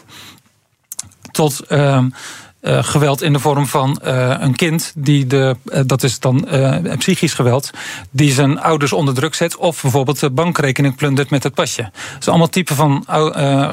Tot 1.30 1.60
uh, 1.68 2.04
uh, 2.62 2.84
geweld 2.84 3.22
in 3.22 3.32
de 3.32 3.38
vorm 3.38 3.66
van 3.66 4.00
uh, 4.04 4.34
een 4.38 4.56
kind 4.56 4.92
die 4.96 5.26
de, 5.26 5.56
uh, 5.64 5.80
dat 5.86 6.02
is 6.02 6.18
dan 6.18 6.48
psychisch 6.98 7.34
geweld, 7.34 7.70
die 8.10 8.32
zijn 8.32 8.60
ouders 8.60 8.92
onder 8.92 9.14
druk 9.14 9.34
zet 9.34 9.56
of 9.56 9.82
bijvoorbeeld 9.82 10.20
de 10.20 10.30
bankrekening 10.30 10.96
plundert 10.96 11.30
met 11.30 11.42
het 11.42 11.54
pasje. 11.54 11.82
Dat 11.82 12.20
is 12.20 12.28
allemaal 12.28 12.48
typen 12.48 12.76
van 12.76 13.04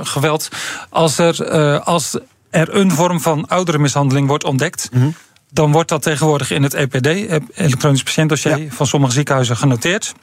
geweld. 0.04 0.50
Als 0.90 1.18
er, 1.18 1.50
als 1.80 2.18
er 2.50 2.76
een 2.76 2.92
vorm 2.92 3.22
van 3.22 3.48
ouderenmishandeling 3.48 4.28
wordt 4.28 4.44
ontdekt. 4.44 4.90
Mm 4.92 5.02
-hmm. 5.02 5.16
Dan 5.52 5.72
wordt 5.72 5.90
dat 5.90 6.02
tegenwoordig 6.02 6.52
in 6.52 6.64
het 6.64 6.74
EPD, 6.74 7.08
elektronisch 7.54 8.04
patiëntdossier, 8.04 8.58
ja. 8.58 8.72
van 8.72 8.88
sommige 8.88 9.14
ziekenhuizen 9.14 9.58
genoteerd. 9.58 10.14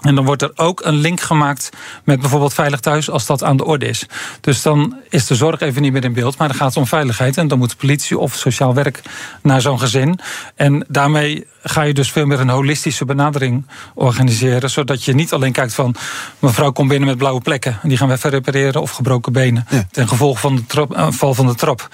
En 0.00 0.14
dan 0.14 0.24
wordt 0.24 0.42
er 0.42 0.52
ook 0.54 0.80
een 0.84 0.94
link 0.94 1.20
gemaakt 1.20 1.70
met 2.04 2.20
bijvoorbeeld 2.20 2.54
Veilig 2.54 2.80
Thuis 2.80 3.10
als 3.10 3.26
dat 3.26 3.44
aan 3.44 3.56
de 3.56 3.64
orde 3.64 3.86
is. 3.86 4.06
Dus 4.40 4.62
dan 4.62 4.96
is 5.08 5.26
de 5.26 5.34
zorg 5.34 5.60
even 5.60 5.82
niet 5.82 5.92
meer 5.92 6.04
in 6.04 6.12
beeld, 6.12 6.38
maar 6.38 6.48
dan 6.48 6.56
gaat 6.56 6.68
het 6.68 6.76
om 6.76 6.86
veiligheid. 6.86 7.36
En 7.36 7.48
dan 7.48 7.58
moet 7.58 7.70
de 7.70 7.76
politie 7.76 8.18
of 8.18 8.34
sociaal 8.34 8.74
werk 8.74 9.02
naar 9.42 9.60
zo'n 9.60 9.78
gezin. 9.78 10.18
En 10.54 10.84
daarmee 10.88 11.46
ga 11.62 11.82
je 11.82 11.94
dus 11.94 12.12
veel 12.12 12.26
meer 12.26 12.40
een 12.40 12.48
holistische 12.48 13.04
benadering 13.04 13.66
organiseren. 13.94 14.70
Zodat 14.70 15.04
je 15.04 15.14
niet 15.14 15.32
alleen 15.32 15.52
kijkt 15.52 15.74
van 15.74 15.94
mevrouw 16.38 16.72
komt 16.72 16.88
binnen 16.88 17.08
met 17.08 17.18
blauwe 17.18 17.40
plekken. 17.40 17.78
En 17.82 17.88
die 17.88 17.98
gaan 17.98 18.08
we 18.08 18.14
even 18.14 18.30
repareren 18.30 18.80
of 18.80 18.90
gebroken 18.90 19.32
benen. 19.32 19.66
Ja. 19.70 19.86
Ten 19.90 20.08
gevolge 20.08 20.40
van 20.40 20.56
de 20.56 20.66
trap, 20.66 20.96
uh, 20.96 21.06
val 21.10 21.34
van 21.34 21.46
de 21.46 21.54
trap. 21.54 21.88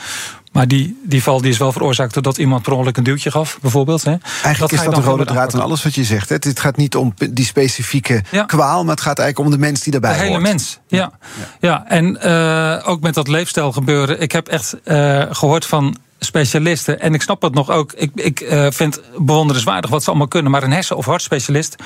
Maar 0.57 0.69
die, 0.69 1.01
die 1.05 1.23
val 1.23 1.41
die 1.41 1.51
is 1.51 1.59
wel 1.59 1.73
veroorzaakt 1.73 2.15
doordat 2.15 2.39
iemand 2.39 2.63
per 2.63 2.73
ongeluk 2.73 2.97
een 2.97 3.05
duwtje 3.05 3.31
gaf, 3.31 3.59
bijvoorbeeld. 3.63 4.05
Hè. 4.05 4.11
Eigenlijk 4.11 4.59
dat 4.59 4.73
is 4.73 4.85
dat 4.85 4.95
de 4.95 5.01
rode 5.01 5.25
draad 5.25 5.55
in 5.55 5.61
alles 5.61 5.83
wat 5.83 5.95
je 5.95 6.05
zegt. 6.05 6.29
Hè? 6.29 6.35
Het 6.35 6.61
gaat 6.61 6.77
niet 6.77 6.97
om 6.97 7.15
die 7.31 7.45
specifieke 7.45 8.23
ja. 8.31 8.45
kwaal, 8.45 8.83
maar 8.83 8.95
het 8.95 9.05
gaat 9.05 9.19
eigenlijk 9.19 9.49
om 9.49 9.59
de 9.59 9.67
mens 9.67 9.81
die 9.81 9.93
daarbij 9.93 10.11
hoort. 10.11 10.23
De 10.23 10.29
hele 10.29 10.43
mens, 10.43 10.79
ja. 10.89 10.99
ja. 10.99 11.47
ja. 11.61 11.85
en 11.87 12.19
uh, 12.25 12.89
ook 12.89 13.01
met 13.01 13.15
dat 13.15 13.29
leefstijl 13.29 13.73
gebeuren. 13.73 14.21
Ik 14.21 14.33
heb 14.33 14.49
echt 14.49 14.77
uh, 14.85 15.23
gehoord 15.31 15.67
van 15.67 15.97
specialisten. 16.19 17.01
En 17.01 17.15
ik 17.15 17.23
snap 17.23 17.43
het 17.43 17.55
nog 17.55 17.71
ook. 17.71 17.93
Ik, 17.93 18.11
ik 18.15 18.41
uh, 18.41 18.67
vind 18.71 19.01
bewonderenswaardig 19.19 19.91
wat 19.91 20.03
ze 20.03 20.09
allemaal 20.09 20.29
kunnen. 20.29 20.51
Maar 20.53 20.63
een 20.63 20.73
hersen- 20.73 20.97
of 20.97 21.07
hartspecialist. 21.07 21.77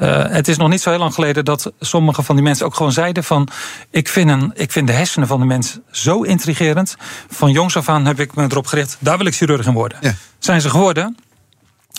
Uh, 0.00 0.24
het 0.26 0.48
is 0.48 0.56
nog 0.56 0.68
niet 0.68 0.80
zo 0.80 0.90
heel 0.90 0.98
lang 0.98 1.14
geleden 1.14 1.44
dat 1.44 1.72
sommige 1.80 2.22
van 2.22 2.34
die 2.34 2.44
mensen 2.44 2.66
ook 2.66 2.74
gewoon 2.74 2.92
zeiden 2.92 3.24
van... 3.24 3.48
Ik 3.90 4.08
vind, 4.08 4.30
een, 4.30 4.50
ik 4.54 4.72
vind 4.72 4.86
de 4.86 4.92
hersenen 4.92 5.28
van 5.28 5.40
de 5.40 5.46
mens 5.46 5.78
zo 5.90 6.22
intrigerend. 6.22 6.96
Van 7.30 7.50
jongs 7.50 7.76
af 7.76 7.88
aan 7.88 8.06
heb 8.06 8.20
ik 8.20 8.34
me 8.34 8.42
erop 8.42 8.66
gericht, 8.66 8.96
daar 8.98 9.18
wil 9.18 9.26
ik 9.26 9.34
chirurg 9.34 9.66
in 9.66 9.72
worden. 9.72 9.98
Ja. 10.00 10.14
Zijn 10.38 10.60
ze 10.60 10.70
geworden, 10.70 11.16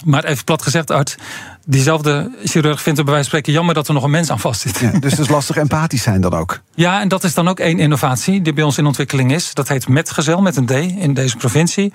maar 0.06 0.24
even 0.24 0.44
plat 0.44 0.62
gezegd, 0.62 0.92
arts, 0.92 1.16
diezelfde 1.66 2.32
chirurg 2.44 2.82
vindt 2.82 3.00
er 3.00 3.06
bij 3.06 3.14
wijze 3.14 3.30
van 3.30 3.40
spreken 3.40 3.54
jammer 3.54 3.76
dat 3.76 3.88
er 3.88 3.94
nog 3.94 4.04
een 4.04 4.12
mens 4.12 4.30
aan 4.30 4.40
vast 4.40 4.62
zit. 4.62 4.80
Ja, 4.80 4.92
dus 5.00 5.12
het 5.12 5.20
is 5.20 5.30
lastig 5.30 5.56
empathisch 5.56 6.04
zijn 6.04 6.22
dan 6.22 6.34
ook. 6.34 6.62
Ja, 6.76 7.02
en 7.02 7.08
dat 7.08 7.24
is 7.24 7.34
dan 7.34 7.48
ook 7.48 7.60
één 7.60 7.80
innovatie 7.80 8.42
die 8.42 8.54
bij 8.54 8.64
ons 8.64 8.78
in 8.78 8.86
ontwikkeling 8.86 9.32
is. 9.32 9.54
Dat 9.54 9.68
heet 9.68 9.88
Metgezel 9.88 10.42
met 10.42 10.56
een 10.56 10.66
D 10.66 10.72
in 10.72 11.14
deze 11.14 11.38
provincie. 11.38 11.94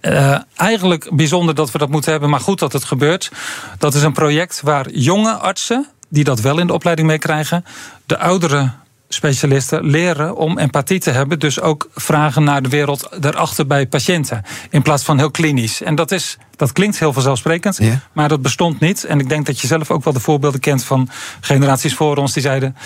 Uh, 0.00 0.38
eigenlijk 0.56 1.10
bijzonder 1.12 1.54
dat 1.54 1.70
we 1.70 1.78
dat 1.78 1.88
moeten 1.88 2.10
hebben, 2.10 2.30
maar 2.30 2.40
goed 2.40 2.58
dat 2.58 2.72
het 2.72 2.84
gebeurt. 2.84 3.30
Dat 3.78 3.94
is 3.94 4.02
een 4.02 4.12
project 4.12 4.60
waar 4.62 4.90
jonge 4.90 5.32
artsen, 5.32 5.86
die 6.08 6.24
dat 6.24 6.40
wel 6.40 6.58
in 6.58 6.66
de 6.66 6.72
opleiding 6.72 7.08
meekrijgen, 7.08 7.64
de 8.06 8.18
oudere 8.18 8.70
specialisten 9.14 9.84
leren 9.84 10.36
om 10.36 10.58
empathie 10.58 11.00
te 11.00 11.10
hebben. 11.10 11.38
Dus 11.38 11.60
ook 11.60 11.88
vragen 11.94 12.44
naar 12.44 12.62
de 12.62 12.68
wereld 12.68 13.08
daarachter 13.18 13.66
bij 13.66 13.86
patiënten. 13.86 14.42
In 14.70 14.82
plaats 14.82 15.04
van 15.04 15.18
heel 15.18 15.30
klinisch. 15.30 15.82
En 15.82 15.94
dat, 15.94 16.10
is, 16.10 16.38
dat 16.56 16.72
klinkt 16.72 16.98
heel 16.98 17.12
vanzelfsprekend, 17.12 17.80
maar 18.12 18.28
dat 18.28 18.42
bestond 18.42 18.80
niet. 18.80 19.04
En 19.04 19.20
ik 19.20 19.28
denk 19.28 19.46
dat 19.46 19.60
je 19.60 19.66
zelf 19.66 19.90
ook 19.90 20.04
wel 20.04 20.12
de 20.12 20.20
voorbeelden 20.20 20.60
kent 20.60 20.84
van 20.84 21.08
generaties 21.40 21.94
voor 21.94 22.16
ons 22.16 22.32
die 22.32 22.42
zeiden. 22.42 22.76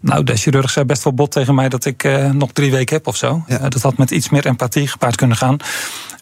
Nou, 0.00 0.24
de 0.24 0.36
chirurg 0.36 0.70
zei 0.70 0.84
best 0.84 1.04
wel 1.04 1.14
bot 1.14 1.30
tegen 1.30 1.54
mij 1.54 1.68
dat 1.68 1.84
ik 1.84 2.04
uh, 2.04 2.30
nog 2.30 2.52
drie 2.52 2.70
weken 2.70 2.96
heb 2.96 3.06
of 3.06 3.16
zo. 3.16 3.44
Uh, 3.48 3.56
dat 3.68 3.82
had 3.82 3.96
met 3.96 4.10
iets 4.10 4.28
meer 4.28 4.46
empathie 4.46 4.88
gepaard 4.88 5.16
kunnen 5.16 5.36
gaan. 5.36 5.56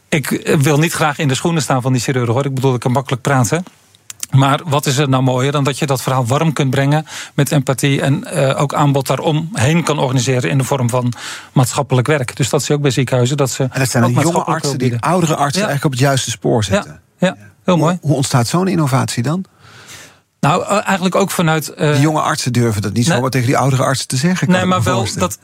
Ik 0.09 0.57
wil 0.59 0.79
niet 0.79 0.93
graag 0.93 1.19
in 1.19 1.29
de 1.29 1.35
schoenen 1.35 1.63
staan 1.63 1.83
van 1.83 1.93
die 1.93 2.01
chirurg 2.03 2.29
hoor. 2.29 2.45
Ik 2.45 2.55
bedoel, 2.55 2.75
ik 2.75 2.81
kan 2.81 2.93
makkelijk 2.93 3.23
praten. 3.23 3.65
Maar 4.35 4.61
wat 4.65 4.87
is 4.87 4.97
er 4.97 5.09
nou 5.09 5.23
mooier 5.23 5.53
dan 5.53 5.65
dat 5.65 5.79
je 5.79 5.87
dat 5.87 6.03
verhaal 6.03 6.27
warm 6.27 6.53
kunt 6.53 6.71
brengen 6.71 7.07
met 7.35 7.53
empathie 7.53 8.01
en 8.01 8.25
uh, 8.35 8.61
ook 8.61 8.75
aanbod 8.75 9.07
daaromheen 9.07 9.83
kan 9.83 9.99
organiseren 9.99 10.51
in 10.51 10.59
de 10.59 10.65
vorm 10.65 10.89
van 10.91 11.13
maatschappelijk 11.53 12.07
werk. 12.07 12.37
Dus 12.37 12.49
dat 12.49 12.61
zie 12.61 12.69
je 12.69 12.75
ook 12.75 12.83
bij 12.83 12.91
ziekenhuizen. 12.91 13.37
Dat 13.37 13.51
ze 13.51 13.63
en 13.63 13.79
dat 13.79 13.91
zijn 13.91 14.03
dan 14.03 14.23
jonge 14.23 14.45
artsen 14.45 14.79
die 14.79 15.01
oudere 15.01 15.37
artsen 15.37 15.61
ja. 15.61 15.67
eigenlijk 15.69 15.85
op 15.85 15.91
het 15.91 16.01
juiste 16.01 16.31
spoor 16.31 16.65
zetten. 16.65 17.01
Ja, 17.19 17.27
ja. 17.27 17.37
heel 17.65 17.77
mooi. 17.77 17.99
Hoe, 18.01 18.09
hoe 18.09 18.17
ontstaat 18.17 18.47
zo'n 18.47 18.69
innovatie 18.69 19.23
dan? 19.23 19.45
Nou, 20.49 20.83
eigenlijk 20.83 21.15
ook 21.15 21.31
vanuit. 21.31 21.73
Uh, 21.79 21.93
die 21.93 22.01
jonge 22.01 22.21
artsen 22.21 22.53
durven 22.53 22.83
dat 22.83 22.93
niet 22.93 23.07
nee, 23.07 23.15
zomaar 23.17 23.31
tegen 23.31 23.47
die 23.47 23.57
oudere 23.57 23.83
artsen 23.83 24.09
te 24.09 24.17
zeggen. 24.17 24.51
Nee, 24.51 24.65
maar 24.65 24.83
wel 24.83 25.07
dat, 25.19 25.39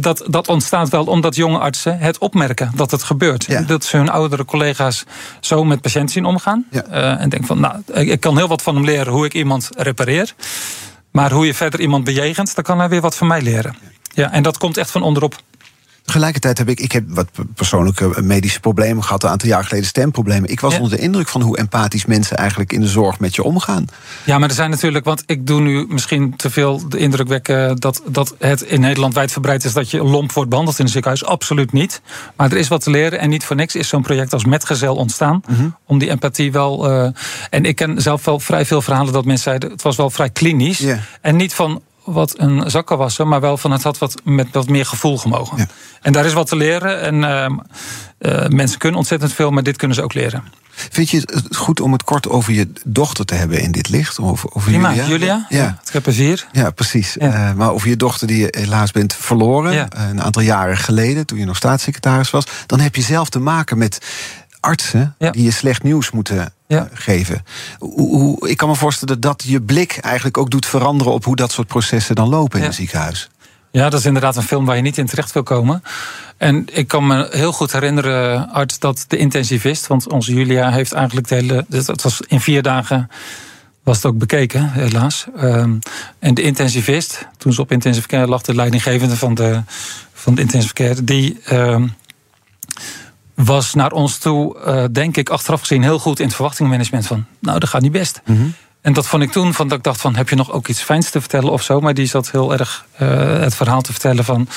dat, 0.00 0.24
dat 0.26 0.48
ontstaat 0.48 0.88
wel 0.88 1.04
omdat 1.04 1.34
jonge 1.34 1.58
artsen 1.58 1.98
het 1.98 2.18
opmerken 2.18 2.72
dat 2.74 2.90
het 2.90 3.02
gebeurt. 3.02 3.44
Ja. 3.44 3.60
Dat 3.60 3.84
ze 3.84 3.96
hun 3.96 4.08
oudere 4.08 4.44
collega's 4.44 5.04
zo 5.40 5.64
met 5.64 5.80
patiënten 5.80 6.12
zien 6.12 6.24
omgaan. 6.24 6.66
Ja. 6.70 6.84
Uh, 6.90 7.20
en 7.20 7.28
denk 7.28 7.46
van, 7.46 7.60
nou, 7.60 7.82
ik 7.92 8.20
kan 8.20 8.36
heel 8.36 8.48
wat 8.48 8.62
van 8.62 8.74
hem 8.74 8.84
leren 8.84 9.12
hoe 9.12 9.24
ik 9.24 9.34
iemand 9.34 9.68
repareer. 9.76 10.34
Maar 11.10 11.32
hoe 11.32 11.46
je 11.46 11.54
verder 11.54 11.80
iemand 11.80 12.04
bejegent, 12.04 12.54
dan 12.54 12.64
kan 12.64 12.78
hij 12.78 12.88
weer 12.88 13.00
wat 13.00 13.16
van 13.16 13.26
mij 13.26 13.42
leren. 13.42 13.76
Ja, 14.14 14.32
en 14.32 14.42
dat 14.42 14.58
komt 14.58 14.76
echt 14.76 14.90
van 14.90 15.02
onderop. 15.02 15.34
Tegelijkertijd 16.08 16.58
heb 16.58 16.68
ik, 16.68 16.80
ik 16.80 16.92
heb 16.92 17.04
wat 17.08 17.28
persoonlijke 17.54 18.22
medische 18.22 18.60
problemen 18.60 19.04
gehad, 19.04 19.22
een 19.22 19.30
aantal 19.30 19.48
jaar 19.48 19.64
geleden 19.64 19.86
stemproblemen. 19.86 20.50
Ik 20.50 20.60
was 20.60 20.74
ja. 20.74 20.80
onder 20.80 20.96
de 20.96 21.02
indruk 21.02 21.28
van 21.28 21.42
hoe 21.42 21.58
empathisch 21.58 22.04
mensen 22.04 22.36
eigenlijk 22.36 22.72
in 22.72 22.80
de 22.80 22.86
zorg 22.86 23.20
met 23.20 23.34
je 23.34 23.42
omgaan. 23.42 23.84
Ja, 24.24 24.38
maar 24.38 24.48
er 24.48 24.54
zijn 24.54 24.70
natuurlijk, 24.70 25.04
want 25.04 25.22
ik 25.26 25.46
doe 25.46 25.60
nu 25.60 25.86
misschien 25.88 26.36
te 26.36 26.50
veel 26.50 26.88
de 26.88 26.98
indruk 26.98 27.28
wekken 27.28 27.76
dat, 27.76 28.02
dat 28.06 28.34
het 28.38 28.62
in 28.62 28.80
Nederland 28.80 29.14
wijdverbreid 29.14 29.64
is 29.64 29.72
dat 29.72 29.90
je 29.90 30.02
lomp 30.02 30.32
wordt 30.32 30.50
behandeld 30.50 30.78
in 30.78 30.84
een 30.84 30.90
ziekenhuis. 30.90 31.24
Absoluut 31.24 31.72
niet. 31.72 32.00
Maar 32.36 32.50
er 32.50 32.56
is 32.56 32.68
wat 32.68 32.82
te 32.82 32.90
leren 32.90 33.18
en 33.18 33.30
niet 33.30 33.44
voor 33.44 33.56
niks 33.56 33.74
is 33.74 33.88
zo'n 33.88 34.02
project 34.02 34.32
als 34.32 34.44
Metgezel 34.44 34.96
ontstaan. 34.96 35.42
Mm 35.48 35.56
-hmm. 35.56 35.76
Om 35.86 35.98
die 35.98 36.08
empathie 36.08 36.52
wel. 36.52 36.90
Uh, 36.90 37.08
en 37.50 37.64
ik 37.64 37.76
ken 37.76 38.02
zelf 38.02 38.24
wel 38.24 38.40
vrij 38.40 38.66
veel 38.66 38.82
verhalen 38.82 39.12
dat 39.12 39.24
mensen 39.24 39.44
zeiden, 39.44 39.70
het 39.70 39.82
was 39.82 39.96
wel 39.96 40.10
vrij 40.10 40.30
klinisch. 40.30 40.78
Yeah. 40.78 40.98
En 41.20 41.36
niet 41.36 41.54
van 41.54 41.82
wat 42.12 42.38
een 42.38 42.70
zakkenwasser, 42.70 43.26
maar 43.26 43.40
wel 43.40 43.56
van 43.56 43.70
het 43.70 43.82
had 43.82 43.98
wat 43.98 44.14
met 44.24 44.48
wat 44.52 44.68
meer 44.68 44.86
gevoel 44.86 45.18
gemogen. 45.18 45.58
Ja. 45.58 45.66
En 46.00 46.12
daar 46.12 46.24
is 46.24 46.32
wat 46.32 46.46
te 46.46 46.56
leren. 46.56 47.00
En 47.00 47.14
uh, 47.14 47.48
uh, 48.18 48.48
mensen 48.48 48.78
kunnen 48.78 48.98
ontzettend 48.98 49.32
veel, 49.32 49.50
maar 49.50 49.62
dit 49.62 49.76
kunnen 49.76 49.96
ze 49.96 50.02
ook 50.02 50.14
leren. 50.14 50.44
Vind 50.70 51.10
je 51.10 51.16
het 51.16 51.56
goed 51.56 51.80
om 51.80 51.92
het 51.92 52.04
kort 52.04 52.28
over 52.28 52.52
je 52.52 52.72
dochter 52.84 53.24
te 53.24 53.34
hebben 53.34 53.60
in 53.60 53.72
dit 53.72 53.88
licht? 53.88 54.20
Over, 54.20 54.50
over 54.52 54.70
Prima, 54.70 54.88
Julia? 54.94 55.08
Julia? 55.08 55.46
Ja. 55.48 55.78
Ik 55.86 55.92
heb 55.92 56.06
er 56.06 56.12
vier. 56.12 56.46
Ja, 56.52 56.70
precies. 56.70 57.16
Ja. 57.18 57.48
Uh, 57.48 57.54
maar 57.54 57.72
over 57.72 57.88
je 57.88 57.96
dochter 57.96 58.26
die 58.26 58.38
je 58.38 58.54
helaas 58.58 58.90
bent 58.90 59.14
verloren. 59.14 59.72
Ja. 59.72 59.88
een 59.90 60.22
aantal 60.22 60.42
jaren 60.42 60.76
geleden, 60.76 61.26
toen 61.26 61.38
je 61.38 61.44
nog 61.44 61.56
staatssecretaris 61.56 62.30
was. 62.30 62.46
Dan 62.66 62.80
heb 62.80 62.96
je 62.96 63.02
zelf 63.02 63.28
te 63.28 63.38
maken 63.38 63.78
met 63.78 63.98
artsen 64.60 65.14
ja. 65.18 65.30
die 65.30 65.42
je 65.42 65.50
slecht 65.50 65.82
nieuws 65.82 66.10
moeten 66.10 66.52
ja. 66.68 66.88
geven. 66.92 67.44
Hoe, 67.78 68.16
hoe, 68.16 68.48
ik 68.48 68.56
kan 68.56 68.68
me 68.68 68.74
voorstellen 68.74 69.20
dat 69.20 69.44
je 69.46 69.62
blik 69.62 69.96
eigenlijk 69.96 70.38
ook 70.38 70.50
doet 70.50 70.66
veranderen 70.66 71.12
op 71.12 71.24
hoe 71.24 71.36
dat 71.36 71.52
soort 71.52 71.66
processen 71.66 72.14
dan 72.14 72.28
lopen 72.28 72.58
in 72.58 72.64
een 72.64 72.74
ziekenhuis. 72.74 73.28
Ja, 73.70 73.88
dat 73.88 74.00
is 74.00 74.06
inderdaad 74.06 74.36
een 74.36 74.42
film 74.42 74.64
waar 74.64 74.76
je 74.76 74.82
niet 74.82 74.98
in 74.98 75.06
terecht 75.06 75.32
wil 75.32 75.42
komen. 75.42 75.82
En 76.36 76.64
ik 76.72 76.88
kan 76.88 77.06
me 77.06 77.28
heel 77.30 77.52
goed 77.52 77.72
herinneren, 77.72 78.50
arts, 78.50 78.78
dat 78.78 79.04
de 79.08 79.16
intensivist, 79.16 79.86
want 79.86 80.08
onze 80.08 80.34
Julia 80.34 80.70
heeft 80.70 80.92
eigenlijk 80.92 81.28
de 81.28 81.34
hele. 81.34 81.66
Het 81.70 82.02
was 82.02 82.20
in 82.26 82.40
vier 82.40 82.62
dagen. 82.62 83.10
Was 83.82 83.96
het 83.96 84.06
ook 84.06 84.18
bekeken, 84.18 84.70
helaas. 84.70 85.26
Um, 85.42 85.78
en 86.18 86.34
de 86.34 86.42
intensivist, 86.42 87.26
toen 87.36 87.52
ze 87.52 87.60
op 87.60 87.72
intensive 87.72 88.06
care 88.06 88.26
lag, 88.26 88.42
de 88.42 88.54
leidinggevende 88.54 89.16
van 89.16 89.34
de, 89.34 89.62
van 90.12 90.34
de 90.34 90.40
intensive 90.40 90.74
care, 90.74 91.04
die. 91.04 91.40
Um, 91.52 91.94
was 93.44 93.74
naar 93.74 93.92
ons 93.92 94.18
toe, 94.18 94.56
uh, 94.66 94.84
denk 94.92 95.16
ik, 95.16 95.28
achteraf 95.28 95.60
gezien 95.60 95.82
heel 95.82 95.98
goed 95.98 96.18
in 96.18 96.26
het 96.26 96.34
verwachtingmanagement 96.34 97.06
van, 97.06 97.24
nou, 97.38 97.58
dat 97.58 97.68
gaat 97.68 97.82
niet 97.82 97.92
best. 97.92 98.20
-hmm. 98.24 98.54
En 98.80 98.92
dat 98.92 99.06
vond 99.06 99.22
ik 99.22 99.30
toen, 99.30 99.54
van, 99.54 99.68
dat 99.68 99.78
ik 99.78 99.84
dacht 99.84 100.00
van, 100.00 100.16
heb 100.16 100.28
je 100.28 100.36
nog 100.36 100.52
ook 100.52 100.68
iets 100.68 100.82
fijns 100.82 101.10
te 101.10 101.20
vertellen 101.20 101.52
of 101.52 101.62
zo? 101.62 101.80
Maar 101.80 101.94
die 101.94 102.06
zat 102.06 102.30
heel 102.30 102.52
erg 102.52 102.84
uh, 103.02 103.40
het 103.40 103.54
verhaal 103.54 103.80
te 103.80 103.92
vertellen 103.92 104.24
van... 104.24 104.48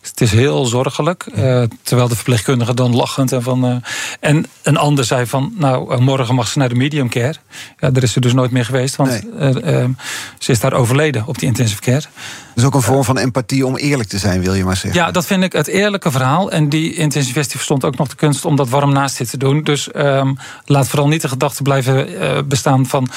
het 0.00 0.20
is 0.20 0.30
heel 0.30 0.64
zorgelijk. 0.64 1.26
Uh, 1.28 1.62
terwijl 1.82 2.08
de 2.08 2.14
verpleegkundige 2.14 2.74
dan 2.74 2.94
lachend 2.94 3.32
en 3.32 3.42
van... 3.42 3.64
Uh, 3.64 3.76
en 4.20 4.46
een 4.62 4.76
ander 4.76 5.04
zei 5.04 5.26
van, 5.26 5.52
nou, 5.56 6.00
morgen 6.00 6.34
mag 6.34 6.48
ze 6.48 6.58
naar 6.58 6.68
de 6.68 6.74
medium 6.74 7.08
care. 7.08 7.34
Ja, 7.78 7.90
daar 7.90 8.02
is 8.02 8.12
ze 8.12 8.20
dus 8.20 8.32
nooit 8.32 8.50
meer 8.50 8.64
geweest, 8.64 8.96
want 8.96 9.10
nee. 9.38 9.94
ze 10.38 10.52
is 10.52 10.60
daar 10.60 10.72
overleden 10.72 11.26
op 11.26 11.38
die 11.38 11.48
intensive 11.48 11.80
care. 11.80 12.02
Dus 12.54 12.64
ook 12.64 12.74
een 12.74 12.82
vorm 12.82 13.04
van 13.04 13.18
empathie 13.18 13.66
om 13.66 13.76
eerlijk 13.76 14.08
te 14.08 14.18
zijn, 14.18 14.40
wil 14.40 14.54
je 14.54 14.64
maar 14.64 14.76
zeggen. 14.76 15.00
Ja, 15.00 15.10
dat 15.10 15.26
vind 15.26 15.42
ik 15.42 15.52
het 15.52 15.66
eerlijke 15.66 16.10
verhaal. 16.10 16.50
En 16.50 16.68
die 16.68 16.94
intensivist 16.94 17.50
verstond 17.50 17.84
ook 17.84 17.96
nog 17.96 18.08
de 18.08 18.14
kunst 18.14 18.44
om 18.44 18.56
dat 18.56 18.68
warm 18.68 18.92
naast 18.92 19.18
dit 19.18 19.30
te 19.30 19.36
doen. 19.36 19.62
Dus 19.62 19.88
um, 19.96 20.36
laat 20.64 20.88
vooral 20.88 21.08
niet 21.08 21.22
de 21.22 21.28
gedachte 21.28 21.62
blijven 21.62 22.08
bestaan 22.48 22.86
van 22.86 23.08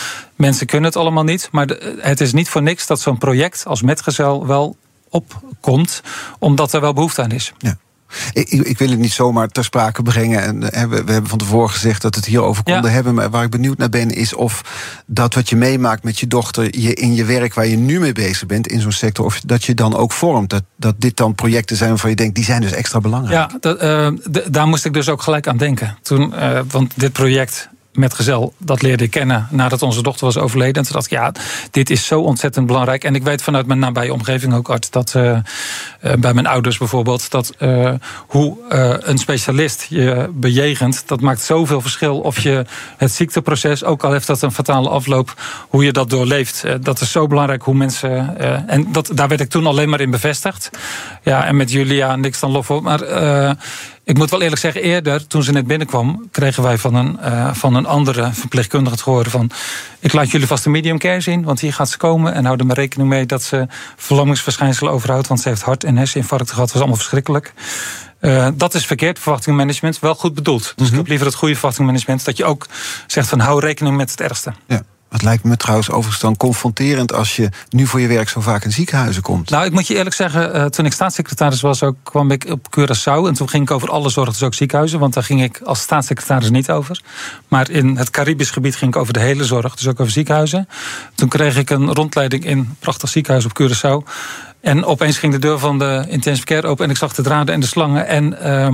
mensen 0.42 0.68
kunnen 0.68 0.90
het 0.90 0.98
allemaal 1.00 1.24
niet. 1.24 1.50
Maar 1.52 1.68
de, 1.68 1.98
het 2.00 2.22
is 2.22 2.34
niet 2.34 2.50
voor 2.50 2.62
niks 2.62 2.88
dat 2.88 3.00
zo'n 3.00 3.18
project 3.18 3.66
als 3.66 3.82
metgezel 3.82 4.48
wel 4.48 4.78
opkomt, 5.10 6.02
omdat 6.40 6.74
er 6.74 6.82
wel 6.82 6.94
behoefte 6.94 7.22
aan 7.22 7.32
is. 7.32 7.54
Ja. 7.58 7.78
Ik, 8.34 8.50
ik, 8.50 8.78
wil 8.78 8.90
het 8.90 9.00
niet 9.00 9.12
zomaar 9.12 9.48
ter 9.48 9.64
sprake 9.64 10.04
brengen. 10.04 10.72
En, 10.72 10.90
we, 10.90 11.04
we, 11.04 11.12
hebben 11.12 11.30
van 11.30 11.38
tevoren 11.38 11.70
gezegd 11.70 12.02
dat 12.02 12.14
we 12.14 12.20
het 12.20 12.30
hierover 12.30 12.64
konden 12.64 12.84
ja. 12.84 12.90
hebben. 12.90 13.14
Maar 13.14 13.30
waar 13.30 13.44
ik 13.44 13.50
benieuwd 13.50 13.78
naar 13.78 13.90
ben, 13.90 14.10
is 14.10 14.34
of 14.34 14.62
dat 15.06 15.34
wat 15.34 15.50
je 15.50 15.56
meemaakt 15.56 16.04
met 16.04 16.20
je 16.20 16.28
dochter 16.28 16.80
je 16.80 16.94
in 16.94 17.16
je 17.16 17.26
werk 17.26 17.54
waar 17.54 17.68
je 17.68 17.78
nu 17.78 18.00
mee 18.00 18.12
bezig 18.12 18.48
bent, 18.48 18.68
in 18.68 18.82
zo'n 18.82 18.92
sector, 18.92 19.26
of 19.26 19.40
dat 19.40 19.64
je 19.64 19.74
dan 19.74 19.96
ook 19.96 20.12
vormt. 20.12 20.50
Dat, 20.50 20.64
dat 20.76 20.96
dit 20.98 21.18
dan 21.18 21.36
projecten 21.36 21.76
zijn 21.76 21.90
waarvan 21.90 22.10
je 22.10 22.16
denkt, 22.16 22.36
die 22.36 22.44
zijn 22.44 22.62
dus 22.62 22.72
extra 22.72 23.00
belangrijk. 23.00 23.52
Ja, 23.52 23.58
dat, 23.60 23.84
uh, 23.84 24.10
daar 24.50 24.68
moest 24.68 24.86
ik 24.86 24.94
dus 24.94 25.10
ook 25.10 25.22
gelijk 25.22 25.48
aan 25.48 25.58
denken. 25.58 25.98
Toen, 26.02 26.34
uh, 26.36 26.60
want 26.68 26.94
dit 26.96 27.12
project 27.12 27.70
metgezel, 27.94 28.54
dat 28.58 28.82
leerde 28.82 29.04
ik 29.04 29.12
kennen 29.12 29.48
nadat 29.50 29.82
onze 29.82 30.04
dochter 30.04 30.26
was 30.26 30.38
overleden. 30.38 30.76
En 30.76 30.84
toen 30.84 30.94
dacht 30.94 31.06
ik, 31.06 31.12
ja, 31.12 31.32
dit 31.72 31.90
is 31.90 32.06
zo 32.06 32.22
ontzettend 32.22 32.66
belangrijk. 32.66 33.04
En 33.04 33.16
ik 33.16 33.24
weet 33.24 33.42
vanuit 33.42 33.66
mijn 33.66 33.80
nabije 33.80 34.14
omgeving 34.14 34.54
ook, 34.54 34.70
arts, 34.70 34.90
dat 34.90 35.14
uh, 35.18 35.38
bij 36.20 36.34
mijn 36.34 36.48
ouders 36.48 36.78
bijvoorbeeld, 36.78 37.32
dat 37.32 37.54
uh, 37.60 37.92
hoe 38.28 38.58
een 39.00 39.18
specialist 39.18 39.86
je 39.90 40.30
bejegent, 40.34 41.04
dat 41.06 41.22
maakt 41.22 41.42
zoveel 41.42 41.82
verschil. 41.82 42.20
Of 42.20 42.40
je 42.40 42.66
het 42.98 43.12
ziekteproces, 43.12 43.84
ook 43.84 44.04
al 44.04 44.12
heeft 44.12 44.28
dat 44.28 44.42
een 44.42 44.52
fatale 44.52 44.90
afloop, 44.90 45.34
hoe 45.70 45.84
je 45.84 45.92
dat 45.92 46.10
doorleeft. 46.10 46.64
dat 46.82 47.02
is 47.02 47.12
zo 47.12 47.28
belangrijk 47.28 47.62
hoe 47.62 47.76
mensen. 47.76 48.38
en 48.68 48.92
dat, 48.92 49.10
daar 49.14 49.28
werd 49.28 49.42
ik 49.42 49.50
toen 49.50 49.66
alleen 49.66 49.90
maar 49.90 50.02
in 50.02 50.12
bevestigd. 50.12 50.70
Ja, 51.24 51.46
en 51.46 51.56
met 51.56 51.72
Julia 51.72 52.16
niks 52.16 52.40
dan 52.40 52.52
lof 52.52 52.70
op. 52.72 52.82
Maar 52.82 53.00
ik 54.12 54.18
moet 54.18 54.30
wel 54.30 54.42
eerlijk 54.42 54.62
zeggen, 54.62 54.82
eerder, 54.82 55.28
toen 55.28 55.44
ze 55.44 55.52
net 55.52 55.68
binnenkwam, 55.68 56.28
kregen 56.32 56.64
wij 56.64 56.78
van 56.78 56.96
een, 56.96 57.18
uh, 57.24 57.54
van 57.54 57.76
een 57.76 57.86
andere 57.86 58.30
verpleegkundige 58.34 58.96
het 58.96 59.04
horen 59.06 59.32
van. 59.32 59.52
Ik 60.00 60.14
laat 60.14 60.32
jullie 60.32 60.48
vast 60.48 60.64
de 60.64 60.70
medium 60.70 60.98
care 60.98 61.22
zien, 61.22 61.44
want 61.44 61.60
hier 61.60 61.74
gaat 61.74 61.90
ze 61.90 61.98
komen. 61.98 62.34
En 62.34 62.46
hou 62.46 62.58
er 62.58 62.66
maar 62.66 62.76
rekening 62.76 63.10
mee 63.10 63.26
dat 63.26 63.44
ze 63.44 63.68
verlammingsverschijnselen 63.96 64.92
overhoudt. 64.92 65.28
Want 65.28 65.40
ze 65.40 65.50
heeft 65.50 65.62
hart- 65.62 65.84
en 65.84 65.98
herseninfarct 65.98 66.50
gehad. 66.50 66.64
Dat 66.64 66.72
was 66.72 66.82
allemaal 66.82 66.98
verschrikkelijk. 67.00 67.54
Uh, 68.22 68.48
dat 68.54 68.74
is 68.74 68.86
verkeerd 68.86 69.20
verwachtingmanagement, 69.20 70.00
wel 70.00 70.16
goed 70.16 70.34
bedoeld. 70.34 70.62
Dus 70.62 70.74
mm 70.76 70.84
-hmm. 70.86 70.88
ik 70.88 70.96
heb 70.96 71.08
liever 71.08 71.28
het 71.28 71.36
goede 71.36 71.54
verwachtingmanagement. 71.54 72.26
Dat 72.26 72.38
je 72.38 72.46
ook 72.46 72.68
zegt 73.08 73.28
van 73.28 73.40
hou 73.40 73.60
rekening 73.60 73.98
met 73.98 74.12
het 74.12 74.22
ergste. 74.22 74.54
Ja. 74.68 74.84
Het 75.12 75.22
lijkt 75.22 75.44
me 75.44 75.58
trouwens 75.58 75.90
overigens 75.90 76.22
dan 76.22 76.38
confronterend 76.38 77.14
als 77.14 77.36
je 77.36 77.50
nu 77.70 77.88
voor 77.88 78.00
je 78.02 78.08
werk 78.08 78.30
zo 78.30 78.42
vaak 78.42 78.64
in 78.64 78.72
ziekenhuizen 78.72 79.22
komt. 79.22 79.50
Nou, 79.50 79.66
ik 79.66 79.72
moet 79.72 79.88
je 79.88 79.96
eerlijk 79.96 80.16
zeggen, 80.16 80.56
uh, 80.56 80.66
toen 80.66 80.86
ik 80.86 80.94
staatssecretaris 80.94 81.62
was, 81.62 81.84
ook, 81.84 81.96
kwam 82.04 82.32
ik 82.32 82.46
op 82.50 82.68
Curaçao. 82.80 83.28
En 83.28 83.34
toen 83.34 83.50
ging 83.50 83.64
ik 83.64 83.72
over 83.72 83.90
alle 83.90 84.10
zorg, 84.10 84.30
dus 84.30 84.44
ook 84.44 84.54
ziekenhuizen. 84.54 85.00
Want 85.00 85.14
daar 85.14 85.24
ging 85.24 85.44
ik 85.44 85.62
als 85.64 85.80
staatssecretaris 85.82 86.50
niet 86.50 86.70
over. 86.72 87.02
Maar 87.48 87.70
in 87.70 87.98
het 87.98 88.10
Caribisch 88.10 88.50
gebied 88.50 88.76
ging 88.76 88.96
ik 88.96 89.02
over 89.02 89.14
de 89.14 89.20
hele 89.20 89.44
zorg, 89.44 89.76
dus 89.76 89.88
ook 89.88 90.00
over 90.00 90.14
ziekenhuizen. 90.14 90.68
Toen 91.16 91.30
kreeg 91.30 91.58
ik 91.58 91.70
een 91.70 91.94
rondleiding 91.94 92.46
in 92.46 92.58
een 92.58 92.76
prachtig 92.80 93.10
ziekenhuis 93.10 93.46
op 93.46 93.62
Curaçao. 93.62 94.12
En 94.62 94.86
opeens 94.86 95.18
ging 95.18 95.34
de 95.34 95.40
deur 95.40 95.60
van 95.60 95.80
de 95.80 96.06
intensive 96.08 96.46
care 96.46 96.68
open 96.68 96.86
en 96.86 96.92
ik 96.92 96.98
zag 96.98 97.14
de 97.14 97.22
draden 97.22 97.54
en 97.54 97.60
de 97.60 97.68
slangen. 97.68 98.08
En. 98.08 98.38
Uh, 98.44 98.68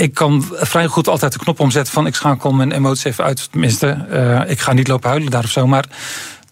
ik 0.00 0.14
kan 0.14 0.44
vrij 0.52 0.86
goed 0.86 1.08
altijd 1.08 1.32
de 1.32 1.38
knop 1.38 1.60
omzetten 1.60 1.92
van 1.92 2.06
ik 2.06 2.14
schakel 2.14 2.52
mijn 2.52 2.72
emoties 2.72 3.04
even 3.04 3.24
uit. 3.24 3.50
Tenminste, 3.50 4.06
uh, 4.10 4.50
ik 4.50 4.60
ga 4.60 4.72
niet 4.72 4.88
lopen 4.88 5.08
huilen 5.08 5.30
daar 5.30 5.44
of 5.44 5.50
zo. 5.50 5.66
Maar 5.66 5.84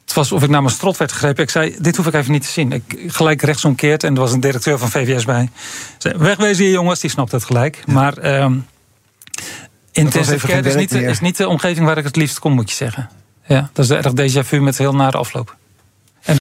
het 0.04 0.14
was 0.14 0.32
of 0.32 0.42
ik 0.42 0.48
naar 0.48 0.62
mijn 0.62 0.74
strot 0.74 0.96
werd 0.96 1.12
gegrepen. 1.12 1.42
Ik 1.42 1.50
zei, 1.50 1.76
dit 1.78 1.96
hoef 1.96 2.06
ik 2.06 2.14
even 2.14 2.32
niet 2.32 2.42
te 2.42 2.48
zien. 2.48 2.72
Ik 2.72 2.82
gelijk 3.06 3.42
rechtsomkeerd 3.42 4.04
en 4.04 4.14
er 4.14 4.20
was 4.20 4.32
een 4.32 4.40
directeur 4.40 4.78
van 4.78 4.90
VVS 4.90 5.24
bij. 5.24 5.42
Ik 5.42 5.50
zei, 5.98 6.18
wegwezen 6.18 6.64
hier 6.64 6.72
jongens, 6.72 7.00
die 7.00 7.10
snapt 7.10 7.32
het 7.32 7.44
gelijk. 7.44 7.82
Ja. 7.86 7.92
Maar 7.92 8.40
um, 8.42 8.66
intensive 9.92 10.46
care 10.46 10.68
is 10.68 10.74
niet, 10.74 10.90
de, 10.90 11.02
is 11.02 11.20
niet 11.20 11.36
de 11.36 11.48
omgeving 11.48 11.86
waar 11.86 11.98
ik 11.98 12.04
het 12.04 12.16
liefst 12.16 12.38
kom, 12.38 12.52
moet 12.52 12.70
je 12.70 12.76
zeggen. 12.76 13.08
Ja, 13.46 13.70
dat 13.72 13.84
is 13.84 13.90
erg 13.90 14.12
déjà 14.12 14.46
vu 14.46 14.60
met 14.60 14.78
heel 14.78 14.94
nare 14.94 15.18
afloop. 15.18 15.56
En... 16.22 16.36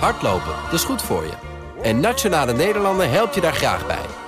Hardlopen, 0.00 0.52
dat 0.64 0.72
is 0.72 0.84
goed 0.84 1.02
voor 1.02 1.24
je. 1.24 1.32
En 1.82 2.00
Nationale 2.00 2.52
Nederlanden 2.52 3.10
helpt 3.10 3.34
je 3.34 3.40
daar 3.40 3.54
graag 3.54 3.86
bij. 3.86 4.27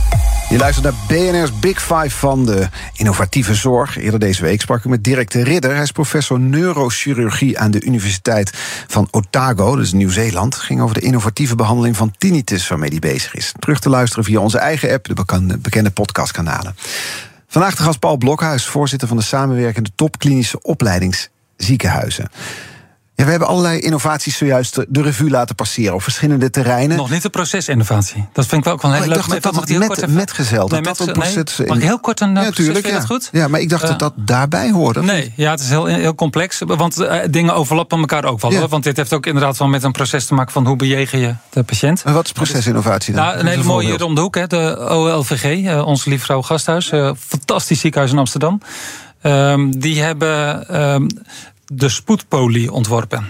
Je 0.51 0.57
luistert 0.57 0.85
naar 0.85 0.93
BNR's 1.07 1.59
Big 1.59 1.81
Five 1.81 2.09
van 2.09 2.45
de 2.45 2.67
innovatieve 2.95 3.55
zorg. 3.55 3.97
Eerder 3.97 4.19
deze 4.19 4.41
week 4.41 4.61
sprak 4.61 4.77
ik 4.77 4.85
met 4.85 5.03
Dirk 5.03 5.31
de 5.31 5.43
Ridder. 5.43 5.73
Hij 5.73 5.81
is 5.81 5.91
professor 5.91 6.39
neurochirurgie 6.39 7.59
aan 7.59 7.71
de 7.71 7.81
Universiteit 7.81 8.51
van 8.87 9.07
Otago, 9.11 9.75
dus 9.75 9.91
Nieuw-Zeeland. 9.91 10.55
Ging 10.55 10.81
over 10.81 10.95
de 10.95 11.05
innovatieve 11.05 11.55
behandeling 11.55 11.97
van 11.97 12.13
tinnitus 12.17 12.67
waarmee 12.67 12.89
hij 12.89 12.99
bezig 12.99 13.35
is. 13.35 13.53
Terug 13.59 13.79
te 13.79 13.89
luisteren 13.89 14.23
via 14.23 14.39
onze 14.39 14.57
eigen 14.57 14.91
app, 14.91 15.05
de 15.05 15.13
bekende, 15.13 15.57
bekende 15.57 15.91
podcastkanalen. 15.91 16.75
Vandaag 17.47 17.75
de 17.75 17.83
gast 17.83 17.99
Paul 17.99 18.17
Blokhuis, 18.17 18.65
voorzitter 18.65 19.07
van 19.07 19.17
de 19.17 19.23
samenwerkende 19.23 19.89
topklinische 19.95 20.61
opleidingsziekenhuizen. 20.61 22.29
Ja, 23.21 23.27
we 23.27 23.33
hebben 23.33 23.49
allerlei 23.49 23.79
innovaties 23.79 24.37
zojuist 24.37 24.85
de 24.87 25.01
revue 25.01 25.29
laten 25.29 25.55
passeren 25.55 25.93
op 25.93 26.03
verschillende 26.03 26.49
terreinen. 26.49 26.97
Nog 26.97 27.09
niet 27.09 27.21
de 27.21 27.29
procesinnovatie. 27.29 28.27
Dat 28.33 28.45
vind 28.45 28.65
ik 28.65 28.67
wel, 28.67 28.77
wel 28.81 28.91
heel 28.91 29.01
oh, 29.01 29.07
leuk. 29.07 29.17
Ik 29.17 29.29
dacht 29.29 29.43
dat, 29.43 29.67
dat 29.67 29.99
met, 29.99 30.07
metgezel, 30.07 30.67
dat 30.67 30.71
nee, 30.71 30.81
dat 30.81 30.99
een 30.99 31.13
proces... 31.13 31.57
Nee, 31.57 31.67
mag 31.67 31.77
ik 31.77 31.83
heel 31.83 31.99
kort 31.99 32.19
een 32.19 32.27
ja, 32.27 32.33
proces, 32.33 32.55
tuurlijk, 32.55 32.85
vind 32.85 32.93
ja. 32.93 32.99
dat 32.99 33.09
goed? 33.09 33.29
Ja, 33.31 33.47
maar 33.47 33.59
ik 33.59 33.69
dacht 33.69 33.83
uh, 33.83 33.89
dat 33.89 33.99
dat 33.99 34.13
daarbij 34.15 34.71
hoorde. 34.71 35.01
Nee, 35.01 35.33
ja, 35.35 35.51
het 35.51 35.59
is 35.59 35.69
heel, 35.69 35.85
heel 35.85 36.15
complex. 36.15 36.61
Want 36.65 36.99
uh, 36.99 37.15
dingen 37.29 37.53
overlappen 37.53 37.99
elkaar 37.99 38.25
ook 38.25 38.41
wel. 38.41 38.51
Ja. 38.51 38.59
Hoor, 38.59 38.67
want 38.67 38.83
dit 38.83 38.97
heeft 38.97 39.13
ook 39.13 39.25
inderdaad 39.25 39.57
wel 39.57 39.67
met 39.67 39.83
een 39.83 39.91
proces 39.91 40.25
te 40.25 40.33
maken 40.33 40.51
van 40.51 40.67
hoe 40.67 40.75
bejegen 40.75 41.19
je 41.19 41.35
de 41.49 41.63
patiënt. 41.63 42.03
En 42.05 42.13
wat 42.13 42.25
is 42.25 42.31
procesinnovatie 42.31 43.13
dan? 43.13 43.23
Nou, 43.23 43.37
een 43.37 43.47
hele 43.47 43.63
mooie 43.63 43.87
hier 43.87 44.03
om 44.03 44.15
de 44.15 44.21
hoek, 44.21 44.35
hè, 44.35 44.47
de 44.47 44.77
OLVG, 44.89 45.43
uh, 45.43 45.87
onze 45.87 46.09
lieve 46.09 46.25
vrouw 46.25 46.41
Gasthuis. 46.41 46.91
fantastisch 47.27 47.79
ziekenhuis 47.79 48.11
in 48.11 48.17
Amsterdam. 48.17 48.61
Um, 49.23 49.79
die 49.79 50.01
hebben 50.01 50.65
um, 50.81 51.07
de 51.73 51.89
spoedpolie 51.89 52.71
ontworpen. 52.71 53.27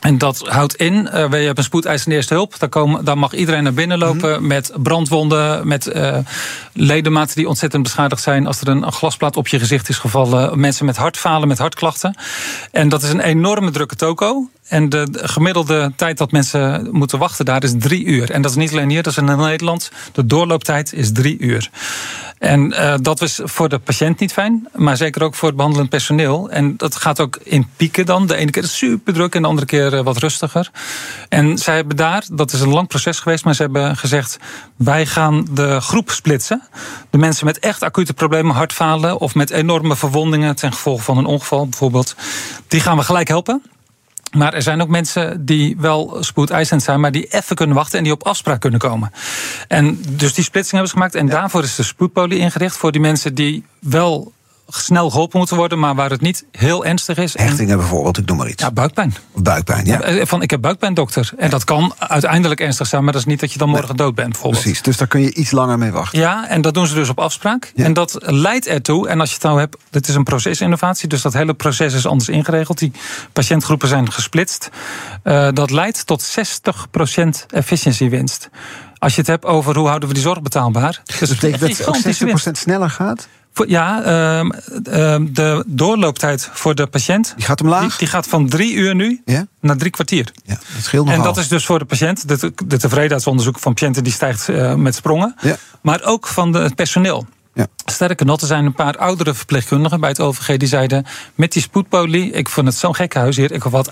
En 0.00 0.18
dat 0.18 0.48
houdt 0.48 0.74
in, 0.74 0.94
uh, 0.94 1.30
je 1.30 1.36
hebt 1.36 1.58
een 1.58 1.64
spoedeisende 1.64 2.16
eerste 2.16 2.34
hulp. 2.34 2.58
Daar, 2.58 2.68
komen, 2.68 3.04
daar 3.04 3.18
mag 3.18 3.32
iedereen 3.32 3.62
naar 3.62 3.72
binnen 3.72 3.98
lopen 3.98 4.34
-hmm. 4.34 4.46
met 4.46 4.72
brandwonden, 4.82 5.68
met 5.68 5.86
uh, 5.86 6.18
ledematen 6.72 7.36
die 7.36 7.48
ontzettend 7.48 7.82
beschadigd 7.82 8.22
zijn. 8.22 8.46
Als 8.46 8.60
er 8.60 8.68
een 8.68 8.92
glasplaat 8.92 9.36
op 9.36 9.48
je 9.48 9.58
gezicht 9.58 9.88
is 9.88 9.98
gevallen. 9.98 10.60
Mensen 10.60 10.86
met 10.86 10.96
hartfalen, 10.96 11.48
met 11.48 11.58
hartklachten. 11.58 12.16
En 12.70 12.88
dat 12.88 13.02
is 13.02 13.10
een 13.10 13.20
enorme 13.20 13.70
drukke 13.70 13.96
toko. 13.96 14.48
En 14.68 14.88
de 14.88 15.08
gemiddelde 15.12 15.92
tijd 15.96 16.18
dat 16.18 16.32
mensen 16.32 16.88
moeten 16.90 17.18
wachten 17.18 17.44
daar 17.44 17.62
is 17.62 17.74
drie 17.78 18.04
uur. 18.04 18.30
En 18.30 18.42
dat 18.42 18.50
is 18.50 18.56
niet 18.56 18.72
alleen 18.72 18.90
hier, 18.90 19.02
dat 19.02 19.12
is 19.12 19.18
in 19.18 19.36
Nederland. 19.36 19.90
De 20.12 20.26
doorlooptijd 20.26 20.92
is 20.92 21.12
drie 21.12 21.38
uur. 21.38 21.70
En 22.42 22.72
uh, 22.72 22.94
dat 23.00 23.20
was 23.20 23.40
voor 23.44 23.68
de 23.68 23.78
patiënt 23.78 24.18
niet 24.18 24.32
fijn, 24.32 24.68
maar 24.74 24.96
zeker 24.96 25.22
ook 25.22 25.34
voor 25.34 25.48
het 25.48 25.56
behandelend 25.56 25.90
personeel. 25.90 26.50
En 26.50 26.76
dat 26.76 26.96
gaat 26.96 27.20
ook 27.20 27.38
in 27.42 27.68
pieken 27.76 28.06
dan. 28.06 28.26
De 28.26 28.36
ene 28.36 28.50
keer 28.50 28.64
super 28.64 29.12
druk 29.12 29.34
en 29.34 29.42
de 29.42 29.48
andere 29.48 29.66
keer 29.66 29.94
uh, 29.94 30.00
wat 30.00 30.16
rustiger. 30.16 30.70
En 31.28 31.58
zij 31.58 31.74
hebben 31.74 31.96
daar, 31.96 32.24
dat 32.32 32.52
is 32.52 32.60
een 32.60 32.68
lang 32.68 32.88
proces 32.88 33.20
geweest, 33.20 33.44
maar 33.44 33.54
ze 33.54 33.62
hebben 33.62 33.96
gezegd: 33.96 34.38
wij 34.76 35.06
gaan 35.06 35.46
de 35.50 35.80
groep 35.80 36.10
splitsen. 36.10 36.62
De 37.10 37.18
mensen 37.18 37.46
met 37.46 37.58
echt 37.58 37.82
acute 37.82 38.14
problemen, 38.14 38.54
hartfalen 38.54 39.18
of 39.18 39.34
met 39.34 39.50
enorme 39.50 39.96
verwondingen 39.96 40.56
ten 40.56 40.72
gevolge 40.72 41.02
van 41.02 41.18
een 41.18 41.26
ongeval 41.26 41.68
bijvoorbeeld, 41.68 42.16
die 42.68 42.80
gaan 42.80 42.96
we 42.96 43.02
gelijk 43.02 43.28
helpen. 43.28 43.62
Maar 44.36 44.54
er 44.54 44.62
zijn 44.62 44.82
ook 44.82 44.88
mensen 44.88 45.46
die 45.46 45.76
wel 45.78 46.16
spoedeisend 46.20 46.82
zijn, 46.82 47.00
maar 47.00 47.12
die 47.12 47.26
even 47.26 47.56
kunnen 47.56 47.76
wachten 47.76 47.98
en 47.98 48.04
die 48.04 48.12
op 48.12 48.26
afspraak 48.26 48.60
kunnen 48.60 48.80
komen. 48.80 49.12
En 49.68 50.02
dus 50.08 50.34
die 50.34 50.44
splitsing 50.44 50.70
hebben 50.70 50.88
ze 50.88 50.94
gemaakt. 50.94 51.14
En 51.14 51.26
daarvoor 51.26 51.62
is 51.62 51.74
de 51.74 51.82
spoedpolie 51.82 52.38
ingericht 52.38 52.76
voor 52.76 52.92
die 52.92 53.00
mensen 53.00 53.34
die 53.34 53.64
wel 53.78 54.32
snel 54.74 55.10
geholpen 55.10 55.38
moeten 55.38 55.56
worden, 55.56 55.78
maar 55.78 55.94
waar 55.94 56.10
het 56.10 56.20
niet 56.20 56.44
heel 56.50 56.84
ernstig 56.84 57.16
is. 57.18 57.38
Hechtingen 57.38 57.78
bijvoorbeeld, 57.78 58.18
ik 58.18 58.26
noem 58.26 58.36
maar 58.36 58.48
iets. 58.48 58.62
Ja, 58.62 58.70
buikpijn. 58.70 59.14
Buikpijn, 59.34 59.86
ja. 59.86 60.00
Eh, 60.00 60.26
Van 60.26 60.42
ik 60.42 60.50
heb 60.50 60.60
buikpijn, 60.60 60.94
dokter. 60.94 61.30
En 61.36 61.50
dat 61.50 61.64
kan 61.64 61.94
uiteindelijk 61.98 62.60
ernstig 62.60 62.86
zijn, 62.86 63.04
maar 63.04 63.12
dat 63.12 63.20
is 63.20 63.26
niet 63.26 63.40
dat 63.40 63.52
je 63.52 63.58
dan 63.58 63.68
morgen 63.68 63.96
dood 63.96 64.14
bent, 64.14 64.28
bijvoorbeeld. 64.30 64.62
Precies, 64.62 64.82
dus 64.82 64.96
daar 64.96 65.08
kun 65.08 65.20
je 65.20 65.34
iets 65.34 65.50
langer 65.50 65.78
mee 65.78 65.90
wachten. 65.90 66.18
Ja, 66.18 66.48
en 66.48 66.60
dat 66.60 66.74
doen 66.74 66.86
ze 66.86 66.94
dus 66.94 67.08
op 67.08 67.18
afspraak. 67.18 67.72
Ja. 67.74 67.84
En 67.84 67.92
dat 67.92 68.16
leidt 68.20 68.66
ertoe, 68.66 69.08
en 69.08 69.20
als 69.20 69.28
je 69.28 69.34
het 69.34 69.44
nou 69.44 69.58
hebt, 69.58 69.76
dit 69.90 70.08
is 70.08 70.14
een 70.14 70.24
procesinnovatie, 70.24 71.08
dus 71.08 71.22
dat 71.22 71.32
hele 71.32 71.54
proces 71.54 71.94
is 71.94 72.06
anders 72.06 72.28
ingeregeld. 72.28 72.78
Die 72.78 72.92
patiëntgroepen 73.32 73.88
zijn 73.88 74.12
gesplitst. 74.12 74.68
Eh, 75.22 75.48
dat 75.52 75.70
leidt 75.70 76.06
tot 76.06 76.22
60% 76.22 77.46
efficiëntiewinst. 77.50 78.48
Als 78.98 79.14
je 79.14 79.20
het 79.20 79.30
hebt 79.30 79.44
over 79.44 79.76
hoe 79.76 79.86
houden 79.86 80.08
we 80.08 80.14
die 80.14 80.22
zorg 80.22 80.42
betaalbaar. 80.42 81.00
Dus 81.04 81.18
Dat 81.18 81.28
betekent 81.28 81.60
dat 81.60 81.68
het 81.70 81.86
ook 81.86 81.94
gigantische 81.94 82.24
winst. 82.24 82.46
60% 82.46 82.50
sneller 82.58 82.90
gaat? 82.90 83.28
Ja, 83.66 84.02
ehm, 84.02 84.50
ehm, 84.84 85.26
de 85.32 85.64
doorlooptijd 85.66 86.48
voor 86.52 86.74
de 86.74 86.86
patiënt. 86.86 87.32
Die 87.36 87.44
gaat 87.44 87.60
omlaag? 87.60 87.80
Die, 87.88 87.98
die 87.98 88.08
gaat 88.08 88.26
van 88.26 88.48
drie 88.48 88.72
uur 88.74 88.94
nu 88.94 89.22
Ja? 89.24 89.46
naar 89.60 89.76
drie 89.76 89.90
kwartier. 89.90 90.32
Ja, 90.44 90.54
dat 90.54 90.82
scheelt 90.82 91.04
nogal. 91.04 91.20
En 91.20 91.26
dat 91.26 91.36
is 91.36 91.48
dus 91.48 91.66
voor 91.66 91.78
de 91.78 91.84
patiënt. 91.84 92.28
De, 92.28 92.52
de 92.66 92.78
tevredenheidsonderzoek 92.78 93.58
van 93.58 93.72
patiënten 93.72 94.04
die 94.04 94.12
stijgt 94.12 94.48
eh, 94.48 94.74
met 94.74 94.94
sprongen. 94.94 95.34
Ja. 95.40 95.56
Maar 95.82 96.02
ook 96.04 96.26
van 96.26 96.52
de, 96.52 96.58
het 96.58 96.74
personeel. 96.74 97.26
Ja. 97.54 97.66
Sterker 97.84 98.26
nog, 98.26 98.40
er 98.40 98.46
zijn 98.46 98.64
een 98.64 98.74
paar 98.74 98.96
oudere 98.96 99.34
verpleegkundigen 99.34 100.00
bij 100.00 100.08
het 100.08 100.20
OVG 100.20 100.56
die 100.56 100.68
zeiden: 100.68 101.06
met 101.34 101.52
die 101.52 101.62
spoedpolie, 101.62 102.30
ik 102.30 102.48
vond 102.48 102.66
het 102.66 102.76
zo'n 102.76 102.94
gek 102.94 103.14
huis 103.14 103.36
hier. 103.36 103.52
Ik 103.52 103.62
had 103.62 103.90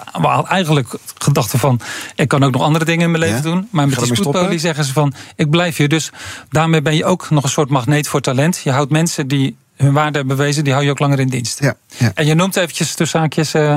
eigenlijk 0.48 0.94
gedachten 1.18 1.58
van: 1.58 1.80
ik 2.14 2.28
kan 2.28 2.42
ook 2.44 2.52
nog 2.52 2.62
andere 2.62 2.84
dingen 2.84 3.04
in 3.04 3.11
mijn 3.11 3.22
leven 3.22 3.36
Ja? 3.36 3.42
doen. 3.42 3.68
Maar 3.70 3.88
met 3.88 3.98
die 3.98 4.14
spoedpolie 4.14 4.58
zeggen 4.58 4.84
ze 4.84 4.92
van: 4.92 5.14
ik 5.36 5.50
blijf 5.50 5.76
hier. 5.76 5.88
Dus 5.88 6.11
daarmee 6.48 6.82
ben 6.82 6.96
je 6.96 7.04
ook 7.04 7.30
nog 7.30 7.42
een 7.44 7.50
soort 7.50 7.70
magneet 7.70 8.08
voor 8.08 8.20
talent. 8.20 8.61
Je 8.64 8.70
houdt 8.70 8.90
mensen 8.90 9.28
die 9.28 9.56
hun 9.81 9.93
waarde 9.93 10.18
hebben 10.18 10.37
bewezen, 10.37 10.64
die 10.64 10.72
hou 10.72 10.85
je 10.85 10.91
ook 10.91 10.99
langer 10.99 11.20
in 11.20 11.28
dienst. 11.28 11.61
Ja, 11.61 11.74
ja. 11.97 12.11
En 12.14 12.26
je 12.26 12.35
noemt 12.35 12.57
eventjes 12.57 12.95
tussen 12.95 13.20
haakjes 13.20 13.55
eh, 13.55 13.74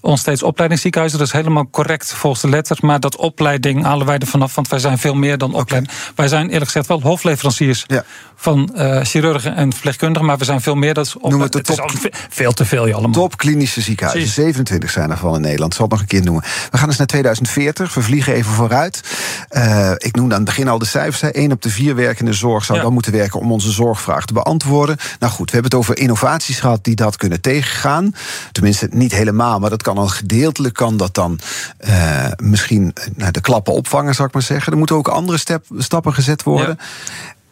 ons 0.00 0.20
steeds 0.20 0.42
opleidingsziekenhuizen. 0.42 1.18
Dat 1.20 1.28
is 1.28 1.34
helemaal 1.34 1.70
correct 1.70 2.12
volgens 2.14 2.42
de 2.42 2.48
letter. 2.48 2.76
Maar 2.80 3.00
dat 3.00 3.16
opleiding 3.16 3.82
halen 3.82 4.06
wij 4.06 4.18
er 4.18 4.26
vanaf, 4.26 4.54
want 4.54 4.68
wij 4.68 4.78
zijn 4.78 4.98
veel 4.98 5.14
meer 5.14 5.38
dan 5.38 5.54
opleiding. 5.54 5.92
Wij 6.14 6.28
zijn 6.28 6.44
eerlijk 6.46 6.64
gezegd 6.64 6.86
wel 6.86 7.00
hofleveranciers 7.00 7.84
Ja. 7.86 8.04
van 8.36 8.74
eh, 8.74 9.00
chirurgen 9.02 9.54
en 9.56 9.72
verpleegkundigen. 9.72 10.26
Maar 10.26 10.38
we 10.38 10.44
zijn 10.44 10.60
veel 10.60 10.74
meer 10.74 10.94
dan 10.94 11.06
Noem 11.22 11.40
het 11.40 11.68
is 11.68 11.76
top- 11.76 11.90
ve- 11.90 12.12
veel 12.30 12.52
te 12.52 12.64
veel 12.64 12.86
je 12.86 12.92
allemaal. 12.94 13.12
Top 13.12 13.36
klinische 13.36 13.80
ziekenhuizen. 13.80 14.20
Precies. 14.26 14.42
27 14.44 14.90
zijn 14.90 15.10
er 15.10 15.16
van 15.16 15.34
in 15.34 15.40
Nederland. 15.40 15.70
Ik 15.72 15.78
zal 15.78 15.86
het 15.86 15.94
nog 15.94 16.02
een 16.02 16.08
keer 16.10 16.22
noemen. 16.24 16.42
We 16.70 16.78
gaan 16.78 16.88
dus 16.88 16.96
naar 16.98 17.06
2040. 17.06 17.94
We 17.94 18.02
vliegen 18.02 18.34
even 18.34 18.52
vooruit. 18.52 19.00
Eh, 19.48 19.90
ik 19.96 20.16
noemde 20.16 20.34
aan 20.34 20.40
het 20.40 20.48
begin 20.48 20.68
al 20.68 20.78
de 20.78 20.84
cijfers. 20.86 21.20
Hè. 21.20 21.28
Eén 21.32 21.52
op 21.52 21.62
de 21.62 21.70
vier 21.70 21.94
werkende 21.94 22.32
zorg 22.32 22.64
zou 22.64 22.80
dan 22.80 22.92
moeten 22.92 23.12
werken 23.12 23.40
om 23.40 23.52
onze 23.52 23.70
zorgvraag 23.70 24.24
te 24.24 24.32
beantwoorden. 24.32 24.96
Nou 25.18 25.32
goed, 25.32 25.43
we 25.50 25.52
hebben 25.60 25.70
het 25.70 25.80
over 25.80 25.98
innovaties 26.02 26.60
gehad 26.60 26.84
die 26.84 26.94
dat 26.94 27.16
kunnen 27.16 27.40
tegengaan. 27.40 28.14
Tenminste, 28.52 28.88
niet 28.90 29.12
helemaal, 29.12 29.58
maar 29.58 29.70
dat 29.70 29.82
kan 29.82 29.98
al 29.98 30.08
gedeeltelijk 30.08 30.74
kan 30.74 30.96
dat 30.96 31.14
dan 31.14 31.38
eh, 31.78 32.26
misschien 32.36 32.92
nou, 33.16 33.30
de 33.30 33.40
klappen 33.40 33.72
opvangen, 33.72 34.14
zou 34.14 34.28
ik 34.28 34.34
maar 34.34 34.42
zeggen. 34.42 34.72
Er 34.72 34.78
moeten 34.78 34.96
ook 34.96 35.08
andere 35.08 35.38
step- 35.38 35.66
stappen 35.78 36.14
gezet 36.14 36.42
worden. 36.42 36.78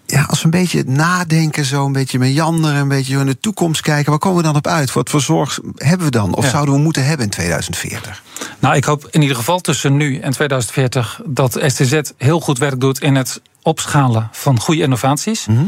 Ja, 0.07 0.23
als 0.23 0.39
we 0.39 0.45
een 0.45 0.51
beetje 0.51 0.85
nadenken, 0.87 1.65
zo 1.65 1.87
een 1.87 1.93
beetje 1.93 2.19
meanderen, 2.19 2.77
een 2.81 2.89
beetje 2.89 3.19
in 3.19 3.27
de 3.27 3.39
toekomst 3.41 3.81
kijken, 3.81 4.11
waar 4.11 4.19
komen 4.19 4.39
we 4.39 4.45
dan 4.45 4.57
op 4.57 4.67
uit? 4.67 4.93
Wat 4.93 5.11
voor 5.11 5.21
zorg 5.21 5.59
hebben 5.77 6.07
we 6.07 6.13
dan? 6.13 6.35
Of 6.35 6.45
Ja. 6.45 6.51
zouden 6.51 6.75
we 6.75 6.81
moeten 6.81 7.05
hebben 7.05 7.25
in 7.27 7.31
2040? 7.33 8.23
Nou, 8.59 8.77
ik 8.77 8.85
hoop 8.85 9.09
in 9.11 9.21
ieder 9.23 9.37
geval 9.37 9.61
tussen 9.61 9.97
nu 9.97 10.19
en 10.19 10.33
2040 10.33 11.21
dat 11.25 11.59
STZ 11.67 12.01
heel 12.17 12.41
goed 12.41 12.59
werk 12.59 12.81
doet 12.81 13.01
in 13.01 13.15
het 13.15 13.41
opschalen 13.63 14.29
van 14.33 14.61
goede 14.61 14.83
innovaties. 14.83 15.47
Mhm. 15.47 15.65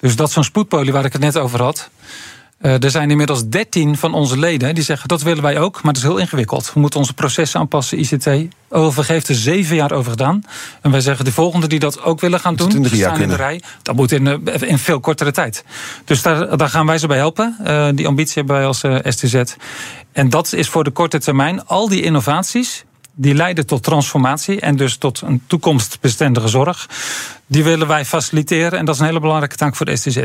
Dus 0.00 0.16
dat 0.16 0.32
zo'n 0.32 0.44
spoedpolie 0.44 0.92
waar 0.92 1.04
ik 1.04 1.12
het 1.12 1.22
net 1.22 1.36
over 1.38 1.62
had. 1.62 1.90
eh, 2.58 2.82
er 2.82 2.90
zijn 2.90 3.10
inmiddels 3.10 3.48
13 3.48 3.96
van 3.96 4.14
onze 4.14 4.38
leden 4.38 4.74
die 4.74 4.84
zeggen 4.84 5.08
dat 5.08 5.22
willen 5.22 5.42
wij 5.42 5.58
ook, 5.58 5.74
maar 5.82 5.92
dat 5.92 6.02
is 6.02 6.08
heel 6.08 6.18
ingewikkeld. 6.18 6.72
We 6.74 6.80
moeten 6.80 7.00
onze 7.00 7.14
processen 7.14 7.60
aanpassen, 7.60 7.98
ICT. 7.98 8.26
OVG 8.68 9.06
heeft 9.06 9.28
er 9.28 9.34
zeven 9.34 9.76
jaar 9.76 9.92
over 9.92 10.10
gedaan. 10.10 10.42
En 10.82 10.90
wij 10.90 11.00
zeggen 11.00 11.24
de 11.24 11.32
volgende 11.32 11.66
die 11.66 11.78
dat 11.78 12.02
ook 12.02 12.20
willen 12.20 12.40
gaan 12.40 12.56
doen, 12.56 12.68
die 12.82 12.98
staan 13.00 13.20
in 13.20 13.28
de 13.28 13.36
rij. 13.36 13.62
Dat 13.82 13.96
moet 13.96 14.12
in, 14.12 14.26
eh, 14.26 14.68
in 14.70 14.78
veel 14.78 15.00
kortere 15.00 15.32
tijd. 15.32 15.64
Dus 16.04 16.22
daar, 16.22 16.56
daar 16.56 16.68
gaan 16.70 16.86
wij 16.86 16.98
ze 16.98 17.06
bij 17.06 17.16
helpen. 17.16 17.56
Eh, 17.64 17.88
die 17.94 18.06
ambitie 18.06 18.34
hebben 18.34 18.56
wij 18.56 18.66
als 18.66 18.82
STZ. 19.02 19.42
En 20.12 20.30
dat 20.30 20.52
is 20.52 20.68
voor 20.68 20.84
de 20.84 20.90
korte 20.90 21.18
termijn 21.18 21.66
al 21.66 21.88
die 21.88 22.02
innovaties 22.02 22.84
die 23.18 23.34
leiden 23.34 23.66
tot 23.66 23.82
transformatie 23.82 24.60
en 24.60 24.76
dus 24.76 24.96
tot 24.96 25.20
een 25.20 25.42
toekomstbestendige 25.46 26.48
zorg. 26.48 26.88
Die 27.48 27.64
willen 27.64 27.86
wij 27.88 28.04
faciliteren 28.04 28.78
en 28.78 28.84
dat 28.84 28.94
is 28.94 29.00
een 29.00 29.06
hele 29.06 29.20
belangrijke 29.20 29.56
taak 29.56 29.76
voor 29.76 29.86
de 29.86 29.96
STZ. 29.96 30.18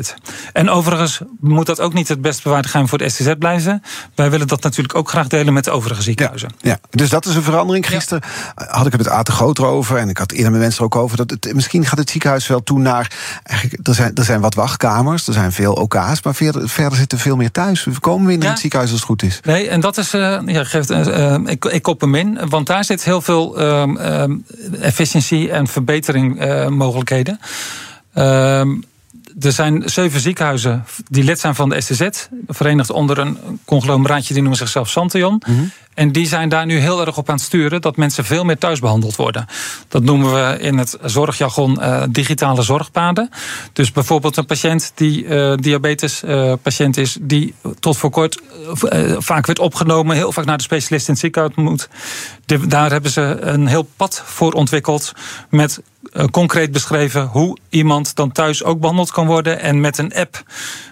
En 0.53 0.69
overigens 0.69 1.19
moet 1.39 1.65
dat 1.65 1.79
ook 1.79 1.93
niet 1.93 2.07
het 2.07 2.21
best 2.21 2.43
bewaarde 2.43 2.67
geheim 2.67 2.87
voor 2.87 2.97
de 2.97 3.09
STZ 3.09 3.31
blijven. 3.39 3.83
Wij 4.15 4.29
willen 4.29 4.47
dat 4.47 4.61
natuurlijk 4.63 4.95
ook 4.95 5.09
graag 5.09 5.27
delen 5.27 5.53
met 5.53 5.63
de 5.63 5.71
overige 5.71 6.01
ziekenhuizen. 6.01 6.49
Ja, 6.61 6.79
dus 6.89 7.09
dat 7.09 7.25
is 7.25 7.35
een 7.35 7.43
verandering. 7.43 7.87
Gisteren 7.87 8.23
had 8.55 8.85
ik 8.85 8.91
het 8.91 9.01
met 9.01 9.11
Aten 9.11 9.33
Groter 9.33 9.65
over. 9.65 9.97
En 9.97 10.09
ik 10.09 10.17
had 10.17 10.31
eerder 10.31 10.51
met 10.51 10.61
mensen 10.61 10.83
ook 10.83 10.95
over. 10.95 11.17
Dat 11.17 11.29
het, 11.29 11.53
misschien 11.53 11.85
gaat 11.85 11.97
het 11.97 12.09
ziekenhuis 12.09 12.47
wel 12.47 12.63
toe 12.63 12.79
naar. 12.79 13.11
Eigenlijk, 13.43 13.87
er, 13.87 13.93
zijn, 13.95 14.15
er 14.15 14.23
zijn 14.23 14.41
wat 14.41 14.53
wachtkamers, 14.53 15.27
er 15.27 15.33
zijn 15.33 15.51
veel 15.51 15.73
OK's. 15.73 16.21
Maar 16.23 16.35
verder, 16.35 16.69
verder 16.69 16.97
zitten 16.97 17.17
veel 17.19 17.35
meer 17.35 17.51
thuis. 17.51 17.83
We 17.83 17.99
komen 17.99 18.25
weer 18.27 18.35
in 18.35 18.41
Ja. 18.41 18.49
het 18.49 18.59
ziekenhuis 18.59 18.91
als 18.91 18.99
het 18.99 19.09
goed 19.09 19.23
is. 19.23 19.39
Nee, 19.43 19.67
en 19.69 19.79
dat 19.81 19.97
is. 19.97 20.13
eh, 20.13 20.39
ja, 20.45 20.63
geeft, 20.63 20.89
eh, 20.89 21.33
eh, 21.33 21.41
ik, 21.45 21.65
ik 21.65 21.81
kop 21.81 22.01
hem 22.01 22.15
in, 22.15 22.39
want 22.49 22.67
daar 22.67 22.83
zit 22.83 23.03
heel 23.03 23.21
veel 23.21 23.57
ehm, 23.59 24.35
efficiëntie 24.81 25.51
en 25.51 25.67
verbetering 25.67 26.39
eh, 26.39 26.67
Ehm, 28.13 28.69
er 29.39 29.51
zijn 29.51 29.89
zeven 29.89 30.19
ziekenhuizen 30.19 30.85
die 31.09 31.23
lid 31.23 31.39
zijn 31.39 31.55
van 31.55 31.69
de 31.69 31.81
STZ, 31.81 32.07
verenigd 32.47 32.89
onder 32.89 33.17
een 33.17 33.37
conglomeraatje 33.65 34.33
die 34.33 34.41
noemen 34.41 34.59
zichzelf 34.59 34.89
Santion. 34.89 35.41
En 36.01 36.11
die 36.11 36.27
zijn 36.27 36.49
daar 36.49 36.65
nu 36.65 36.77
heel 36.77 37.05
erg 37.05 37.17
op 37.17 37.29
aan 37.29 37.35
het 37.35 37.43
sturen 37.43 37.81
dat 37.81 37.97
mensen 37.97 38.25
veel 38.25 38.43
meer 38.43 38.57
thuis 38.57 38.79
behandeld 38.79 39.15
worden. 39.15 39.45
Dat 39.87 40.03
noemen 40.03 40.33
we 40.33 40.59
in 40.59 40.77
het 40.77 40.97
zorgjargon 41.03 41.81
eh, 41.81 42.03
digitale 42.09 42.61
zorgpaden. 42.61 43.29
Dus 43.73 43.91
bijvoorbeeld 43.91 44.37
een 44.37 44.45
patiënt 44.45 44.91
die 44.95 45.25
eh 45.25 45.57
diabetes 45.57 46.23
eh, 46.23 46.53
is, 46.91 47.17
die 47.21 47.53
tot 47.79 47.97
voor 47.97 48.09
kort 48.09 48.41
vaak 49.17 49.45
werd 49.45 49.59
opgenomen, 49.59 50.15
heel 50.15 50.31
vaak 50.31 50.45
naar 50.45 50.57
de 50.57 50.63
specialist 50.63 51.07
in 51.07 51.13
het 51.13 51.21
ziekenhuis 51.21 51.55
moet. 51.55 51.89
Daar 52.67 52.91
hebben 52.91 53.11
ze 53.11 53.37
een 53.39 53.67
heel 53.67 53.87
pad 53.95 54.23
voor 54.25 54.51
ontwikkeld 54.53 55.13
met 55.49 55.81
concreet 56.31 56.71
beschreven 56.71 57.25
hoe 57.25 57.57
iemand 57.69 58.15
dan 58.15 58.31
thuis 58.31 58.63
ook 58.63 58.79
behandeld 58.79 59.11
kan 59.11 59.27
worden 59.27 59.59
en 59.59 59.79
met 59.79 59.97
een 59.97 60.13
app 60.13 60.43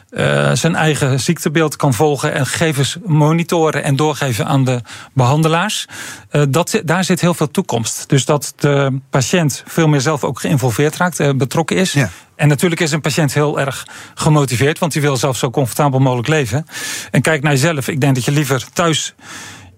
eh, 0.10 0.52
zijn 0.54 0.76
eigen 0.76 1.20
ziektebeeld 1.20 1.76
kan 1.76 1.94
volgen 1.94 2.34
en 2.34 2.46
gegevens 2.46 2.98
monitoren 3.06 3.84
en 3.84 3.96
doorgeven 3.96 4.46
aan 4.46 4.64
de 4.64 4.82
behandelaars. 5.14 5.88
Eh, 6.30 6.44
dat, 6.50 6.82
daar 6.86 7.04
zit 7.04 7.22
heel 7.22 7.34
veel 7.34 7.52
toekomst. 7.52 8.10
Dus 8.10 8.26
dat 8.26 8.54
de 8.56 9.00
patiënt 9.10 9.64
veel 9.66 9.88
meer 9.88 10.02
zelf 10.02 10.24
ook 10.24 10.40
geïnvolveerd 10.40 10.98
raakt, 10.98 11.20
eh, 11.20 11.30
betrokken 11.36 11.78
is. 11.78 11.94
Ja. 11.94 12.10
En 12.36 12.48
natuurlijk 12.48 12.82
is 12.82 12.92
een 12.92 13.02
patiënt 13.02 13.34
heel 13.34 13.60
erg 13.60 13.88
gemotiveerd, 14.16 14.80
want 14.80 14.92
die 14.92 15.02
wil 15.02 15.18
zelf 15.18 15.38
zo 15.38 15.50
comfortabel 15.50 16.00
mogelijk 16.00 16.28
leven. 16.28 16.66
En 17.12 17.22
kijk 17.22 17.42
naar 17.42 17.52
jezelf. 17.52 17.88
Ik 17.88 18.02
denk 18.02 18.16
dat 18.16 18.26
je 18.26 18.32
liever 18.32 18.66
thuis 18.74 19.14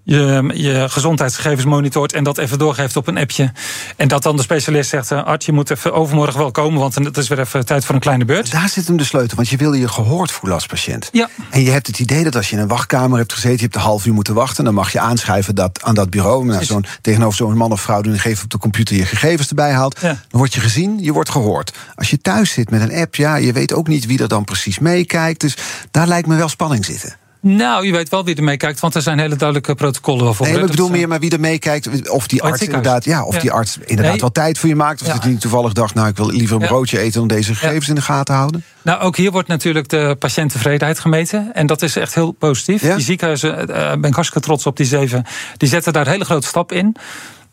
je, 0.04 0.50
je 0.54 0.86
gezondheidsgegevens 0.88 1.64
monitort 1.64 2.12
en 2.12 2.24
dat 2.24 2.38
even 2.38 2.58
doorgeeft 2.58 2.96
op 2.96 3.06
een 3.06 3.18
appje. 3.18 3.52
En 3.96 4.08
dat 4.08 4.22
dan 4.22 4.36
de 4.36 4.42
specialist 4.42 4.90
zegt: 4.90 5.12
Art, 5.12 5.44
je 5.44 5.52
moet 5.52 5.70
even 5.70 5.92
overmorgen 5.92 6.38
wel 6.38 6.50
komen, 6.50 6.80
want 6.80 6.94
het 6.94 7.16
is 7.16 7.28
weer 7.28 7.38
even 7.38 7.66
tijd 7.66 7.84
voor 7.84 7.94
een 7.94 8.00
kleine 8.00 8.24
beurt. 8.24 8.50
Daar 8.50 8.68
zit 8.68 8.86
hem 8.86 8.96
de 8.96 9.04
sleutel, 9.04 9.36
want 9.36 9.48
je 9.48 9.56
wil 9.56 9.72
je 9.72 9.88
gehoord 9.88 10.30
voelen 10.30 10.54
als 10.54 10.66
patiënt. 10.66 11.08
Ja. 11.12 11.28
En 11.50 11.62
je 11.62 11.70
hebt 11.70 11.86
het 11.86 11.98
idee 11.98 12.24
dat 12.24 12.36
als 12.36 12.50
je 12.50 12.56
in 12.56 12.62
een 12.62 12.68
wachtkamer 12.68 13.18
hebt 13.18 13.32
gezeten, 13.32 13.56
je 13.56 13.62
hebt 13.62 13.74
een 13.74 13.80
half 13.80 14.06
uur 14.06 14.14
moeten 14.14 14.34
wachten, 14.34 14.64
dan 14.64 14.74
mag 14.74 14.92
je 14.92 15.00
aanschrijven 15.00 15.54
dat, 15.54 15.82
aan 15.82 15.94
dat 15.94 16.10
bureau. 16.10 16.44
Nou, 16.44 16.64
zo'n, 16.64 16.84
tegenover 17.00 17.36
zo'n 17.36 17.56
man 17.56 17.72
of 17.72 17.80
vrouw 17.80 18.00
die 18.00 18.18
geeft 18.18 18.42
op 18.42 18.50
de 18.50 18.58
computer 18.58 18.96
je 18.96 19.04
gegevens 19.04 19.48
erbij 19.48 19.72
haalt. 19.72 19.98
Ja. 20.00 20.08
Dan 20.08 20.40
word 20.40 20.54
je 20.54 20.60
gezien, 20.60 20.98
je 21.00 21.12
wordt 21.12 21.30
gehoord. 21.30 21.72
Als 21.94 22.10
je 22.10 22.20
thuis 22.20 22.50
zit 22.50 22.70
met 22.70 22.80
een 22.80 22.94
app, 22.94 23.14
ja, 23.14 23.36
je 23.36 23.52
weet 23.52 23.72
ook 23.72 23.88
niet 23.88 24.06
wie 24.06 24.22
er 24.22 24.28
dan 24.28 24.44
precies 24.44 24.78
meekijkt. 24.78 25.40
Dus 25.40 25.56
daar 25.90 26.06
lijkt 26.06 26.28
me 26.28 26.36
wel 26.36 26.48
spanning 26.48 26.84
zitten. 26.84 27.20
Nou, 27.44 27.86
je 27.86 27.92
weet 27.92 28.08
wel 28.08 28.24
wie 28.24 28.34
er 28.36 28.42
meekijkt, 28.42 28.80
want 28.80 28.94
er 28.94 29.02
zijn 29.02 29.18
hele 29.18 29.36
duidelijke 29.36 29.74
protocollen 29.74 30.24
waarvoor. 30.24 30.46
Nee, 30.46 30.54
maar 30.54 30.64
ik 30.64 30.70
bedoel 30.70 30.90
meer, 30.90 31.08
maar 31.08 31.20
wie 31.20 31.30
er 31.30 31.40
meekijkt, 31.40 32.10
of 32.10 32.26
die 32.26 32.42
Oh, 32.42 32.48
arts 32.50 32.62
inderdaad, 32.62 33.04
ja, 33.04 33.24
of 33.24 33.34
Ja. 33.34 33.40
die 33.40 33.52
arts 33.52 33.78
inderdaad 33.78 34.10
Nee. 34.12 34.20
wel 34.20 34.30
tijd 34.32 34.58
voor 34.58 34.68
je 34.68 34.74
maakt. 34.74 35.00
Of 35.00 35.06
Ja. 35.06 35.12
dat 35.12 35.22
hij 35.24 35.34
toevallig 35.34 35.72
dacht, 35.72 35.94
nou, 35.94 36.08
ik 36.08 36.16
wil 36.16 36.30
liever 36.30 36.60
een 36.60 36.66
broodje 36.68 36.98
eten 36.98 37.18
dan 37.18 37.28
deze 37.28 37.54
gegevens 37.54 37.88
in 37.88 37.94
de 37.94 38.00
gaten 38.00 38.34
houden. 38.34 38.64
Nou, 38.82 39.00
ook 39.00 39.16
hier 39.16 39.30
wordt 39.30 39.48
natuurlijk 39.48 39.88
de 39.88 40.16
patiënttevredenheid 40.18 40.98
gemeten. 40.98 41.50
En 41.54 41.66
dat 41.66 41.82
is 41.82 41.96
echt 41.96 42.14
heel 42.14 42.32
positief. 42.32 42.80
Die 42.82 43.00
ziekenhuizen, 43.04 43.66
daar 43.66 43.98
ben 44.00 44.08
ik 44.10 44.14
hartstikke 44.14 44.46
trots 44.46 44.66
op, 44.66 44.76
die 44.76 44.86
zeven. 44.86 45.24
Die 45.56 45.68
zetten 45.68 45.92
daar 45.92 46.06
hele 46.08 46.24
grote 46.24 46.46
stap 46.46 46.72
in. 46.72 46.96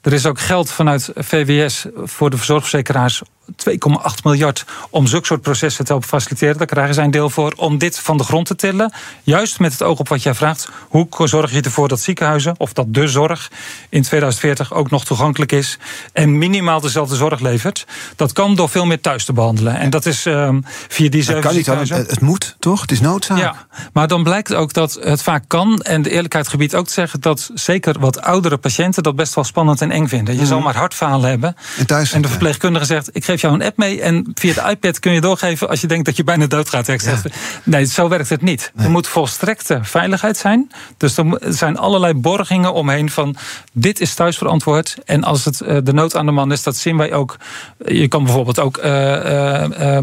Er 0.01 0.13
is 0.13 0.25
ook 0.25 0.39
geld 0.39 0.71
vanuit 0.71 1.09
VWS 1.15 1.85
voor 2.03 2.29
de 2.29 2.37
verzorgverzekeraars 2.37 3.21
2,8 3.55 4.23
miljard 4.23 4.65
om 4.89 5.07
zulke 5.07 5.25
soort 5.25 5.41
processen 5.41 5.85
te 5.85 5.91
helpen 5.91 6.09
faciliteren. 6.09 6.57
Daar 6.57 6.67
krijgen 6.67 6.93
zij 6.93 7.03
een 7.03 7.11
deel 7.11 7.29
voor 7.29 7.53
om 7.55 7.77
dit 7.77 7.99
van 7.99 8.17
de 8.17 8.23
grond 8.23 8.45
te 8.45 8.55
tillen. 8.55 8.93
Juist 9.23 9.59
met 9.59 9.71
het 9.71 9.83
oog 9.83 9.99
op 9.99 10.07
wat 10.07 10.23
jij 10.23 10.33
vraagt. 10.33 10.69
Hoe 10.87 11.07
zorg 11.09 11.51
je 11.51 11.61
ervoor 11.61 11.87
dat 11.87 11.99
ziekenhuizen, 11.99 12.55
of 12.57 12.73
dat 12.73 12.93
de 12.93 13.07
zorg 13.07 13.51
in 13.89 14.01
2040 14.01 14.73
ook 14.73 14.89
nog 14.89 15.05
toegankelijk 15.05 15.51
is 15.51 15.77
en 16.13 16.37
minimaal 16.37 16.79
dezelfde 16.79 17.15
zorg 17.15 17.39
levert? 17.39 17.85
Dat 18.15 18.33
kan 18.33 18.55
door 18.55 18.69
veel 18.69 18.85
meer 18.85 19.01
thuis 19.01 19.25
te 19.25 19.33
behandelen. 19.33 19.75
En 19.75 19.89
dat 19.89 20.05
is 20.05 20.25
um, 20.25 20.63
via 20.87 21.09
die 21.09 21.23
zeven 21.23 21.53
ziekenhuizen. 21.53 21.97
Het 21.97 22.21
moet 22.21 22.55
toch? 22.59 22.81
Het 22.81 22.91
is 22.91 22.99
noodzaak. 22.99 23.37
Ja, 23.37 23.67
maar 23.93 24.07
dan 24.07 24.23
blijkt 24.23 24.53
ook 24.53 24.73
dat 24.73 24.99
het 25.01 25.21
vaak 25.21 25.43
kan. 25.47 25.81
En 25.81 26.01
de 26.01 26.09
eerlijkheid 26.09 26.47
gebied 26.47 26.75
ook 26.75 26.87
te 26.87 26.93
zeggen 26.93 27.21
dat 27.21 27.49
zeker 27.53 27.99
wat 27.99 28.21
oudere 28.21 28.57
patiënten 28.57 29.03
dat 29.03 29.15
best 29.15 29.35
wel 29.35 29.43
spannend 29.43 29.81
en 29.81 29.91
eng 29.91 30.07
vinden. 30.07 30.33
Je 30.33 30.39
mm. 30.39 30.47
zal 30.47 30.59
maar 30.59 30.75
hartfalen 30.75 31.29
hebben. 31.29 31.55
En, 31.77 31.85
thuis, 31.85 32.11
en 32.11 32.21
de 32.21 32.27
verpleegkundige 32.27 32.85
zegt: 32.85 33.09
Ik 33.13 33.25
geef 33.25 33.38
jou 33.41 33.53
een 33.53 33.63
app 33.63 33.77
mee. 33.77 34.01
En 34.01 34.31
via 34.33 34.53
de 34.53 34.69
iPad 34.69 34.99
kun 34.99 35.11
je 35.11 35.21
doorgeven 35.21 35.69
als 35.69 35.81
je 35.81 35.87
denkt 35.87 36.05
dat 36.05 36.17
je 36.17 36.23
bijna 36.23 36.47
doodgaat. 36.47 36.87
Ja. 36.87 37.21
Nee, 37.63 37.85
zo 37.85 38.09
werkt 38.09 38.29
het 38.29 38.41
niet. 38.41 38.71
Er 38.75 38.89
moet 38.89 39.07
volstrekte 39.07 39.79
veiligheid 39.81 40.37
zijn. 40.37 40.71
Dus 40.97 41.17
er 41.17 41.37
zijn 41.47 41.77
allerlei 41.77 42.13
borgingen 42.13 42.73
omheen 42.73 43.09
van 43.09 43.35
dit 43.73 43.99
is 43.99 44.13
thuisverantwoord. 44.13 44.97
En 45.05 45.23
als 45.23 45.45
het 45.45 45.61
eh, 45.61 45.77
de 45.83 45.93
nood 45.93 46.15
aan 46.15 46.25
de 46.25 46.31
man 46.31 46.51
is, 46.51 46.63
dat 46.63 46.77
zien 46.77 46.97
wij 46.97 47.13
ook. 47.13 47.37
Je 47.85 48.07
kan 48.07 48.23
bijvoorbeeld 48.23 48.59
ook 48.59 48.77
uh, 48.83 49.63
uh, 49.79 49.97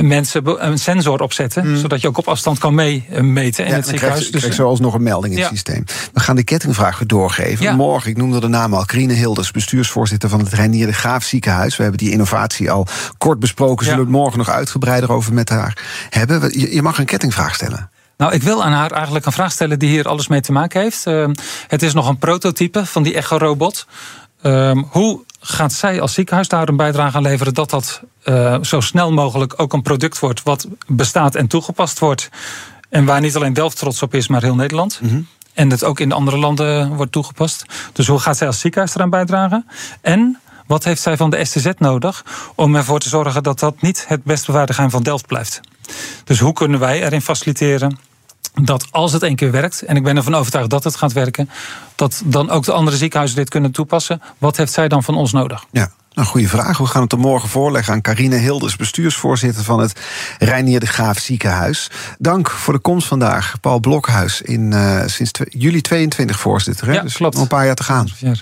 mensen 0.00 0.64
een 0.66 0.78
sensor 0.78 1.20
opzetten, 1.20 1.68
mm. 1.68 1.76
zodat 1.76 2.00
je 2.00 2.08
ook 2.08 2.18
op 2.18 2.28
afstand 2.28 2.58
kan 2.58 2.74
meemeten 2.74 3.66
in 3.66 3.72
het 3.72 3.86
ziekenhuis. 3.86 4.18
Krijg, 4.18 4.30
dus, 4.30 4.40
krijg 4.40 4.54
zo 4.54 4.68
alsnog 4.68 4.94
een 4.94 5.02
melding 5.02 5.34
in 5.34 5.40
het 5.40 5.48
systeem. 5.48 5.84
We 6.12 6.20
gaan 6.20 6.36
de 6.36 6.44
kettingvraag 6.44 6.98
weer 6.98 7.08
doorgeven. 7.08 7.76
Morgen, 7.76 8.10
ik 8.10 8.16
noemde 8.16 8.40
de 8.40 8.48
naam 8.48 8.74
al, 8.74 8.84
Krine 8.84 9.12
Hilders, 9.12 9.50
bestuursvoorzitter 9.50 10.28
van 10.28 10.38
het 10.38 10.52
Reinier 10.52 10.86
de 10.86 10.92
Graaf 10.92 11.24
Ziekenhuis. 11.24 11.76
We 11.76 11.82
hebben 11.82 12.00
die 12.00 12.10
innovatie 12.10 12.55
al 12.64 12.86
kort 13.18 13.38
besproken. 13.38 13.84
Zullen 13.84 14.00
we 14.00 14.06
het 14.06 14.16
morgen 14.16 14.38
nog 14.38 14.48
uitgebreider 14.48 15.12
over 15.12 15.32
met 15.32 15.48
haar 15.48 15.78
hebben? 16.10 16.60
Je 16.74 16.82
mag 16.82 16.98
een 16.98 17.04
kettingvraag 17.04 17.54
stellen. 17.54 17.90
Nou, 18.16 18.32
ik 18.32 18.42
wil 18.42 18.64
aan 18.64 18.72
haar 18.72 18.90
eigenlijk 18.90 19.26
een 19.26 19.32
vraag 19.32 19.52
stellen 19.52 19.78
die 19.78 19.88
hier 19.88 20.08
alles 20.08 20.28
mee 20.28 20.40
te 20.40 20.52
maken 20.52 20.80
heeft. 20.80 21.06
Ehm, 21.06 21.34
het 21.68 21.82
is 21.82 21.94
nog 21.94 22.08
een 22.08 22.18
prototype 22.18 22.86
van 22.86 23.02
die 23.02 23.14
echo-robot. 23.14 23.86
Ehm, 24.42 24.82
hoe 24.88 25.24
gaat 25.40 25.72
zij 25.72 26.00
als 26.00 26.14
ziekenhuis 26.14 26.48
daar 26.48 26.68
een 26.68 26.76
bijdrage 26.76 27.16
aan 27.16 27.22
leveren 27.22 27.54
dat 27.54 27.70
dat 27.70 28.00
uh, 28.24 28.56
zo 28.62 28.80
snel 28.80 29.12
mogelijk 29.12 29.54
ook 29.56 29.72
een 29.72 29.82
product 29.82 30.18
wordt 30.18 30.42
wat 30.42 30.66
bestaat 30.86 31.34
en 31.34 31.46
toegepast 31.46 31.98
wordt? 31.98 32.28
En 32.88 33.04
waar 33.04 33.20
niet 33.20 33.36
alleen 33.36 33.52
Delft 33.52 33.76
trots 33.78 34.02
op 34.02 34.14
is, 34.14 34.28
maar 34.28 34.42
heel 34.42 34.54
Nederland. 34.54 35.00
Mhm. 35.02 35.20
En 35.54 35.68
dat 35.68 35.84
ook 35.84 36.00
in 36.00 36.12
andere 36.12 36.38
landen 36.38 36.94
wordt 36.94 37.12
toegepast. 37.12 37.64
Dus 37.92 38.06
hoe 38.06 38.18
gaat 38.18 38.36
zij 38.36 38.46
als 38.46 38.60
ziekenhuis 38.60 38.94
eraan 38.94 39.10
bijdragen? 39.10 39.66
En 40.00 40.38
wat 40.66 40.84
heeft 40.84 41.02
zij 41.02 41.16
van 41.16 41.30
de 41.30 41.44
STZ 41.44 41.68
nodig 41.78 42.24
om 42.54 42.76
ervoor 42.76 42.98
te 42.98 43.08
zorgen 43.08 43.42
dat 43.42 43.58
dat 43.58 43.80
niet 43.80 44.04
het 44.08 44.24
best 44.24 44.46
bewaarde 44.46 44.72
geheim 44.72 44.90
van 44.90 45.02
Delft 45.02 45.26
blijft? 45.26 45.60
Dus 46.24 46.38
hoe 46.38 46.52
kunnen 46.52 46.80
wij 46.80 47.02
erin 47.02 47.22
faciliteren 47.22 47.98
dat 48.62 48.86
als 48.90 49.12
het 49.12 49.22
één 49.22 49.36
keer 49.36 49.50
werkt, 49.50 49.82
en 49.82 49.96
ik 49.96 50.02
ben 50.02 50.16
ervan 50.16 50.34
overtuigd 50.34 50.70
dat 50.70 50.84
het 50.84 50.96
gaat 50.96 51.12
werken, 51.12 51.50
dat 51.94 52.22
dan 52.24 52.50
ook 52.50 52.64
de 52.64 52.72
andere 52.72 52.96
ziekenhuizen 52.96 53.38
dit 53.38 53.48
kunnen 53.48 53.70
toepassen. 53.70 54.22
Wat 54.38 54.56
heeft 54.56 54.72
zij 54.72 54.88
dan 54.88 55.02
van 55.02 55.14
ons 55.14 55.32
nodig? 55.32 55.64
Ja. 55.70 55.90
Nou, 56.12 56.28
goede 56.28 56.48
vraag. 56.48 56.78
We 56.78 56.86
gaan 56.86 57.02
het 57.02 57.12
er 57.12 57.18
morgen 57.18 57.48
voorleggen 57.48 57.94
aan 57.94 58.00
Carine 58.00 58.36
Hilders, 58.36 58.76
bestuursvoorzitter 58.76 59.64
van 59.64 59.80
het 59.80 60.00
Reinier 60.38 60.80
de 60.80 60.86
Graaf 60.86 61.18
Ziekenhuis. 61.18 61.90
Dank 62.18 62.50
voor 62.50 62.72
de 62.72 62.78
komst 62.78 63.08
vandaag. 63.08 63.54
Paul 63.60 63.80
Blokhuis, 63.80 64.42
in, 64.42 64.72
uh, 64.72 65.02
sinds 65.06 65.30
juli 65.48 65.80
22 65.80 66.38
voorzitter. 66.38 66.86
Hè? 66.86 66.92
Ja, 66.92 67.02
dus 67.02 67.14
klopt. 67.14 67.34
Nog 67.34 67.42
een 67.42 67.48
paar 67.48 67.66
jaar 67.66 67.74
te 67.74 67.82
gaan. 67.82 68.08
Ja. 68.18 68.32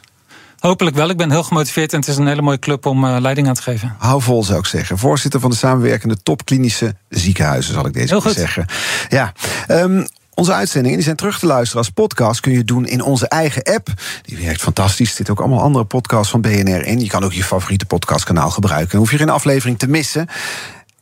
Hopelijk 0.67 0.97
wel. 0.97 1.09
Ik 1.09 1.17
ben 1.17 1.31
heel 1.31 1.43
gemotiveerd 1.43 1.93
en 1.93 1.99
het 1.99 2.09
is 2.09 2.17
een 2.17 2.27
hele 2.27 2.43
mooie 2.43 2.59
club 2.59 2.87
om 2.87 3.05
uh, 3.05 3.17
leiding 3.21 3.49
aan 3.49 3.55
te 3.55 3.63
geven. 3.63 3.95
Hou 3.99 4.23
vol, 4.23 4.45
zou 4.45 4.59
ik 4.59 4.67
zeggen. 4.67 4.99
Voorzitter 4.99 5.41
van 5.41 5.51
de 5.51 5.57
samenwerkende 5.57 6.23
topklinische 6.23 6.95
ziekenhuizen, 7.09 7.75
zal 7.75 7.87
ik 7.87 7.93
deze 7.93 8.21
keer 8.21 8.33
zeggen. 8.33 8.67
Ja. 9.09 9.33
Um, 9.69 10.07
onze 10.35 10.53
uitzendingen 10.53 10.97
die 10.97 11.05
zijn 11.05 11.17
terug 11.17 11.39
te 11.39 11.47
luisteren 11.47 11.79
als 11.79 11.91
podcast. 11.91 12.41
Kun 12.41 12.53
je 12.53 12.65
doen 12.65 12.87
in 12.87 13.03
onze 13.03 13.29
eigen 13.29 13.63
app. 13.63 13.89
Die 14.23 14.39
werkt 14.39 14.61
fantastisch. 14.61 15.09
Er 15.09 15.17
zitten 15.17 15.35
ook 15.35 15.41
allemaal 15.41 15.61
andere 15.61 15.85
podcasts 15.85 16.31
van 16.31 16.41
BNR 16.41 16.87
in. 16.87 17.01
Je 17.01 17.09
kan 17.09 17.25
ook 17.25 17.33
je 17.33 17.45
favoriete 17.45 17.87
podcastkanaal 17.87 18.51
gebruiken. 18.51 18.91
Dan 18.91 19.01
hoef 19.01 19.11
je 19.11 19.17
geen 19.17 19.31
aflevering 19.31 19.79
te 19.79 19.89
missen. 19.89 20.29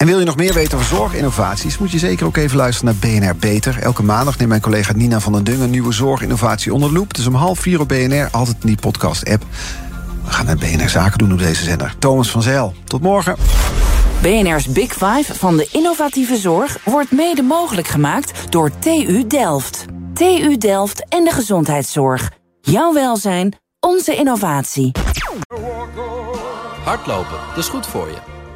En 0.03 0.09
wil 0.09 0.19
je 0.19 0.25
nog 0.25 0.37
meer 0.37 0.55
weten 0.55 0.79
over 0.79 0.97
zorginnovaties, 0.97 1.79
moet 1.79 1.91
je 1.91 1.99
zeker 1.99 2.27
ook 2.27 2.37
even 2.37 2.57
luisteren 2.57 2.97
naar 3.01 3.11
BNR 3.11 3.37
Beter. 3.37 3.79
Elke 3.79 4.03
maandag 4.03 4.39
neemt 4.39 4.49
mijn 4.49 4.61
collega 4.61 4.93
Nina 4.93 5.21
van 5.21 5.33
den 5.33 5.45
Dungen 5.45 5.63
een 5.63 5.71
nieuwe 5.71 5.93
zorginnovatie 5.93 6.75
onder 6.75 6.93
loep. 6.93 7.15
Dus 7.15 7.27
om 7.27 7.35
half 7.35 7.59
vier 7.59 7.81
op 7.81 7.89
BNR, 7.89 8.29
altijd 8.31 8.57
in 8.61 8.67
die 8.67 8.77
podcast-app. 8.77 9.45
We 10.25 10.31
gaan 10.31 10.47
naar 10.47 10.57
BNR 10.57 10.89
Zaken 10.89 11.19
doen 11.19 11.33
op 11.33 11.39
deze 11.39 11.65
zender. 11.65 11.95
Thomas 11.99 12.31
van 12.31 12.43
Zeil, 12.43 12.75
tot 12.85 13.03
morgen. 13.03 13.37
BNR's 14.23 14.67
Big 14.67 14.93
Five 14.93 15.35
van 15.35 15.57
de 15.57 15.69
innovatieve 15.73 16.37
zorg 16.37 16.79
wordt 16.85 17.11
mede 17.11 17.43
mogelijk 17.43 17.87
gemaakt 17.89 18.53
door 18.53 18.71
TU 18.79 19.27
Delft. 19.27 19.85
TU 20.15 20.57
Delft 20.59 21.09
en 21.09 21.25
de 21.25 21.31
gezondheidszorg. 21.31 22.31
Jouw 22.61 22.93
welzijn, 22.93 23.57
onze 23.81 24.17
innovatie. 24.17 24.93
Hardlopen, 26.85 27.39
dat 27.49 27.59
is 27.59 27.69
goed 27.69 27.87
voor 27.87 28.09
je. 28.09 28.42